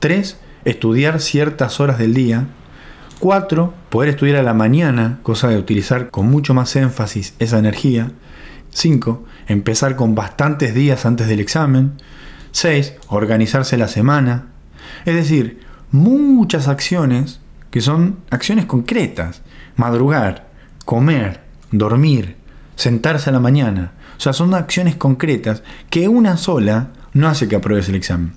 3. 0.01 0.39
Estudiar 0.65 1.21
ciertas 1.21 1.79
horas 1.81 1.99
del 1.99 2.15
día. 2.15 2.47
4. 3.21 3.75
Poder 3.91 4.09
estudiar 4.11 4.37
a 4.37 4.43
la 4.43 4.55
mañana, 4.55 5.21
cosa 5.23 5.49
de 5.49 5.59
utilizar 5.59 6.11
con 6.11 6.27
mucho 6.27 6.55
más 6.55 6.75
énfasis 6.75 7.35
esa 7.39 7.59
energía. 7.59 8.13
5. 8.71 9.25
Empezar 9.47 9.95
con 9.97 10.15
bastantes 10.15 10.75
días 10.75 11.07
antes 11.07 11.29
del 11.29 11.41
examen. 11.41 11.93
6. 12.53 12.95
Organizarse 13.09 13.77
la 13.77 13.89
semana. 13.89 14.47
Es 15.05 15.15
decir, 15.15 15.61
muchas 15.93 16.67
acciones 16.67 17.41
que 17.71 17.81
son 17.81 18.19
acciones 18.31 18.67
concretas. 18.67 19.43
Madrugar, 19.77 20.49
comer, 20.85 21.41
dormir, 21.71 22.37
sentarse 22.81 23.29
a 23.29 23.33
la 23.35 23.41
mañana, 23.41 23.93
o 24.17 24.21
sea, 24.21 24.33
son 24.33 24.55
acciones 24.55 24.97
concretas 24.97 25.63
que 25.91 26.09
una 26.09 26.39
sola 26.39 26.89
no 27.13 27.29
hace 27.29 27.47
que 27.47 27.57
apruebes 27.57 27.91
el 27.91 27.95
examen. 27.95 28.33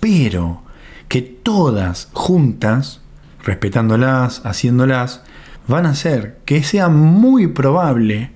Pero 0.00 0.62
que 1.08 1.22
todas 1.22 2.10
juntas, 2.12 3.00
respetándolas, 3.42 4.44
haciéndolas, 4.44 5.22
van 5.66 5.86
a 5.86 5.90
hacer 5.90 6.36
que 6.44 6.62
sea 6.62 6.90
muy 6.90 7.46
probable 7.46 8.32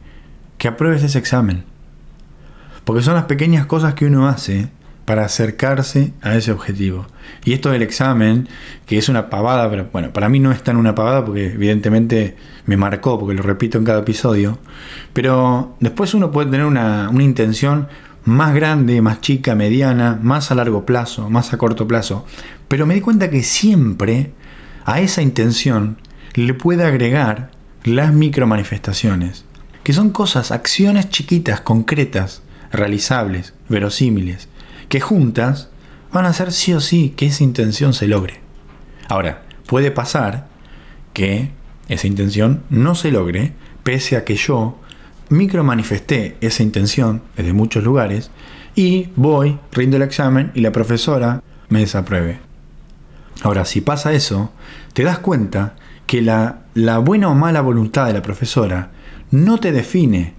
que 0.57 0.69
apruebes 0.69 1.03
ese 1.03 1.19
examen. 1.19 1.65
Porque 2.85 3.03
son 3.03 3.15
las 3.15 3.25
pequeñas 3.25 3.67
cosas 3.67 3.93
que 3.93 4.07
uno 4.07 4.29
hace 4.29 4.71
para 5.11 5.25
acercarse 5.25 6.13
a 6.23 6.37
ese 6.37 6.53
objetivo. 6.53 7.05
Y 7.45 7.53
esto 7.53 7.73
del 7.73 7.83
examen, 7.83 8.47
que 8.87 8.97
es 8.97 9.09
una 9.09 9.29
pavada, 9.29 9.69
pero 9.69 9.89
bueno, 9.93 10.13
para 10.13 10.29
mí 10.29 10.39
no 10.39 10.53
es 10.53 10.63
tan 10.63 10.77
una 10.77 10.95
pavada 10.95 11.25
porque 11.25 11.47
evidentemente 11.47 12.37
me 12.67 12.77
marcó, 12.77 13.19
porque 13.19 13.35
lo 13.35 13.43
repito 13.43 13.77
en 13.77 13.83
cada 13.83 14.03
episodio, 14.03 14.61
pero 15.13 15.75
después 15.81 16.15
uno 16.15 16.31
puede 16.31 16.53
tener 16.53 16.65
una, 16.65 17.11
una 17.11 17.25
intención 17.25 17.89
más 18.25 18.55
grande, 18.55 19.03
más 19.03 19.21
chica, 19.21 19.57
mediana, 19.57 20.17
más 20.23 20.53
a 20.53 20.55
largo 20.55 20.87
plazo, 20.87 21.29
más 21.29 21.53
a 21.53 21.59
corto 21.59 21.89
plazo, 21.89 22.25
pero 22.69 22.87
me 22.87 22.95
di 22.95 23.01
cuenta 23.01 23.31
que 23.31 23.43
siempre 23.43 24.31
a 24.85 25.01
esa 25.01 25.23
intención 25.23 25.97
le 26.35 26.55
puede 26.55 26.85
agregar 26.85 27.51
las 27.83 28.13
micromanifestaciones, 28.13 29.45
que 29.83 29.93
son 29.93 30.11
cosas, 30.11 30.53
acciones 30.53 31.09
chiquitas, 31.09 31.63
concretas, 31.63 32.45
realizables, 32.71 33.55
verosímiles, 33.69 34.50
que 34.91 35.01
juntas 35.01 35.71
van 36.13 36.27
a 36.27 36.31
hacer 36.31 36.53
sí 36.53 36.75
o 36.75 36.81
sí 36.81 37.15
que 37.17 37.27
esa 37.27 37.45
intención 37.45 37.95
se 37.95 38.09
logre. 38.09 38.41
Ahora, 39.09 39.45
puede 39.67 39.93
pasar 39.93 40.49
que 41.15 41.53
esa 41.89 42.09
intención 42.09 42.65
no 42.71 42.97
se 42.97 43.13
logre, 43.13 43.53
pese 43.85 44.17
a 44.17 44.25
que 44.25 44.35
yo 44.35 44.79
micro 45.29 45.63
manifesté 45.63 46.37
esa 46.41 46.65
intención 46.65 47.23
desde 47.37 47.53
muchos 47.53 47.85
lugares 47.85 48.33
y 48.75 49.11
voy, 49.15 49.59
rindo 49.71 49.97
el 49.97 50.03
examen 50.03 50.51
y 50.55 50.61
la 50.61 50.73
profesora 50.73 51.41
me 51.69 51.81
desapruebe. 51.81 52.41
Ahora, 53.43 53.65
si 53.65 53.81
pasa 53.81 54.13
eso, 54.13 54.51
te 54.93 55.05
das 55.05 55.21
cuenta 55.21 55.77
que 56.07 56.21
la, 56.21 56.63
la 56.75 56.99
buena 56.99 57.29
o 57.29 57.35
mala 57.37 57.61
voluntad 57.61 58.07
de 58.07 58.13
la 58.13 58.23
profesora 58.23 58.91
no 59.31 59.59
te 59.59 59.71
define, 59.71 60.35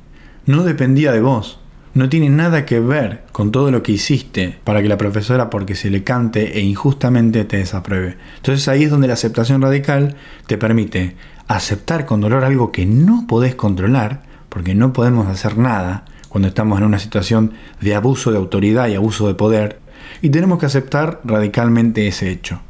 no 0.45 0.63
dependía 0.63 1.13
de 1.13 1.21
vos, 1.21 1.60
no 1.93 2.09
tiene 2.09 2.29
nada 2.29 2.65
que 2.65 2.79
ver 2.79 3.23
con 3.31 3.51
todo 3.51 3.71
lo 3.71 3.83
que 3.83 3.91
hiciste 3.91 4.57
para 4.63 4.81
que 4.81 4.87
la 4.87 4.97
profesora, 4.97 5.49
porque 5.49 5.75
se 5.75 5.89
le 5.89 6.03
cante 6.03 6.57
e 6.57 6.61
injustamente, 6.61 7.43
te 7.43 7.57
desapruebe. 7.57 8.17
Entonces 8.37 8.67
ahí 8.67 8.83
es 8.83 8.91
donde 8.91 9.07
la 9.07 9.13
aceptación 9.13 9.61
radical 9.61 10.15
te 10.47 10.57
permite 10.57 11.15
aceptar 11.47 12.05
con 12.05 12.21
dolor 12.21 12.45
algo 12.45 12.71
que 12.71 12.85
no 12.85 13.25
podés 13.27 13.55
controlar, 13.55 14.23
porque 14.47 14.73
no 14.73 14.93
podemos 14.93 15.27
hacer 15.27 15.57
nada 15.57 16.05
cuando 16.29 16.47
estamos 16.47 16.79
en 16.79 16.85
una 16.85 16.99
situación 16.99 17.53
de 17.81 17.93
abuso 17.95 18.31
de 18.31 18.37
autoridad 18.37 18.87
y 18.87 18.95
abuso 18.95 19.27
de 19.27 19.33
poder, 19.33 19.79
y 20.21 20.29
tenemos 20.29 20.59
que 20.59 20.65
aceptar 20.65 21.19
radicalmente 21.25 22.07
ese 22.07 22.31
hecho. 22.31 22.61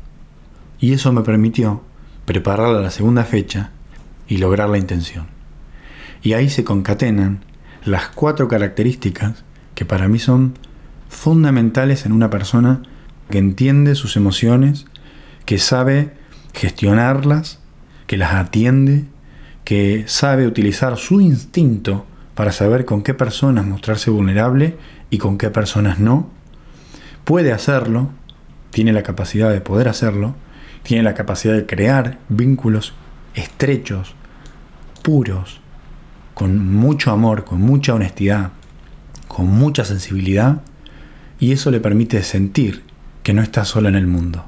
Y 0.80 0.94
eso 0.94 1.14
me 1.14 1.22
permitió 1.22 1.84
preparar 2.26 2.70
la 2.70 2.90
segunda 2.90 3.24
fecha 3.24 3.70
y 4.28 4.38
lograr 4.38 4.70
la 4.70 4.80
intención. 4.80 5.28
Y 6.24 6.34
ahí 6.34 6.50
se 6.50 6.64
concatenan 6.64 7.42
las 7.84 8.08
cuatro 8.10 8.48
características 8.48 9.44
que 9.76 9.86
para 9.86 10.08
mí 10.08 10.20
son 10.20 10.54
fundamentales 11.10 12.06
en 12.06 12.12
una 12.12 12.30
persona 12.30 12.82
que 13.30 13.38
entiende 13.38 13.96
sus 13.96 14.16
emociones, 14.16 14.86
que 15.46 15.58
sabe 15.58 16.14
gestionarlas, 16.54 17.60
que 18.08 18.18
las 18.18 18.34
atiende, 18.34 19.06
que 19.64 20.04
sabe 20.08 20.48
utilizar 20.48 20.98
su 20.98 21.22
instinto 21.22 22.06
para 22.36 22.52
saber 22.52 22.86
con 22.86 23.04
qué 23.04 23.14
personas 23.14 23.66
mostrarse 23.66 24.12
vulnerable 24.12 24.78
y 25.10 25.18
con 25.18 25.38
qué 25.38 25.50
personas 25.50 26.00
no. 26.00 26.30
Puede 27.24 27.52
hacerlo, 27.52 28.10
tiene 28.72 28.94
la 28.94 29.04
capacidad 29.04 29.52
de 29.52 29.62
poder 29.62 29.88
hacerlo, 29.88 30.36
tiene 30.84 31.04
la 31.04 31.14
capacidad 31.14 31.54
de 31.54 31.66
crear 31.66 32.20
vínculos 32.30 32.94
estrechos, 33.34 34.16
puros, 35.04 35.61
con 36.34 36.74
mucho 36.74 37.12
amor, 37.12 37.46
con 37.46 37.62
mucha 37.62 37.94
honestidad, 37.94 38.52
con 39.28 39.48
mucha 39.48 39.86
sensibilidad, 39.86 40.62
y 41.40 41.52
eso 41.52 41.72
le 41.72 41.80
permite 41.80 42.22
sentir 42.24 42.84
que 43.24 43.34
no 43.34 43.42
está 43.42 43.66
sola 43.66 43.90
en 43.90 43.96
el 43.96 44.08
mundo. 44.08 44.46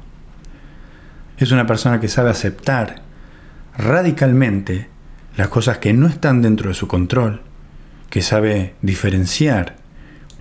Es 1.38 1.52
una 1.52 1.66
persona 1.66 2.00
que 2.00 2.08
sabe 2.08 2.30
aceptar 2.30 3.02
radicalmente 3.78 4.90
las 5.36 5.48
cosas 5.48 5.80
que 5.80 5.94
no 5.94 6.08
están 6.08 6.42
dentro 6.42 6.70
de 6.70 6.76
su 6.76 6.88
control, 6.88 7.42
que 8.10 8.22
sabe 8.22 8.76
diferenciar 8.82 9.78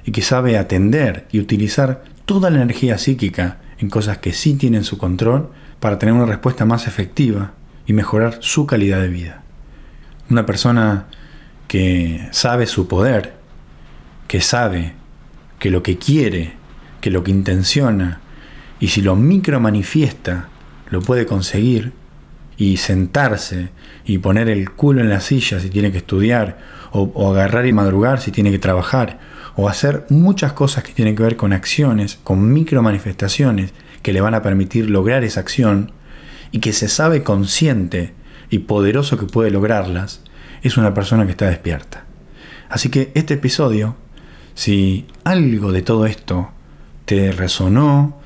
y 0.05 0.13
que 0.13 0.23
sabe 0.23 0.59
atender 0.59 1.27
y 1.33 1.41
utilizar 1.41 2.05
toda 2.27 2.51
la 2.51 2.63
energía 2.63 2.99
psíquica 2.99 3.59
en 3.79 3.89
cosas 3.89 4.19
que 4.19 4.33
sí 4.33 4.55
tienen 4.55 4.85
su 4.85 4.99
control 4.99 5.51
para 5.81 5.99
tener 5.99 6.15
una 6.15 6.27
respuesta 6.27 6.65
más 6.65 6.87
efectiva 6.87 7.53
y 7.87 7.93
mejorar 7.95 8.37
su 8.41 8.67
calidad 8.67 9.01
de 9.01 9.09
vida. 9.09 9.43
Una 10.31 10.47
persona 10.47 11.07
que 11.73 12.29
sabe 12.33 12.67
su 12.67 12.87
poder, 12.87 13.33
que 14.29 14.43
sabe 14.43 14.93
que 15.59 15.71
lo 15.71 15.83
que 15.83 15.97
quiere, 15.97 16.53
que 17.01 17.11
lo 17.11 17.25
que 17.25 17.31
intenciona, 17.31 18.21
y 18.79 18.89
si 18.89 19.01
lo 19.01 19.17
micro 19.17 19.59
manifiesta, 19.59 20.51
lo 20.91 21.01
puede 21.01 21.25
conseguir, 21.25 21.95
y 22.59 22.77
sentarse 22.77 23.71
y 24.05 24.19
poner 24.19 24.51
el 24.51 24.71
culo 24.73 25.01
en 25.01 25.09
la 25.09 25.23
silla 25.23 25.61
si 25.61 25.71
tiene 25.71 25.91
que 25.91 25.97
estudiar, 25.97 26.59
o, 26.91 27.31
agarrar 27.31 27.65
y 27.65 27.73
madrugar 27.73 28.21
si 28.21 28.33
tiene 28.33 28.51
que 28.51 28.59
trabajar, 28.59 29.19
o 29.57 29.67
hacer 29.67 30.05
muchas 30.11 30.53
cosas 30.53 30.85
que 30.85 30.93
tienen 30.93 31.17
que 31.17 31.23
ver 31.23 31.37
con 31.37 31.55
acciones, 31.55 32.19
con 32.23 32.53
micro 32.53 32.83
manifestaciones 32.83 33.73
que 34.03 34.13
le 34.13 34.21
van 34.21 34.35
a 34.35 34.43
permitir 34.43 34.91
lograr 34.91 35.25
esa 35.25 35.41
acción, 35.41 35.93
y 36.51 36.59
que 36.59 36.75
se 36.75 36.89
sabe 36.89 37.23
consciente 37.23 38.13
y 38.51 38.59
poderoso 38.59 39.17
que 39.17 39.25
puede 39.25 39.51
lograrlas, 39.51 40.21
es 40.63 40.77
una 40.77 40.95
persona 40.95 41.25
que 41.25 41.33
está 41.33 41.47
despierta. 41.47 42.05
Así 42.69 42.89
que 42.89 43.13
este 43.15 43.35
episodio, 43.35 43.97
si 44.55 45.07
algo 45.25 45.73
de 45.73 45.83
todo 45.83 46.07
esto 46.07 46.51
te 47.05 47.33
resonó, 47.33 48.19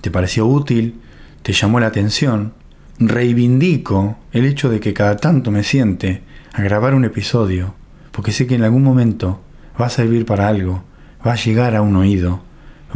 te 0.00 0.10
pareció 0.10 0.46
útil, 0.46 1.00
te 1.42 1.52
llamó 1.52 1.78
la 1.78 1.86
atención, 1.86 2.54
reivindico 2.98 4.18
el 4.32 4.46
hecho 4.46 4.68
de 4.68 4.80
que 4.80 4.94
cada 4.94 5.16
tanto 5.16 5.50
me 5.50 5.62
siente 5.62 6.22
a 6.52 6.62
grabar 6.62 6.94
un 6.94 7.04
episodio, 7.04 7.74
porque 8.10 8.32
sé 8.32 8.46
que 8.46 8.54
en 8.54 8.64
algún 8.64 8.82
momento 8.82 9.42
va 9.80 9.86
a 9.86 9.90
servir 9.90 10.26
para 10.26 10.48
algo, 10.48 10.84
va 11.26 11.32
a 11.32 11.36
llegar 11.36 11.76
a 11.76 11.82
un 11.82 11.96
oído, 11.96 12.42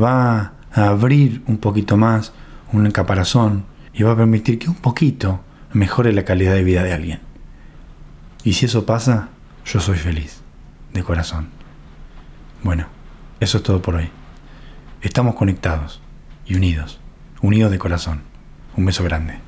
va 0.00 0.54
a 0.72 0.88
abrir 0.88 1.42
un 1.46 1.58
poquito 1.58 1.96
más 1.96 2.32
un 2.72 2.90
caparazón 2.90 3.64
y 3.94 4.02
va 4.02 4.12
a 4.12 4.16
permitir 4.16 4.58
que 4.58 4.68
un 4.68 4.74
poquito 4.74 5.40
mejore 5.72 6.12
la 6.12 6.24
calidad 6.24 6.54
de 6.54 6.64
vida 6.64 6.82
de 6.82 6.92
alguien. 6.92 7.25
Y 8.46 8.52
si 8.52 8.66
eso 8.66 8.86
pasa, 8.86 9.30
yo 9.64 9.80
soy 9.80 9.98
feliz, 9.98 10.40
de 10.92 11.02
corazón. 11.02 11.48
Bueno, 12.62 12.86
eso 13.40 13.56
es 13.56 13.64
todo 13.64 13.82
por 13.82 13.96
hoy. 13.96 14.08
Estamos 15.02 15.34
conectados 15.34 16.00
y 16.46 16.54
unidos, 16.54 17.00
unidos 17.42 17.72
de 17.72 17.80
corazón. 17.80 18.22
Un 18.76 18.86
beso 18.86 19.02
grande. 19.02 19.40